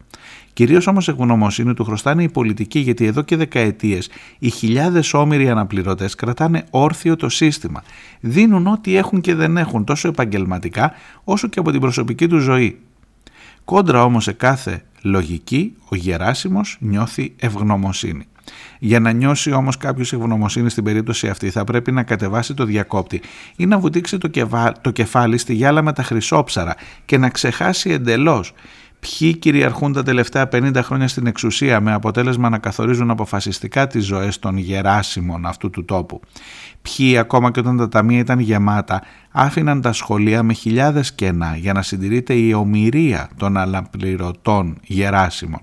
Κυρίως 0.52 0.86
όμως 0.86 1.08
ευγνωμοσύνη 1.08 1.74
του 1.74 1.84
χρωστάνε 1.84 2.22
οι 2.22 2.28
πολιτικοί 2.28 2.78
γιατί 2.78 3.04
εδώ 3.04 3.22
και 3.22 3.36
δεκαετίες 3.36 4.10
οι 4.38 4.50
χιλιάδες 4.50 5.14
όμοιροι 5.14 5.48
αναπληρωτές 5.50 6.14
κρατάνε 6.14 6.64
όρθιο 6.70 7.16
το 7.16 7.28
σύστημα. 7.28 7.82
Δίνουν 8.20 8.66
ό,τι 8.66 8.96
έχουν 8.96 9.20
και 9.20 9.34
δεν 9.34 9.56
έχουν 9.56 9.84
τόσο 9.84 10.08
επαγγελματικά 10.08 10.92
όσο 11.24 11.48
και 11.48 11.58
από 11.58 11.70
την 11.70 11.80
προσωπική 11.80 12.28
τους 12.28 12.42
ζωή. 12.42 12.78
Κόντρα 13.64 14.04
όμως 14.04 14.24
σε 14.24 14.32
κάθε 14.32 14.82
λογική 15.02 15.74
ο 15.88 15.96
Γεράσιμος 15.96 16.76
νιώθει 16.80 17.34
ευγνωμοσύνη. 17.36 18.26
Για 18.78 19.00
να 19.00 19.10
νιώσει 19.10 19.52
όμως 19.52 19.76
κάποιος 19.76 20.12
ευγνωμοσύνης 20.12 20.72
στην 20.72 20.84
περίπτωση 20.84 21.28
αυτή 21.28 21.50
θα 21.50 21.64
πρέπει 21.64 21.92
να 21.92 22.02
κατεβάσει 22.02 22.54
το 22.54 22.64
διακόπτη 22.64 23.20
ή 23.56 23.66
να 23.66 23.78
βουτήξει 23.78 24.18
το, 24.18 24.30
το 24.80 24.90
κεφάλι 24.90 25.38
στη 25.38 25.54
γυάλα 25.54 25.82
με 25.82 25.92
τα 25.92 26.02
χρυσόψαρα 26.02 26.74
και 27.04 27.18
να 27.18 27.28
ξεχάσει 27.28 27.90
εντελώς 27.90 28.52
ποιοι 29.00 29.36
κυριαρχούν 29.36 29.92
τα 29.92 30.02
τελευταία 30.02 30.48
50 30.52 30.76
χρόνια 30.82 31.08
στην 31.08 31.26
εξουσία 31.26 31.80
με 31.80 31.92
αποτέλεσμα 31.92 32.48
να 32.48 32.58
καθορίζουν 32.58 33.10
αποφασιστικά 33.10 33.86
τις 33.86 34.04
ζωές 34.04 34.38
των 34.38 34.56
γεράσιμων 34.56 35.46
αυτού 35.46 35.70
του 35.70 35.84
τόπου. 35.84 36.20
Ποιοι 36.82 37.18
ακόμα 37.18 37.50
και 37.50 37.60
όταν 37.60 37.76
τα 37.76 37.88
ταμεία 37.88 38.18
ήταν 38.18 38.38
γεμάτα 38.38 39.02
άφηναν 39.30 39.80
τα 39.80 39.92
σχολεία 39.92 40.42
με 40.42 40.52
χιλιάδες 40.52 41.12
κενά 41.12 41.56
για 41.56 41.72
να 41.72 41.82
συντηρείται 41.82 42.34
η 42.34 42.52
ομοιρία 42.52 43.28
των 43.36 43.56
αλαπληρωτών 43.56 44.78
γεράσιμων. 44.82 45.60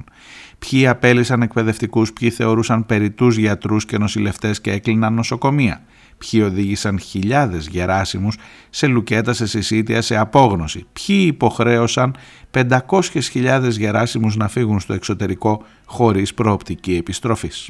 Ποιοι 0.59 0.87
απέλησαν 0.87 1.41
εκπαιδευτικούς, 1.41 2.13
ποιοι 2.13 2.29
θεωρούσαν 2.29 2.85
περιτούς 2.85 3.37
γιατρούς 3.37 3.85
και 3.85 3.97
νοσηλευτές 3.97 4.61
και 4.61 4.71
έκλειναν 4.71 5.13
νοσοκομεία. 5.13 5.81
Ποιοι 6.17 6.41
οδήγησαν 6.45 6.99
χιλιάδες 6.99 7.67
γεράσιμους 7.67 8.37
σε 8.69 8.87
λουκέτα, 8.87 9.33
σε 9.33 9.47
συσίτια, 9.47 10.01
σε 10.01 10.17
απόγνωση. 10.17 10.85
Ποιοι 10.93 11.23
υποχρέωσαν 11.27 12.15
500.000 12.51 13.77
γεράσιμους 13.77 14.35
να 14.35 14.47
φύγουν 14.47 14.79
στο 14.79 14.93
εξωτερικό 14.93 15.63
χωρίς 15.85 16.33
προοπτική 16.33 16.95
επιστροφής. 16.95 17.69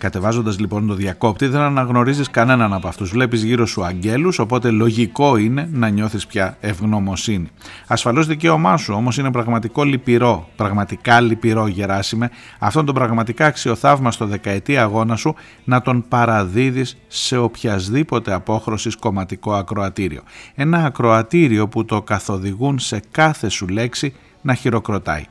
Κατεβάζοντας 0.00 0.58
λοιπόν 0.58 0.86
το 0.86 0.94
διακόπτη 0.94 1.46
δεν 1.46 1.60
αναγνωρίζεις 1.60 2.30
κανέναν 2.30 2.72
από 2.72 2.88
αυτούς. 2.88 3.10
Βλέπεις 3.10 3.42
γύρω 3.42 3.66
σου 3.66 3.84
αγγέλους, 3.84 4.38
οπότε 4.38 4.70
λογικό 4.70 5.36
είναι 5.36 5.68
να 5.72 5.88
νιώθεις 5.88 6.26
πια 6.26 6.56
ευγνωμοσύνη. 6.60 7.48
Ασφαλώς 7.86 8.26
δικαίωμά 8.26 8.76
σου, 8.76 8.94
όμως 8.96 9.18
είναι 9.18 9.30
πραγματικό 9.30 9.84
λυπηρό, 9.84 10.48
πραγματικά 10.56 11.20
λυπηρό 11.20 11.66
Γεράσιμε, 11.66 12.30
αυτόν 12.58 12.84
τον 12.84 12.94
πραγματικά 12.94 13.46
αξιοθαύμαστο 13.46 14.26
δεκαετή 14.26 14.76
αγώνα 14.76 15.16
σου 15.16 15.34
να 15.64 15.82
τον 15.82 16.04
παραδίδεις 16.08 16.96
σε 17.06 17.36
οποιασδήποτε 17.36 18.32
απόχρωσης 18.32 18.96
κομματικό 18.96 19.52
ακροατήριο. 19.52 20.22
Ένα 20.54 20.84
ακροατήριο 20.84 21.68
που 21.68 21.84
το 21.84 22.02
καθοδηγούν 22.02 22.78
σε 22.78 23.02
κάθε 23.10 23.48
σου 23.48 23.68
λέξη 23.68 24.14
να 24.42 24.54
χειροκροτάει. 24.54 25.24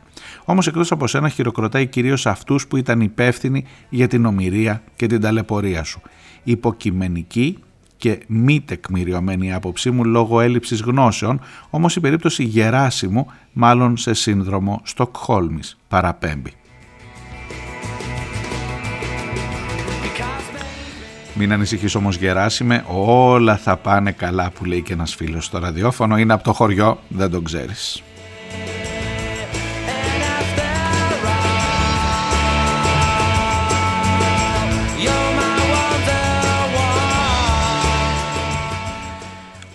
Όμως 0.45 0.67
εκτός 0.67 0.91
από 0.91 1.07
σένα 1.07 1.29
χειροκροτάει 1.29 1.87
κυρίως 1.87 2.25
αυτούς 2.25 2.67
που 2.67 2.77
ήταν 2.77 3.01
υπεύθυνοι 3.01 3.65
για 3.89 4.07
την 4.07 4.25
ομοιρία 4.25 4.81
και 4.95 5.07
την 5.07 5.21
ταλαιπωρία 5.21 5.83
σου. 5.83 6.01
Υποκειμενική 6.43 7.57
και 7.97 8.19
μη 8.27 8.61
τεκμηριωμένη 8.61 9.53
άποψή 9.53 9.91
μου 9.91 10.05
λόγω 10.05 10.41
έλλειψης 10.41 10.81
γνώσεων, 10.81 11.39
όμως 11.69 11.95
η 11.95 11.99
περίπτωση 11.99 12.43
Γεράσιμου 12.43 13.27
μάλλον 13.53 13.97
σε 13.97 14.13
σύνδρομο 14.13 14.81
Στοκχόλμης 14.83 15.77
παραπέμπει. 15.87 16.53
Μην 21.33 21.53
ανησυχείς 21.53 21.95
όμως 21.95 22.15
Γεράσιμε, 22.15 22.83
όλα 22.87 23.57
θα 23.57 23.77
πάνε 23.77 24.11
καλά 24.11 24.51
που 24.51 24.65
λέει 24.65 24.81
και 24.81 24.93
ένας 24.93 25.15
φίλος 25.15 25.45
στο 25.45 25.59
ραδιόφωνο, 25.59 26.17
είναι 26.17 26.33
από 26.33 26.43
το 26.43 26.53
χωριό, 26.53 26.99
δεν 27.07 27.31
τον 27.31 27.43
ξέρεις. 27.43 28.03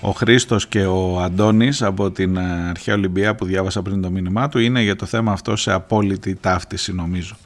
Ο 0.06 0.10
Χρήστος 0.10 0.66
και 0.66 0.84
ο 0.84 1.20
Αντώνης 1.20 1.82
από 1.82 2.10
την 2.10 2.36
ε, 2.36 2.68
Αρχαία 2.68 2.94
Ολυμπία 2.94 3.34
που 3.34 3.44
διάβασα 3.44 3.82
πριν 3.82 4.02
το 4.02 4.10
μήνυμά 4.10 4.48
του 4.48 4.58
είναι 4.58 4.82
για 4.82 4.96
το 4.96 5.06
θέμα 5.06 5.32
αυτό 5.32 5.56
σε 5.56 5.72
απόλυτη 5.72 6.34
ταύτιση 6.34 6.94
νομίζω. 6.94 7.36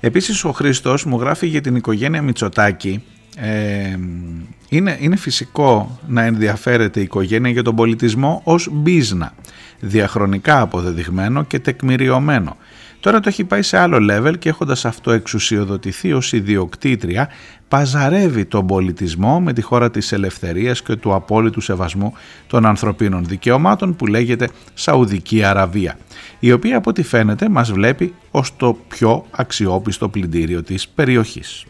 Επίσης 0.00 0.44
ο 0.44 0.52
Χρήστος 0.52 1.04
μου 1.04 1.20
γράφει 1.20 1.46
για 1.46 1.60
την 1.60 1.76
οικογένεια 1.76 2.22
Μητσοτάκη 2.22 3.02
ε, 3.36 3.96
είναι, 4.68 4.96
είναι 5.00 5.16
φυσικό 5.16 5.98
να 6.06 6.22
ενδιαφέρεται 6.22 7.00
η 7.00 7.02
οικογένεια 7.02 7.50
για 7.50 7.62
τον 7.62 7.76
πολιτισμό 7.76 8.40
ως 8.44 8.68
μπίζνα, 8.72 9.32
διαχρονικά 9.80 10.60
αποδεδειγμένο 10.60 11.44
και 11.44 11.58
τεκμηριωμένο. 11.58 12.56
Τώρα 13.00 13.20
το 13.20 13.28
έχει 13.28 13.44
πάει 13.44 13.62
σε 13.62 13.78
άλλο 13.78 13.98
level 14.10 14.38
και 14.38 14.48
έχοντας 14.48 14.84
αυτό 14.84 15.10
εξουσιοδοτηθεί 15.10 16.12
ως 16.12 16.32
ιδιοκτήτρια 16.32 17.28
παζαρεύει 17.68 18.44
τον 18.44 18.66
πολιτισμό 18.66 19.40
με 19.40 19.52
τη 19.52 19.62
χώρα 19.62 19.90
της 19.90 20.12
ελευθερίας 20.12 20.82
και 20.82 20.96
του 20.96 21.14
απόλυτου 21.14 21.60
σεβασμού 21.60 22.12
των 22.46 22.66
ανθρωπίνων 22.66 23.24
δικαιωμάτων 23.24 23.96
που 23.96 24.06
λέγεται 24.06 24.48
Σαουδική 24.74 25.44
Αραβία 25.44 25.98
η 26.38 26.52
οποία 26.52 26.76
από 26.76 26.90
ό,τι 26.90 27.02
φαίνεται 27.02 27.48
μας 27.48 27.72
βλέπει 27.72 28.14
ως 28.30 28.56
το 28.56 28.78
πιο 28.88 29.26
αξιόπιστο 29.30 30.08
πλυντήριο 30.08 30.62
της 30.62 30.88
περιοχής. 30.88 31.64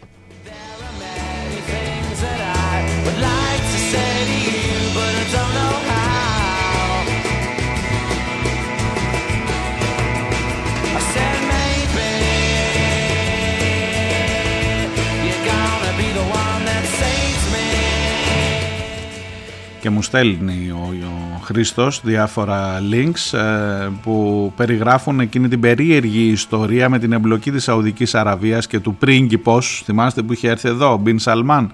Και 19.88 19.94
μου 19.94 20.02
στέλνει 20.02 20.70
ο, 20.70 20.94
ο 21.02 21.38
Χρήστος 21.42 22.00
διάφορα 22.04 22.82
links 22.92 23.38
ε, 23.38 23.88
που 24.02 24.52
περιγράφουν 24.56 25.20
εκείνη 25.20 25.48
την 25.48 25.60
περίεργη 25.60 26.28
ιστορία 26.28 26.88
με 26.88 26.98
την 26.98 27.12
εμπλοκή 27.12 27.50
της 27.50 27.62
Σαουδικής 27.62 28.14
Αραβίας 28.14 28.66
και 28.66 28.80
του 28.80 28.94
πρίγκιπος, 28.94 29.82
θυμάστε 29.84 30.22
που 30.22 30.32
είχε 30.32 30.48
έρθει 30.48 30.68
εδώ, 30.68 30.92
ο 30.92 30.96
Μπιν 30.96 31.18
Σαλμάν, 31.18 31.72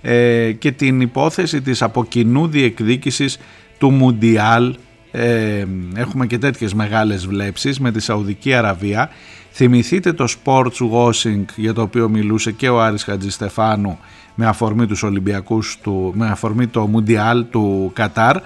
ε, 0.00 0.52
και 0.52 0.72
την 0.72 1.00
υπόθεση 1.00 1.62
της 1.62 1.82
από 1.82 2.04
κοινού 2.04 2.46
διεκδίκησης 2.46 3.38
του 3.78 3.90
Μουντιάλ. 3.90 4.74
Ε, 5.10 5.64
έχουμε 5.94 6.26
και 6.26 6.38
τέτοιες 6.38 6.74
μεγάλες 6.74 7.26
βλέψεις 7.26 7.80
με 7.80 7.92
τη 7.92 8.00
Σαουδική 8.00 8.54
Αραβία. 8.54 9.10
Θυμηθείτε 9.52 10.12
το 10.12 10.26
sports 10.44 10.90
washing 10.92 11.44
για 11.56 11.72
το 11.72 11.82
οποίο 11.82 12.08
μιλούσε 12.08 12.52
και 12.52 12.68
ο 12.68 12.82
Άρης 12.82 13.04
Χατζηστεφάνου 13.04 13.98
με 14.34 14.46
αφορμή 14.46 14.86
τους 14.86 15.02
Ολυμπιακούς, 15.02 15.78
του, 15.82 16.12
με 16.16 16.28
αφορμή 16.28 16.66
το 16.66 16.86
Μουντιάλ 16.86 17.44
του 17.50 17.90
Κατάρ 17.94 18.36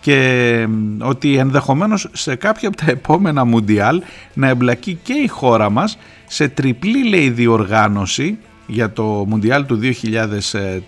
και 0.00 0.68
ότι 1.00 1.36
ενδεχομένως 1.36 2.08
σε 2.12 2.34
κάποια 2.34 2.68
από 2.68 2.76
τα 2.76 2.84
επόμενα 2.90 3.44
Μουντιάλ 3.44 4.02
να 4.34 4.48
εμπλακεί 4.48 4.98
και 5.02 5.12
η 5.12 5.26
χώρα 5.28 5.70
μας 5.70 5.98
σε 6.26 6.48
τριπλή 6.48 7.08
λέει 7.08 7.30
διοργάνωση 7.30 8.38
για 8.66 8.92
το 8.92 9.02
Μουντιάλ 9.28 9.66
του 9.66 9.80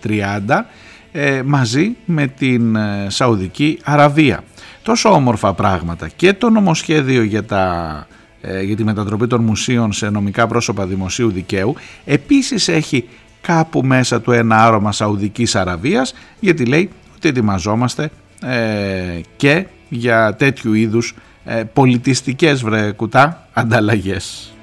2030 0.03 0.63
ε, 1.11 1.41
μαζί 1.45 1.95
με 2.05 2.27
την 2.27 2.75
ε, 2.75 3.05
Σαουδική 3.09 3.79
Αραβία. 3.83 4.43
τόσο 4.81 5.09
όμορφα 5.09 5.53
πράγματα 5.53 6.07
και 6.07 6.33
το 6.33 6.49
νομοσχέδιο 6.49 7.23
για, 7.23 7.43
τα, 7.43 8.07
ε, 8.41 8.61
για 8.61 8.75
τη 8.75 8.83
μετατροπή 8.83 9.27
των 9.27 9.43
μουσείων 9.43 9.93
σε 9.93 10.09
νομικά 10.09 10.47
πρόσωπα 10.47 10.85
δημοσίου 10.85 11.31
δικαίου 11.31 11.75
επίσης 12.05 12.67
έχει 12.67 13.07
κάπου 13.47 13.81
μέσα 13.83 14.21
του 14.21 14.31
ένα 14.31 14.65
άρωμα 14.65 14.91
Σαουδικής 14.91 15.55
Αραβίας 15.55 16.13
γιατί 16.39 16.65
λέει 16.65 16.89
ότι 17.15 17.27
ετοιμαζόμαστε 17.27 18.09
ε, 18.41 19.21
και 19.35 19.65
για 19.89 20.35
τέτοιου 20.35 20.73
είδους 20.73 21.15
ε, 21.45 21.63
πολιτιστικές 21.73 22.63
βρε 22.63 22.91
κουτά 22.91 23.47
ανταλλαγές. 23.53 24.53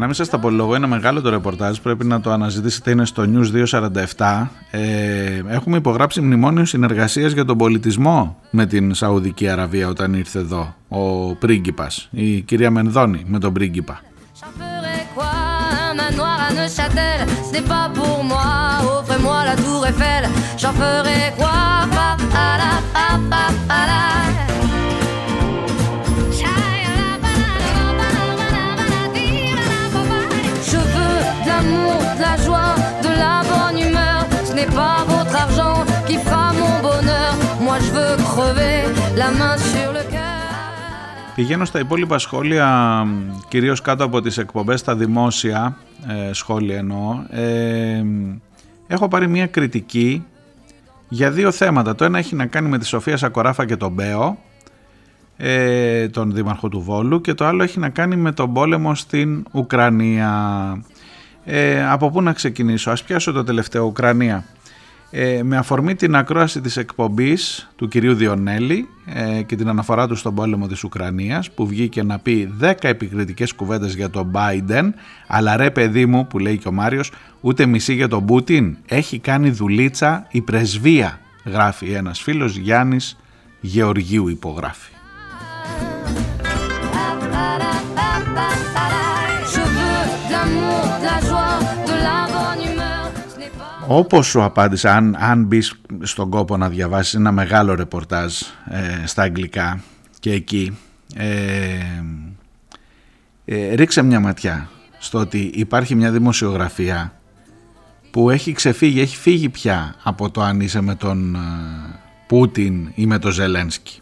Να 0.00 0.06
μην 0.06 0.14
σας 0.14 0.28
τα 0.28 0.36
απολογώ 0.36 0.74
ένα 0.74 0.86
μεγάλο 0.86 1.20
το 1.20 1.30
ρεπορτάζ 1.30 1.78
πρέπει 1.78 2.04
να 2.04 2.20
το 2.20 2.30
αναζητήσετε 2.30 2.90
είναι 2.90 3.04
στο 3.04 3.24
News 3.32 3.64
247 4.16 4.46
ε, 4.70 5.42
έχουμε 5.48 5.76
υπογράψει 5.76 6.20
μνημόνιο 6.20 6.64
συνεργασίας 6.64 7.32
για 7.32 7.44
τον 7.44 7.58
πολιτισμό 7.58 8.36
με 8.50 8.66
την 8.66 8.94
Σαουδική 8.94 9.48
Αραβία 9.48 9.88
όταν 9.88 10.14
ήρθε 10.14 10.38
εδώ 10.38 10.74
ο 10.88 11.34
πρίγκιπας 11.34 12.08
η 12.10 12.40
κυρία 12.40 12.70
Μενδώνη 12.70 13.22
με 13.26 13.38
τον 13.38 13.52
πρίγκιπα 13.52 14.00
Πηγαίνω 41.40 41.64
στα 41.64 41.78
υπόλοιπα 41.78 42.18
σχόλια, 42.18 43.06
κυρίως 43.48 43.80
κάτω 43.80 44.04
από 44.04 44.20
τις 44.20 44.38
εκπομπές, 44.38 44.80
στα 44.80 44.96
δημόσια 44.96 45.76
ε, 46.08 46.32
σχόλια 46.32 46.76
εννοώ. 46.76 47.22
Ε, 47.30 48.04
έχω 48.86 49.08
πάρει 49.08 49.28
μια 49.28 49.46
κριτική 49.46 50.24
για 51.08 51.30
δύο 51.30 51.50
θέματα. 51.50 51.94
Το 51.94 52.04
ένα 52.04 52.18
έχει 52.18 52.34
να 52.34 52.46
κάνει 52.46 52.68
με 52.68 52.78
τη 52.78 52.86
Σοφία 52.86 53.16
Σακοράφα 53.16 53.66
και 53.66 53.76
τον 53.76 53.92
Μπέο, 53.92 54.38
ε, 55.36 56.08
τον 56.08 56.32
δήμαρχο 56.32 56.68
του 56.68 56.80
Βόλου, 56.80 57.20
και 57.20 57.34
το 57.34 57.44
άλλο 57.44 57.62
έχει 57.62 57.78
να 57.78 57.88
κάνει 57.88 58.16
με 58.16 58.32
τον 58.32 58.52
πόλεμο 58.52 58.94
στην 58.94 59.44
Ουκρανία. 59.52 60.32
Ε, 61.44 61.90
από 61.90 62.10
πού 62.10 62.22
να 62.22 62.32
ξεκινήσω, 62.32 62.90
ας 62.90 63.02
πιάσω 63.02 63.32
το 63.32 63.44
τελευταίο 63.44 63.84
Ουκρανία. 63.84 64.44
Ε, 65.12 65.42
με 65.42 65.56
αφορμή 65.56 65.94
την 65.94 66.16
ακρόαση 66.16 66.60
της 66.60 66.76
εκπομπής 66.76 67.70
του 67.76 67.88
κυρίου 67.88 68.14
Διονέλη 68.14 68.88
ε, 69.06 69.42
και 69.42 69.56
την 69.56 69.68
αναφορά 69.68 70.06
του 70.06 70.16
στον 70.16 70.34
πόλεμο 70.34 70.66
της 70.66 70.84
Ουκρανίας 70.84 71.50
που 71.50 71.66
βγήκε 71.66 72.02
να 72.02 72.18
πει 72.18 72.54
10 72.60 72.72
επικριτικές 72.80 73.52
κουβέντες 73.52 73.94
για 73.94 74.10
τον 74.10 74.32
Biden 74.34 74.90
αλλά 75.26 75.56
ρε 75.56 75.70
παιδί 75.70 76.06
μου 76.06 76.26
που 76.26 76.38
λέει 76.38 76.58
και 76.58 76.68
ο 76.68 76.72
Μάριος 76.72 77.12
ούτε 77.40 77.66
μισή 77.66 77.94
για 77.94 78.08
τον 78.08 78.24
Πούτιν. 78.24 78.76
Έχει 78.86 79.18
κάνει 79.18 79.50
δουλίτσα 79.50 80.26
η 80.30 80.40
πρεσβεία 80.40 81.20
γράφει 81.44 81.90
ένας 81.90 82.20
φίλος 82.20 82.56
Γιάννης 82.56 83.16
Γεωργίου 83.60 84.28
υπογράφει 84.28 84.90
Όπως 93.92 94.26
σου 94.26 94.42
απάντησα, 94.42 94.96
αν, 94.96 95.16
αν 95.18 95.44
μπεις 95.44 95.80
στον 96.00 96.30
κόπο 96.30 96.56
να 96.56 96.68
διαβάσεις 96.68 97.14
ένα 97.14 97.32
μεγάλο 97.32 97.74
ρεπορτάζ 97.74 98.40
ε, 98.70 99.06
στα 99.06 99.22
αγγλικά 99.22 99.82
και 100.20 100.32
εκεί, 100.32 100.78
ε, 101.14 101.26
ε, 103.44 103.74
ρίξε 103.74 104.02
μια 104.02 104.20
ματιά 104.20 104.68
στο 104.98 105.18
ότι 105.18 105.50
υπάρχει 105.54 105.94
μια 105.94 106.10
δημοσιογραφία 106.10 107.12
που 108.10 108.30
έχει 108.30 108.52
ξεφύγει, 108.52 109.00
έχει 109.00 109.16
φύγει 109.16 109.48
πια 109.48 109.94
από 110.02 110.30
το 110.30 110.42
αν 110.42 110.60
είσαι 110.60 110.80
με 110.80 110.94
τον 110.94 111.36
Πούτιν 112.26 112.92
ή 112.94 113.06
με 113.06 113.18
τον 113.18 113.32
Ζελένσκι. 113.32 114.00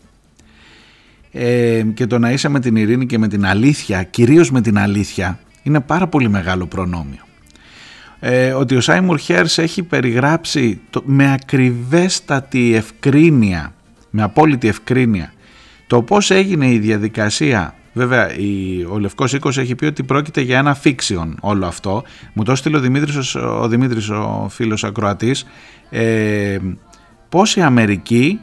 και 1.95 2.07
το 2.09 2.19
να 2.19 2.31
είσαι 2.31 2.49
με 2.49 2.61
την 2.61 2.77
ειρήνη 2.77 3.07
και 3.07 3.19
με 3.19 3.29
την 3.29 3.47
αλήθεια, 3.47 4.03
κυρίως 4.03 4.51
με 4.51 4.61
την 4.61 4.79
αλήθεια, 4.79 5.39
είναι 5.63 5.81
πάρα 5.81 6.07
πολύ 6.09 6.29
μεγάλο 6.29 6.67
προνόμιο 6.67 7.27
ε, 8.21 8.53
ότι 8.53 8.77
ο 8.77 8.81
Σάιμουρ 8.81 9.19
Χέρς 9.19 9.59
έχει 9.59 9.83
περιγράψει 9.83 10.81
το, 10.91 11.03
με 11.05 11.33
ακριβέστατη 11.33 12.75
ευκρίνεια, 12.75 13.75
με 14.11 14.23
απόλυτη 14.23 14.69
ευκρίνεια, 14.69 15.33
το 15.87 16.03
πώς 16.03 16.31
έγινε 16.31 16.71
η 16.71 16.79
διαδικασία 16.79 17.73
Βέβαια, 17.99 18.37
η, 18.37 18.85
ο 18.91 18.99
Λευκός 18.99 19.33
Οίκος 19.33 19.59
έχει 19.59 19.75
πει 19.75 19.85
ότι 19.85 20.03
πρόκειται 20.03 20.41
για 20.41 20.59
ένα 20.59 20.77
fiction 20.85 21.35
όλο 21.41 21.67
αυτό. 21.67 22.03
Μου 22.33 22.43
το 22.43 22.53
έστειλε 22.53 22.77
ο 22.77 22.81
Δημήτρης, 22.81 23.35
ο, 23.35 23.69
Δημήτρης, 23.69 24.09
ο 24.09 24.47
φίλος 24.51 24.85
ακροατής, 24.85 25.47
ε, 25.91 26.59
πώς 27.29 27.57
η 27.57 27.61
Αμερική, 27.61 28.41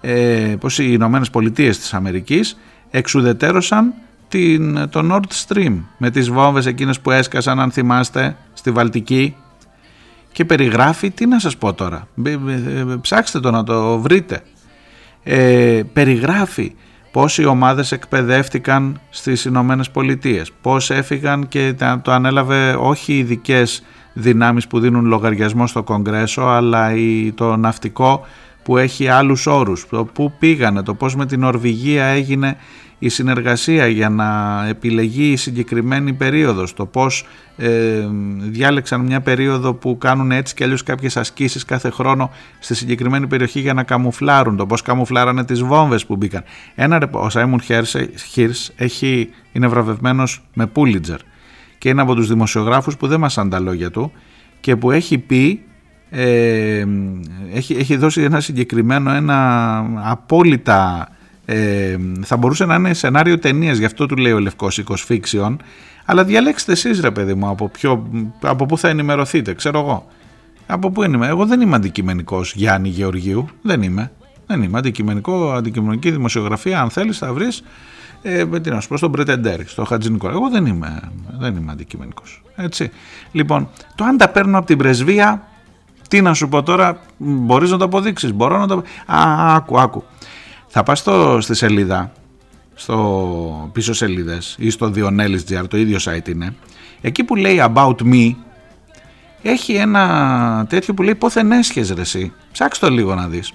ε, 0.00 0.54
πώς 0.60 0.78
οι 0.78 0.88
Ηνωμένες 0.88 1.30
Πολιτείες 1.30 1.78
της 1.78 1.94
Αμερικής 1.94 2.58
εξουδετέρωσαν 2.90 3.94
την, 4.36 4.88
το 4.90 5.08
Nord 5.12 5.46
Stream 5.46 5.76
με 5.98 6.10
τις 6.10 6.30
βόμβες 6.30 6.66
εκείνες 6.66 7.00
που 7.00 7.10
έσκασαν 7.10 7.60
αν 7.60 7.70
θυμάστε 7.70 8.36
στη 8.52 8.70
Βαλτική. 8.70 9.34
Και 10.32 10.44
περιγράφει, 10.44 11.10
τι 11.10 11.26
να 11.26 11.38
σας 11.38 11.56
πω 11.56 11.72
τώρα, 11.72 12.08
ψάξτε 13.00 13.40
το 13.40 13.50
να 13.50 13.64
το 13.64 13.98
βρείτε, 13.98 14.42
ε, 15.22 15.82
περιγράφει 15.92 16.74
πώς 17.12 17.38
οι 17.38 17.44
ομάδες 17.44 17.92
εκπαιδεύτηκαν 17.92 19.00
στις 19.10 19.44
Ηνωμένες 19.44 19.90
Πολιτείες, 19.90 20.52
πώς 20.60 20.90
έφυγαν 20.90 21.48
και 21.48 21.74
το 22.02 22.12
ανέλαβε 22.12 22.76
όχι 22.78 23.12
οι 23.12 23.18
ειδικές 23.18 23.82
δυνάμεις 24.12 24.66
που 24.66 24.80
δίνουν 24.80 25.04
λογαριασμό 25.04 25.66
στο 25.66 25.82
Κογκρέσο 25.82 26.42
αλλά 26.42 26.90
το 27.34 27.56
ναυτικό 27.56 28.26
που 28.62 28.76
έχει 28.76 29.08
άλλους 29.08 29.46
όρους, 29.46 29.86
το 29.90 30.04
πού 30.04 30.32
πήγανε, 30.38 30.82
το 30.82 30.94
πώς 30.94 31.16
με 31.16 31.26
την 31.26 31.44
Ορβηγία 31.44 32.04
έγινε 32.04 32.56
η 32.98 33.08
συνεργασία 33.08 33.86
για 33.86 34.08
να 34.08 34.60
επιλεγεί 34.68 35.30
η 35.30 35.36
συγκεκριμένη 35.36 36.12
περίοδος, 36.12 36.74
το 36.74 36.86
πώς 36.86 37.26
ε, 37.56 38.06
διάλεξαν 38.38 39.00
μια 39.00 39.20
περίοδο 39.20 39.74
που 39.74 39.98
κάνουν 39.98 40.30
έτσι 40.30 40.54
και 40.54 40.64
αλλιώς 40.64 40.82
κάποιες 40.82 41.16
ασκήσεις 41.16 41.64
κάθε 41.64 41.90
χρόνο 41.90 42.30
στη 42.58 42.74
συγκεκριμένη 42.74 43.26
περιοχή 43.26 43.60
για 43.60 43.74
να 43.74 43.82
καμουφλάρουν, 43.82 44.56
το 44.56 44.66
πώς 44.66 44.82
καμουφλάρανε 44.82 45.44
τις 45.44 45.62
βόμβες 45.62 46.06
που 46.06 46.16
μπήκαν. 46.16 46.42
Ένα, 46.74 47.08
ο 47.10 47.28
Σάιμουν 47.30 47.60
Χίρς 48.30 48.72
έχει, 48.76 49.30
είναι 49.52 49.66
βραβευμένος 49.66 50.42
με 50.54 50.66
Πούλιτζερ 50.66 51.18
και 51.78 51.88
είναι 51.88 52.02
από 52.02 52.14
τους 52.14 52.28
δημοσιογράφους 52.28 52.96
που 52.96 53.06
δεν 53.06 53.20
μας 53.20 53.34
τα 53.34 53.60
λόγια 53.60 53.90
του 53.90 54.12
και 54.60 54.76
που 54.76 54.90
έχει 54.90 55.18
πει 55.18 55.60
ε, 56.10 56.84
έχει, 57.52 57.74
έχει 57.74 57.96
δώσει 57.96 58.22
ένα 58.22 58.40
συγκεκριμένο, 58.40 59.10
ένα 59.10 59.78
απόλυτα 60.02 61.08
ε, 61.48 61.96
θα 62.22 62.36
μπορούσε 62.36 62.64
να 62.64 62.74
είναι 62.74 62.94
σενάριο 62.94 63.38
ταινίας, 63.38 63.78
γι' 63.78 63.84
αυτό 63.84 64.06
του 64.06 64.16
λέει 64.16 64.32
ο 64.32 64.38
Λευκό 64.38 64.68
Οίκο 64.76 64.94
Fiction. 65.08 65.56
Αλλά 66.04 66.24
διαλέξτε 66.24 66.72
εσείς, 66.72 67.00
ρε 67.00 67.10
παιδί 67.10 67.34
μου, 67.34 67.48
από, 67.48 67.68
ποιο, 67.68 68.10
από 68.42 68.66
πού 68.66 68.78
θα 68.78 68.88
ενημερωθείτε, 68.88 69.54
ξέρω 69.54 69.78
εγώ. 69.78 70.06
Από 70.66 70.90
πού 70.90 71.02
είμαι. 71.02 71.26
Εγώ 71.26 71.46
δεν 71.46 71.60
είμαι 71.60 71.76
αντικειμενικός 71.76 72.54
Γιάννη 72.54 72.88
Γεωργίου. 72.88 73.48
Δεν 73.62 73.82
είμαι. 73.82 74.12
Δεν 74.46 74.62
είμαι 74.62 74.78
αντικειμενικό, 74.78 75.52
αντικειμενική 75.52 76.10
δημοσιογραφία. 76.10 76.80
Αν 76.80 76.90
θέλεις, 76.90 77.18
θα 77.18 77.32
βρεις. 77.32 77.62
Ε, 78.22 78.44
τι 78.44 78.70
να 78.70 78.80
σου 78.80 78.88
πω, 78.88 78.96
στον 78.96 79.10
Πρετεντέρη, 79.10 79.64
στο 79.66 79.84
Χατζηνικό. 79.84 80.28
Εγώ 80.28 80.50
δεν 80.50 80.66
είμαι, 80.66 81.00
δεν 81.38 81.56
είμαι 81.56 81.72
αντικειμενικός. 81.72 82.42
Έτσι. 82.56 82.90
Λοιπόν, 83.32 83.68
το 83.94 84.04
αν 84.04 84.16
τα 84.16 84.28
παίρνω 84.28 84.58
από 84.58 84.66
την 84.66 84.78
πρεσβεία, 84.78 85.48
τι 86.08 86.20
να 86.20 86.34
σου 86.34 86.48
πω 86.48 86.62
τώρα, 86.62 87.00
μπορείς 87.16 87.70
να 87.70 87.76
το 87.76 87.84
αποδείξεις. 87.84 88.32
Μπορώ 88.32 88.58
να 88.58 88.66
το. 88.66 88.82
Α, 89.06 89.54
άκου, 89.54 89.80
άκου 89.80 90.04
θα 90.66 90.82
πας 90.82 90.98
στο, 90.98 91.38
στη 91.40 91.54
σελίδα, 91.54 92.12
στο 92.74 93.70
πίσω 93.72 93.92
σελίδες 93.92 94.56
ή 94.58 94.70
στο 94.70 94.92
Dionellis.gr, 94.94 95.64
το 95.68 95.76
ίδιο 95.76 95.98
site 96.00 96.28
είναι, 96.28 96.54
εκεί 97.00 97.24
που 97.24 97.34
λέει 97.34 97.62
About 97.74 97.96
Me, 98.02 98.34
έχει 99.42 99.74
ένα 99.74 100.66
τέτοιο 100.68 100.94
που 100.94 101.02
λέει 101.02 101.14
πόθεν 101.14 101.52
έσχες 101.52 101.90
ρε 101.90 102.00
εσύ. 102.00 102.32
Ψάξ' 102.52 102.78
το 102.78 102.90
λίγο 102.90 103.14
να 103.14 103.28
δεις. 103.28 103.52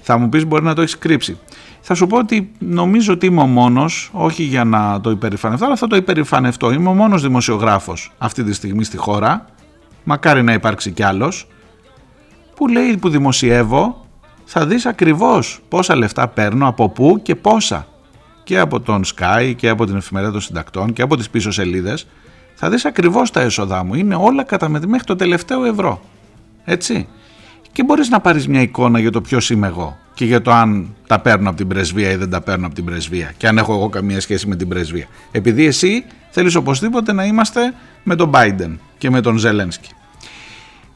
Θα 0.00 0.18
μου 0.18 0.28
πεις 0.28 0.46
μπορεί 0.46 0.64
να 0.64 0.74
το 0.74 0.80
έχεις 0.80 0.98
κρύψει. 0.98 1.38
Θα 1.80 1.94
σου 1.94 2.06
πω 2.06 2.18
ότι 2.18 2.50
νομίζω 2.58 3.12
ότι 3.12 3.26
είμαι 3.26 3.40
ο 3.40 3.46
μόνος, 3.46 4.10
όχι 4.12 4.42
για 4.42 4.64
να 4.64 5.00
το 5.00 5.10
υπερηφανευτώ, 5.10 5.66
αλλά 5.66 5.76
θα 5.76 5.86
το 5.86 5.96
υπερηφανευτώ. 5.96 6.70
Είμαι 6.70 6.88
ο 6.88 6.94
μόνος 6.94 7.22
δημοσιογράφος 7.22 8.12
αυτή 8.18 8.44
τη 8.44 8.52
στιγμή 8.52 8.84
στη 8.84 8.96
χώρα, 8.96 9.44
μακάρι 10.04 10.42
να 10.42 10.52
υπάρξει 10.52 10.90
κι 10.90 11.02
άλλος, 11.02 11.46
που 12.54 12.68
λέει 12.68 12.96
που 12.96 13.08
δημοσιεύω 13.08 14.03
θα 14.44 14.66
δεις 14.66 14.86
ακριβώς 14.86 15.60
πόσα 15.68 15.96
λεφτά 15.96 16.28
παίρνω, 16.28 16.68
από 16.68 16.88
πού 16.88 17.20
και 17.22 17.34
πόσα. 17.34 17.86
και 18.44 18.58
από 18.58 18.80
τον 18.80 19.02
Sky 19.04 19.52
και 19.56 19.68
από 19.68 19.86
την 19.86 19.96
εφημερίδα 19.96 20.32
των 20.32 20.40
συντακτών 20.40 20.92
και 20.92 21.02
από 21.02 21.16
τις 21.16 21.30
πίσω 21.30 21.50
σελίδες 21.50 22.06
θα 22.54 22.70
δεις 22.70 22.84
ακριβώς 22.84 23.30
τα 23.30 23.40
έσοδά 23.40 23.84
μου. 23.84 23.94
Είναι 23.94 24.14
όλα 24.14 24.44
καταμετρημένα 24.44 24.90
μέχρι 24.90 25.06
το 25.06 25.16
τελευταίο 25.16 25.64
ευρώ. 25.64 26.00
Έτσι. 26.64 27.08
Και 27.72 27.84
μπορείς 27.84 28.08
να 28.08 28.20
πάρεις 28.20 28.48
μια 28.48 28.60
εικόνα 28.60 28.98
για 28.98 29.10
το 29.10 29.20
ποιος 29.20 29.50
είμαι 29.50 29.66
εγώ 29.66 29.98
και 30.14 30.24
για 30.24 30.42
το 30.42 30.52
αν 30.52 30.94
τα 31.06 31.20
παίρνω 31.20 31.48
από 31.48 31.56
την 31.56 31.68
πρεσβεία 31.68 32.10
ή 32.10 32.16
δεν 32.16 32.30
τα 32.30 32.40
παίρνω 32.40 32.66
από 32.66 32.74
την 32.74 32.84
πρεσβεία 32.84 33.32
και 33.36 33.48
αν 33.48 33.58
έχω 33.58 33.72
εγώ 33.74 33.88
καμία 33.88 34.20
σχέση 34.20 34.46
με 34.46 34.56
την 34.56 34.68
πρεσβεία. 34.68 35.06
Επειδή 35.30 35.66
εσύ 35.66 36.04
θέλεις 36.30 36.54
οπωσδήποτε 36.54 37.12
να 37.12 37.24
είμαστε 37.24 37.74
με 38.02 38.14
τον 38.16 38.30
Biden 38.34 38.78
και 38.98 39.10
με 39.10 39.20
τον 39.20 39.36
Ζελένσκι. 39.36 39.90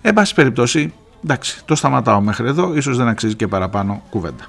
Εν 0.01 0.14
πάση 0.14 0.34
περιπτώσει, 0.34 0.92
εντάξει, 1.24 1.64
το 1.64 1.74
σταματάω 1.74 2.20
μέχρι 2.20 2.46
εδώ, 2.48 2.76
ίσως 2.76 2.96
δεν 2.96 3.08
αξίζει 3.08 3.34
και 3.34 3.46
παραπάνω 3.48 4.02
κουβέντα. 4.10 4.44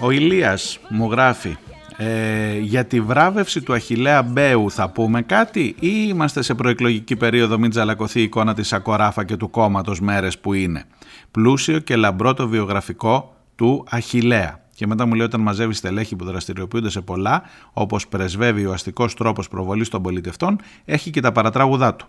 Ο 0.00 0.10
Ηλίας 0.10 0.78
μου 0.88 1.10
γράφει 1.10 1.56
ε, 2.00 2.58
για 2.58 2.84
τη 2.84 3.00
βράβευση 3.00 3.62
του 3.62 3.72
Αχιλέα 3.72 4.22
Μπέου 4.22 4.70
θα 4.70 4.90
πούμε 4.90 5.22
κάτι 5.22 5.60
ή 5.80 6.06
είμαστε 6.08 6.42
σε 6.42 6.54
προεκλογική 6.54 7.16
περίοδο 7.16 7.58
μην 7.58 7.70
τζαλακωθεί 7.70 8.20
η 8.20 8.22
εικόνα 8.22 8.54
της 8.54 8.72
Ακοράφα 8.72 9.24
και 9.24 9.36
του 9.36 9.50
κόμματος 9.50 10.00
μέρες 10.00 10.38
που 10.38 10.52
είναι; 10.52 10.84
Πλούσιο 11.30 11.78
και 11.78 11.96
λαμπρό 11.96 12.34
το 12.34 12.48
βιογραφικό 12.48 13.36
του 13.54 13.84
Αχιλέα. 13.90 14.60
Και 14.74 14.86
μετά 14.86 15.06
μου 15.06 15.14
λέει 15.14 15.26
όταν 15.26 15.40
μαζεύεις 15.40 15.78
στελέχη 15.78 16.16
που 16.16 16.24
δραστηριοποιούνται 16.24 16.90
σε 16.90 17.00
πολλά, 17.00 17.42
όπως 17.72 18.08
πρεσβεύει 18.08 18.66
ο 18.66 18.72
αστικός 18.72 19.14
τρόπος 19.14 19.48
προβολής 19.48 19.88
των 19.88 20.02
πολιτευτών, 20.02 20.58
έχει 20.84 21.10
και 21.10 21.20
τα 21.20 21.32
παρατράγουδά 21.32 21.94
του. 21.94 22.06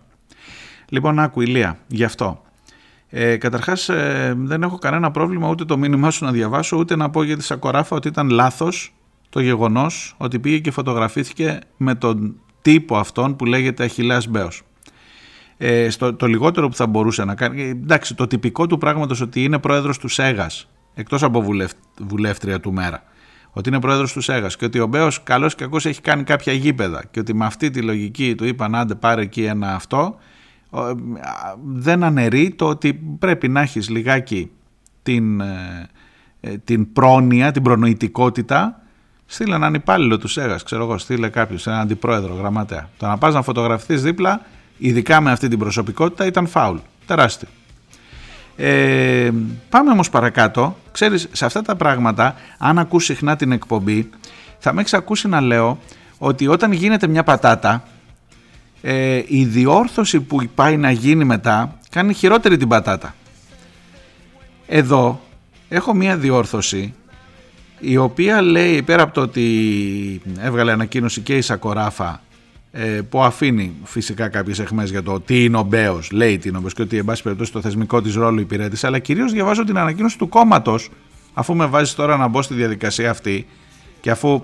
Λοιπόν, 0.90 1.20
άκου 1.20 1.42
Ηλία, 1.42 1.78
γι' 1.88 2.04
αυτό. 2.04 2.42
Ε, 3.10 3.38
Καταρχάς, 3.38 3.90
ε, 3.90 4.34
δεν 4.38 4.64
έχω 4.64 4.78
κανένα 4.78 5.12
πρόβλημα 5.12 5.50
ούτε 5.50 5.66
το 5.66 5.78
μήνυμά 5.78 6.12
σου 6.12 6.26
να 6.26 6.32
διαβάσω, 6.32 6.78
ούτε 6.78 6.96
να 6.96 7.10
πω 7.10 7.24
για 7.24 7.38
τη 7.38 7.44
Σακοράφα 7.44 7.96
ότι 7.96 8.08
ήταν 8.08 8.30
λάθος 8.30 8.94
το 9.30 9.40
γεγονός 9.40 10.16
ότι 10.18 10.40
πήγε 10.40 10.60
και 10.60 10.72
φωτογραφήθηκε 10.72 11.60
με 11.78 11.96
τον 11.96 12.36
τύπο 12.62 12.98
αυτόν 12.98 13.36
που 13.36 13.46
λέγεται 13.46 13.84
Αχιλέα 13.84 14.22
Μπέος. 14.30 14.62
Ε, 15.58 15.90
στο, 15.90 16.14
το 16.14 16.26
λιγότερο 16.26 16.70
που 16.70 16.76
θα 16.76 16.88
μπορούσε 16.88 17.24
να 17.24 17.36
κάνει. 17.36 17.62
Εντάξει, 17.62 18.16
το 18.16 18.28
τυπικό 18.28 18.68
του 18.68 18.78
πράγματος 18.78 19.22
ότι 19.22 19.44
είναι 19.44 19.60
πρόεδρος 19.60 19.98
του 19.98 20.08
ΣΕΓΑ, 20.08 20.50
εκτός 20.94 21.24
από 21.24 21.42
βουλευ, 21.42 21.72
βουλεύτρια 22.00 22.60
του 22.60 22.74
μέρα. 22.74 23.04
Ότι 23.52 23.70
είναι 23.70 23.80
πρόεδρος 23.80 24.14
του 24.14 24.22
ΣΕΓΑ 24.22 24.48
και 24.48 24.66
ότι 24.66 24.80
ο 24.80 24.88
Μπέος 24.88 25.24
καλό 25.24 25.48
και 25.48 25.56
κακό 25.58 25.78
έχει 25.78 26.02
κάνει 26.02 26.24
κάποια 26.24 26.54
γήπεδα 26.54 27.04
και 27.12 27.20
ότι 27.20 27.36
με 27.36 27.46
αυτή 27.46 27.70
τη 27.70 27.82
λογική 27.82 28.36
του 28.36 28.46
είπαν 28.46 28.76
άντε 28.76 28.96
πάρε 28.96 29.22
εκεί 29.22 29.44
ένα 29.44 29.76
αυτό 29.76 30.18
δεν 31.64 32.04
αναιρεί 32.04 32.52
το 32.52 32.68
ότι 32.68 32.94
πρέπει 32.94 33.48
να 33.48 33.62
έχεις 33.62 33.90
λιγάκι 33.90 34.52
την, 35.04 35.42
ε, 35.42 35.90
ε, 36.40 36.58
την 36.58 36.94
πρόνοια, 36.94 37.52
την 37.52 37.62
προνοητικότητα 37.62 38.82
στείλε 39.32 39.56
έναν 39.56 39.74
υπάλληλο 39.74 40.18
του 40.18 40.28
ΣΕΓΑΣ, 40.28 40.64
ξέρω 40.64 40.84
εγώ, 40.84 40.98
στείλε 40.98 41.30
κάποιος, 41.30 41.68
έναν 41.68 41.80
αντιπρόεδρο, 41.80 42.34
γραμματέα. 42.34 42.90
Το 42.98 43.08
να 43.08 43.18
πας 43.18 43.34
να 43.34 43.42
φωτογραφηθείς 43.42 44.02
δίπλα, 44.02 44.42
ειδικά 44.78 45.22
με 45.22 45.32
αυτή 45.32 45.48
την 45.48 45.60
προσωπικότητα, 45.60 46.26
ήταν 46.26 46.48
φάουλ. 46.48 46.78
Τεράστιο. 47.06 47.48
Ε, 48.56 49.32
πάμε 49.70 49.92
όμως 49.92 50.10
παρακάτω. 50.10 50.78
Ξέρεις, 50.92 51.28
σε 51.32 51.46
αυτά 51.46 51.62
τα 51.62 51.76
πράγματα, 51.76 52.36
αν 52.58 52.80
ακούς 52.80 53.04
συχνά 53.06 53.36
την 53.36 53.52
εκπομπή, 53.52 54.10
θα 54.60 54.74
με 54.74 54.80
έχεις 54.80 54.94
ακούσει 54.94 55.28
να 55.28 55.42
λέω 55.42 55.80
ότι 56.18 56.48
όταν 56.48 56.72
γίνεται 56.72 57.08
μια 57.08 57.24
πατάτα, 57.24 57.84
ε, 58.82 59.24
η 59.28 59.46
διόρθωση 59.46 60.20
που 60.20 60.48
πάει 60.56 60.78
να 60.78 60.92
γίνει 60.92 61.24
μετά 61.24 61.78
κάνει 61.90 62.14
χειρότερη 62.14 62.58
την 62.58 62.68
πατάτα. 62.68 63.16
Εδώ 64.68 65.22
έχω 65.70 65.94
μία 65.94 66.18
διόρθωση 66.18 66.94
η 67.80 67.98
οποία 67.98 68.42
λέει 68.42 68.82
πέρα 68.82 69.04
από 69.04 69.14
το 69.14 69.22
ότι 69.22 70.22
έβγαλε 70.40 70.72
ανακοίνωση 70.72 71.22
και 71.22 71.38
η 71.38 71.42
Σακοράφα 71.42 72.22
ε, 72.72 73.02
που 73.10 73.24
αφήνει 73.24 73.76
φυσικά 73.84 74.28
κάποιες 74.28 74.60
εχμέ 74.60 74.84
για 74.84 75.04
το 75.04 75.20
τι 75.20 75.44
είναι 75.44 75.58
ο 75.58 75.64
Μπέος, 75.64 76.12
λέει 76.12 76.38
τι 76.38 76.48
είναι 76.48 76.58
ο 76.58 76.62
Μπέος 76.62 76.74
και 76.74 76.82
ότι 76.82 76.98
εν 76.98 77.06
πάση 77.06 77.24
περιπτώσει 77.24 77.52
το 77.52 77.62
θεσμικό 77.62 78.02
της 78.02 78.16
ρόλο 78.16 78.40
υπηρέτησε, 78.40 78.88
αλλά 78.88 79.00
κυρίως 79.00 79.32
διαβάζω 79.32 79.64
την 79.64 79.78
ανακοίνωση 79.78 80.18
του 80.18 80.30
κόμματος, 80.30 80.90
αφού 81.34 81.56
με 81.56 81.66
βάζει 81.66 81.96
τώρα 81.96 82.18
να 82.18 82.28
μπω 82.28 82.42
στη 82.42 82.54
διαδικασία 82.54 83.10
αυτή 83.10 83.48
και 84.02 84.12
αφού 84.12 84.44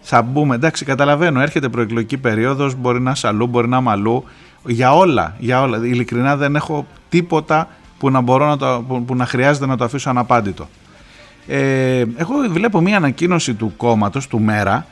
θα 0.00 0.22
μπούμε. 0.22 0.54
Εντάξει, 0.54 0.84
καταλαβαίνω, 0.84 1.40
έρχεται 1.40 1.68
προεκλογική 1.68 2.16
περίοδος, 2.16 2.74
μπορεί 2.74 3.00
να 3.00 3.10
είσαι 3.10 3.26
αλλού, 3.26 3.46
μπορεί 3.46 3.68
να 3.68 3.76
είμαι 3.76 3.90
αλλού. 3.90 4.24
Για 4.66 4.94
όλα, 4.94 5.36
για 5.38 5.62
όλα. 5.62 5.76
Ειλικρινά 5.76 6.36
δεν 6.36 6.56
έχω 6.56 6.86
τίποτα 7.08 7.68
που 7.98 8.10
να, 8.10 8.20
μπορώ 8.20 8.46
να 8.46 8.56
το, 8.56 8.84
που, 9.06 9.14
να 9.14 9.26
χρειάζεται 9.26 9.66
να 9.66 9.76
το 9.76 9.84
αφήσω 9.84 10.10
αναπάντητο. 10.10 10.68
Ε, 11.46 12.04
εγώ 12.16 12.34
βλέπω 12.50 12.80
μία 12.80 12.96
ανακοίνωση 12.96 13.54
του 13.54 13.74
κόμματος, 13.76 14.26
του 14.26 14.40
ΜΕΡΑ, 14.40 14.86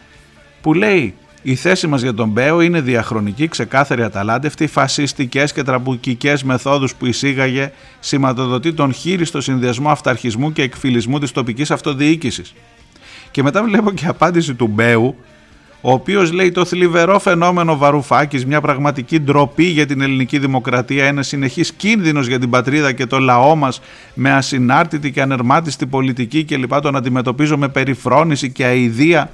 που 0.61 0.75
λέει 0.75 1.15
η 1.43 1.55
θέση 1.55 1.87
μας 1.87 2.03
για 2.03 2.15
τον 2.15 2.29
Μπέο 2.29 2.61
είναι 2.61 2.81
διαχρονική, 2.81 3.49
ξεκάθαρη, 3.49 4.03
αταλάντευτη, 4.03 4.67
φασιστικές 4.67 5.53
και 5.53 5.63
τραμπουκικές 5.63 6.43
μεθόδους 6.43 6.95
που 6.95 7.07
εισήγαγε 7.07 7.73
σηματοδοτεί 8.01 8.73
τον 8.73 8.93
χείριστο 8.93 9.41
συνδυασμό 9.41 9.91
αυταρχισμού 9.91 10.53
και 10.53 10.63
εκφυλισμού 10.63 11.19
της 11.19 11.33
τοπικής 11.33 11.71
αυτοδιοίκησης. 11.71 12.55
Και 13.31 13.43
μετά 13.43 13.63
βλέπω 13.63 13.93
και 13.93 14.07
απάντηση 14.07 14.55
του 14.55 14.67
Μπέου, 14.67 15.17
ο 15.85 15.93
οποίος 15.93 16.33
λέει 16.33 16.53
το 16.53 16.65
θλιβερό 16.65 17.19
φαινόμενο 17.19 17.77
Βαρουφάκης, 17.77 18.47
μια 18.47 18.61
πραγματική 18.61 19.21
ντροπή 19.21 19.65
για 19.65 19.87
την 19.87 20.01
ελληνική 20.01 20.39
δημοκρατία, 20.39 21.05
ένα 21.05 21.23
συνεχής 21.23 21.73
κίνδυνος 21.73 22.27
για 22.27 22.39
την 22.39 22.51
πατρίδα 22.51 22.93
και 22.93 23.07
το 23.07 23.19
λαό 23.19 23.57
μας 23.57 23.81
με 24.15 24.33
ασυνάρτητη 24.33 25.11
και 25.11 25.23
ανερμάτιστη 25.23 25.87
πολιτική 25.87 26.45
και 26.45 26.57
λοιπά 26.57 26.81
τον 26.81 26.97
αντιμετωπίζω 26.97 27.59
με 27.59 27.69
περιφρόνηση 27.69 28.51
και 28.51 28.65
αηδία. 28.65 29.31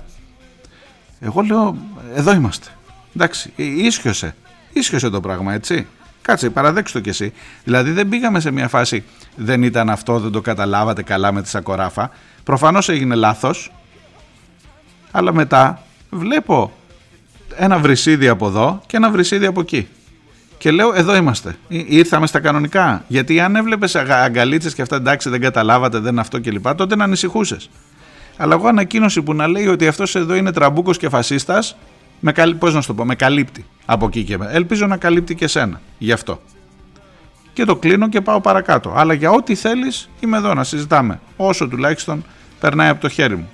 Εγώ 1.20 1.40
λέω 1.40 1.76
εδώ 2.14 2.32
είμαστε. 2.32 2.68
Εντάξει, 3.16 3.52
ίσχυωσε. 3.56 4.34
Ίσχυωσε 4.72 5.10
το 5.10 5.20
πράγμα 5.20 5.54
έτσι. 5.54 5.86
Κάτσε, 6.22 6.50
παραδέξτε 6.50 6.98
το 6.98 7.04
κι 7.04 7.10
εσύ. 7.10 7.32
Δηλαδή 7.64 7.90
δεν 7.90 8.08
πήγαμε 8.08 8.40
σε 8.40 8.50
μια 8.50 8.68
φάση 8.68 9.04
δεν 9.36 9.62
ήταν 9.62 9.90
αυτό, 9.90 10.18
δεν 10.18 10.30
το 10.30 10.40
καταλάβατε 10.40 11.02
καλά 11.02 11.32
με 11.32 11.42
τη 11.42 11.48
Σακοράφα. 11.48 12.10
Προφανώς 12.44 12.88
έγινε 12.88 13.14
λάθος 13.14 13.72
αλλά 15.10 15.34
μετά 15.34 15.82
βλέπω 16.10 16.72
ένα 17.56 17.78
βρυσίδι 17.78 18.28
από 18.28 18.46
εδώ 18.46 18.82
και 18.86 18.96
ένα 18.96 19.10
βρυσίδι 19.10 19.46
από 19.46 19.60
εκεί. 19.60 19.88
Και 20.58 20.70
λέω, 20.70 20.92
εδώ 20.94 21.16
είμαστε. 21.16 21.56
Ήρθαμε 21.68 22.26
στα 22.26 22.40
κανονικά. 22.40 23.04
Γιατί 23.08 23.40
αν 23.40 23.56
έβλεπες 23.56 23.94
αγκαλίτσες 23.94 24.74
και 24.74 24.82
αυτά, 24.82 24.96
εντάξει, 24.96 25.30
δεν 25.30 25.40
καταλάβατε, 25.40 25.98
δεν 25.98 26.18
αυτό 26.18 26.40
κλπ., 26.40 26.74
τότε 26.74 26.96
να 26.96 27.04
ανησυχούσες. 27.04 27.70
Αλλά 28.36 28.54
εγώ 28.54 28.68
ανακοίνωση 28.68 29.22
που 29.22 29.34
να 29.34 29.46
λέει 29.46 29.66
ότι 29.66 29.86
αυτός 29.86 30.14
εδώ 30.14 30.34
είναι 30.34 30.52
τραμπούκος 30.52 30.98
και 30.98 31.08
φασίστας, 31.08 31.76
με, 32.20 32.32
πώς 32.58 32.74
να 32.74 32.82
το 32.82 32.94
πω, 32.94 33.04
με 33.04 33.14
καλύπτει 33.14 33.64
από 33.86 34.06
εκεί 34.06 34.24
και 34.24 34.38
μετά. 34.38 34.50
Ελπίζω 34.52 34.86
να 34.86 34.96
καλύπτει 34.96 35.34
και 35.34 35.46
σένα 35.46 35.80
γι' 35.98 36.12
αυτό. 36.12 36.40
Και 37.52 37.64
το 37.64 37.76
κλείνω 37.76 38.08
και 38.08 38.20
πάω 38.20 38.40
παρακάτω. 38.40 38.92
Αλλά 38.96 39.12
για 39.12 39.30
ό,τι 39.30 39.54
θέλεις 39.54 40.08
είμαι 40.20 40.36
εδώ 40.36 40.54
να 40.54 40.64
συζητάμε. 40.64 41.20
Όσο 41.36 41.68
τουλάχιστον 41.68 42.24
περνάει 42.60 42.88
από 42.88 43.00
το 43.00 43.08
χέρι 43.08 43.36
μου. 43.36 43.48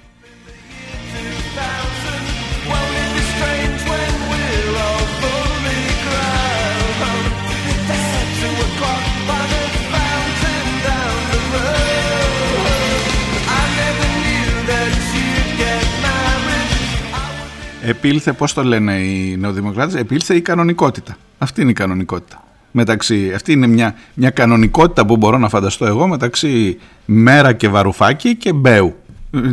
Επήλθε, 17.85 18.33
πώς 18.33 18.53
το 18.53 18.65
λένε 18.65 18.95
οι 18.95 19.37
νεοδημοκράτες, 19.37 19.95
επήλθε 19.95 20.35
η 20.35 20.41
κανονικότητα. 20.41 21.17
Αυτή 21.39 21.61
είναι 21.61 21.71
η 21.71 21.75
κανονικότητα. 21.75 22.43
Μεταξύ, 22.71 23.33
αυτή 23.35 23.53
είναι 23.53 23.67
μια, 23.67 23.95
μια 24.15 24.31
κανονικότητα 24.31 25.07
που 25.07 25.17
μπορώ 25.17 25.39
να 25.39 25.49
φανταστώ 25.49 25.87
εγώ 25.87 26.07
μεταξύ 26.07 26.79
ΜέΡΑ 27.05 27.53
και 27.53 27.69
Βαρουφάκη 27.69 28.37
και 28.37 28.53
Μπέου. 28.53 28.97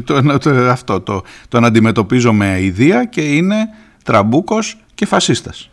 Το, 0.03 0.37
το, 0.37 0.49
αυτό, 0.69 1.01
το, 1.01 1.23
το 1.47 1.59
να 1.59 1.67
αντιμετωπίζω 1.67 2.33
με 2.33 2.61
ιδέα 2.61 3.05
και 3.05 3.21
είναι 3.21 3.55
τραμπούκος 4.03 4.77
και 4.95 5.05
φασίστας. 5.05 5.70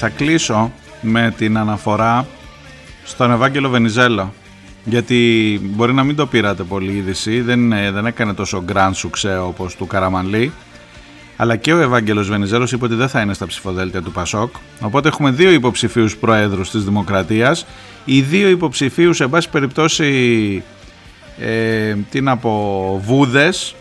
Θα 0.00 0.08
κλείσω 0.08 0.72
με 1.00 1.34
την 1.36 1.58
αναφορά 1.58 2.26
στον 3.04 3.30
Ευάγγελο 3.30 3.68
Βενιζέλο. 3.68 4.32
Γιατί 4.84 5.60
μπορεί 5.62 5.92
να 5.92 6.04
μην 6.04 6.16
το 6.16 6.26
πήρατε 6.26 6.62
πολύ 6.62 6.92
είδηση, 6.92 7.40
δεν, 7.40 7.72
ε, 7.72 7.90
δεν 7.90 8.06
έκανε 8.06 8.34
τόσο 8.34 8.62
γκραν 8.64 8.94
σουξέ 8.94 9.38
όπως 9.38 9.76
του 9.76 9.86
Καραμανλή. 9.86 10.52
Αλλά 11.36 11.56
και 11.56 11.72
ο 11.72 11.78
Ευάγγελος 11.78 12.28
Βενιζέλος 12.28 12.72
είπε 12.72 12.84
ότι 12.84 12.94
δεν 12.94 13.08
θα 13.08 13.20
είναι 13.20 13.34
στα 13.34 13.46
ψηφοδέλτια 13.46 14.02
του 14.02 14.12
Πασόκ. 14.12 14.54
Οπότε 14.80 15.08
έχουμε 15.08 15.30
δύο 15.30 15.50
υποψηφίους 15.50 16.16
προέδρους 16.16 16.70
της 16.70 16.84
Δημοκρατίας. 16.84 17.66
Οι 18.04 18.20
δύο 18.20 18.48
υποψηφίους, 18.48 19.16
σε 19.16 19.28
πάση 19.28 19.48
περιπτώσει, 19.50 20.62
ε, 21.38 21.94
τι 22.10 22.20
να 22.20 22.36
πω, 22.36 23.00
βούδες, 23.04 23.74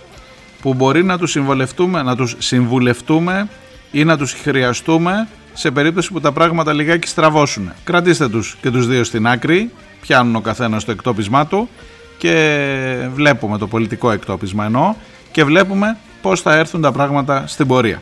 που 0.62 0.74
μπορεί 0.74 1.04
να 1.04 1.18
τους, 1.18 1.32
συμβουλευτούμε, 1.32 2.04
να 2.04 2.16
τους 2.16 2.36
συμβουλευτούμε 2.38 3.48
ή 3.92 4.04
να 4.04 4.18
τους 4.18 4.34
χρειαστούμε 4.34 5.28
σε 5.58 5.72
περίπτωση 5.72 6.12
που 6.12 6.20
τα 6.20 6.32
πράγματα 6.32 6.74
λιγάκι 6.74 7.08
στραβώσουν. 7.08 7.72
Κρατήστε 7.84 8.30
τους 8.30 8.58
και 8.62 8.72
τους 8.72 8.88
δύο 8.88 9.04
στην 9.04 9.28
άκρη, 9.28 9.72
πιάνουν 10.02 10.36
ο 10.36 10.42
καθένας 10.42 10.86
το 10.86 10.92
εκτόπισμά 10.92 11.48
του 11.48 11.70
και 12.18 13.10
βλέπουμε 13.14 13.58
το 13.58 13.68
πολιτικό 13.68 14.12
εκτόπισμα 14.12 14.66
εννοώ 14.66 14.94
και 15.32 15.44
βλέπουμε 15.44 15.98
πώς 16.22 16.42
θα 16.42 16.56
έρθουν 16.56 16.82
τα 16.82 16.92
πράγματα 16.92 17.48
στην 17.48 17.68
πορεία. 17.68 18.02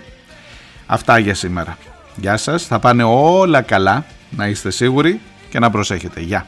Αυτά 0.85 1.17
για 1.17 1.33
σήμερα. 1.33 1.77
Γεια 2.15 2.37
σας, 2.37 2.65
θα 2.65 2.79
πάνε 2.79 3.03
όλα 3.03 3.61
καλά, 3.61 4.05
να 4.29 4.47
είστε 4.47 4.71
σίγουροι 4.71 5.19
και 5.49 5.59
να 5.59 5.69
προσέχετε. 5.69 6.21
Γεια. 6.21 6.45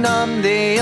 numb 0.00 0.40
the 0.40 0.79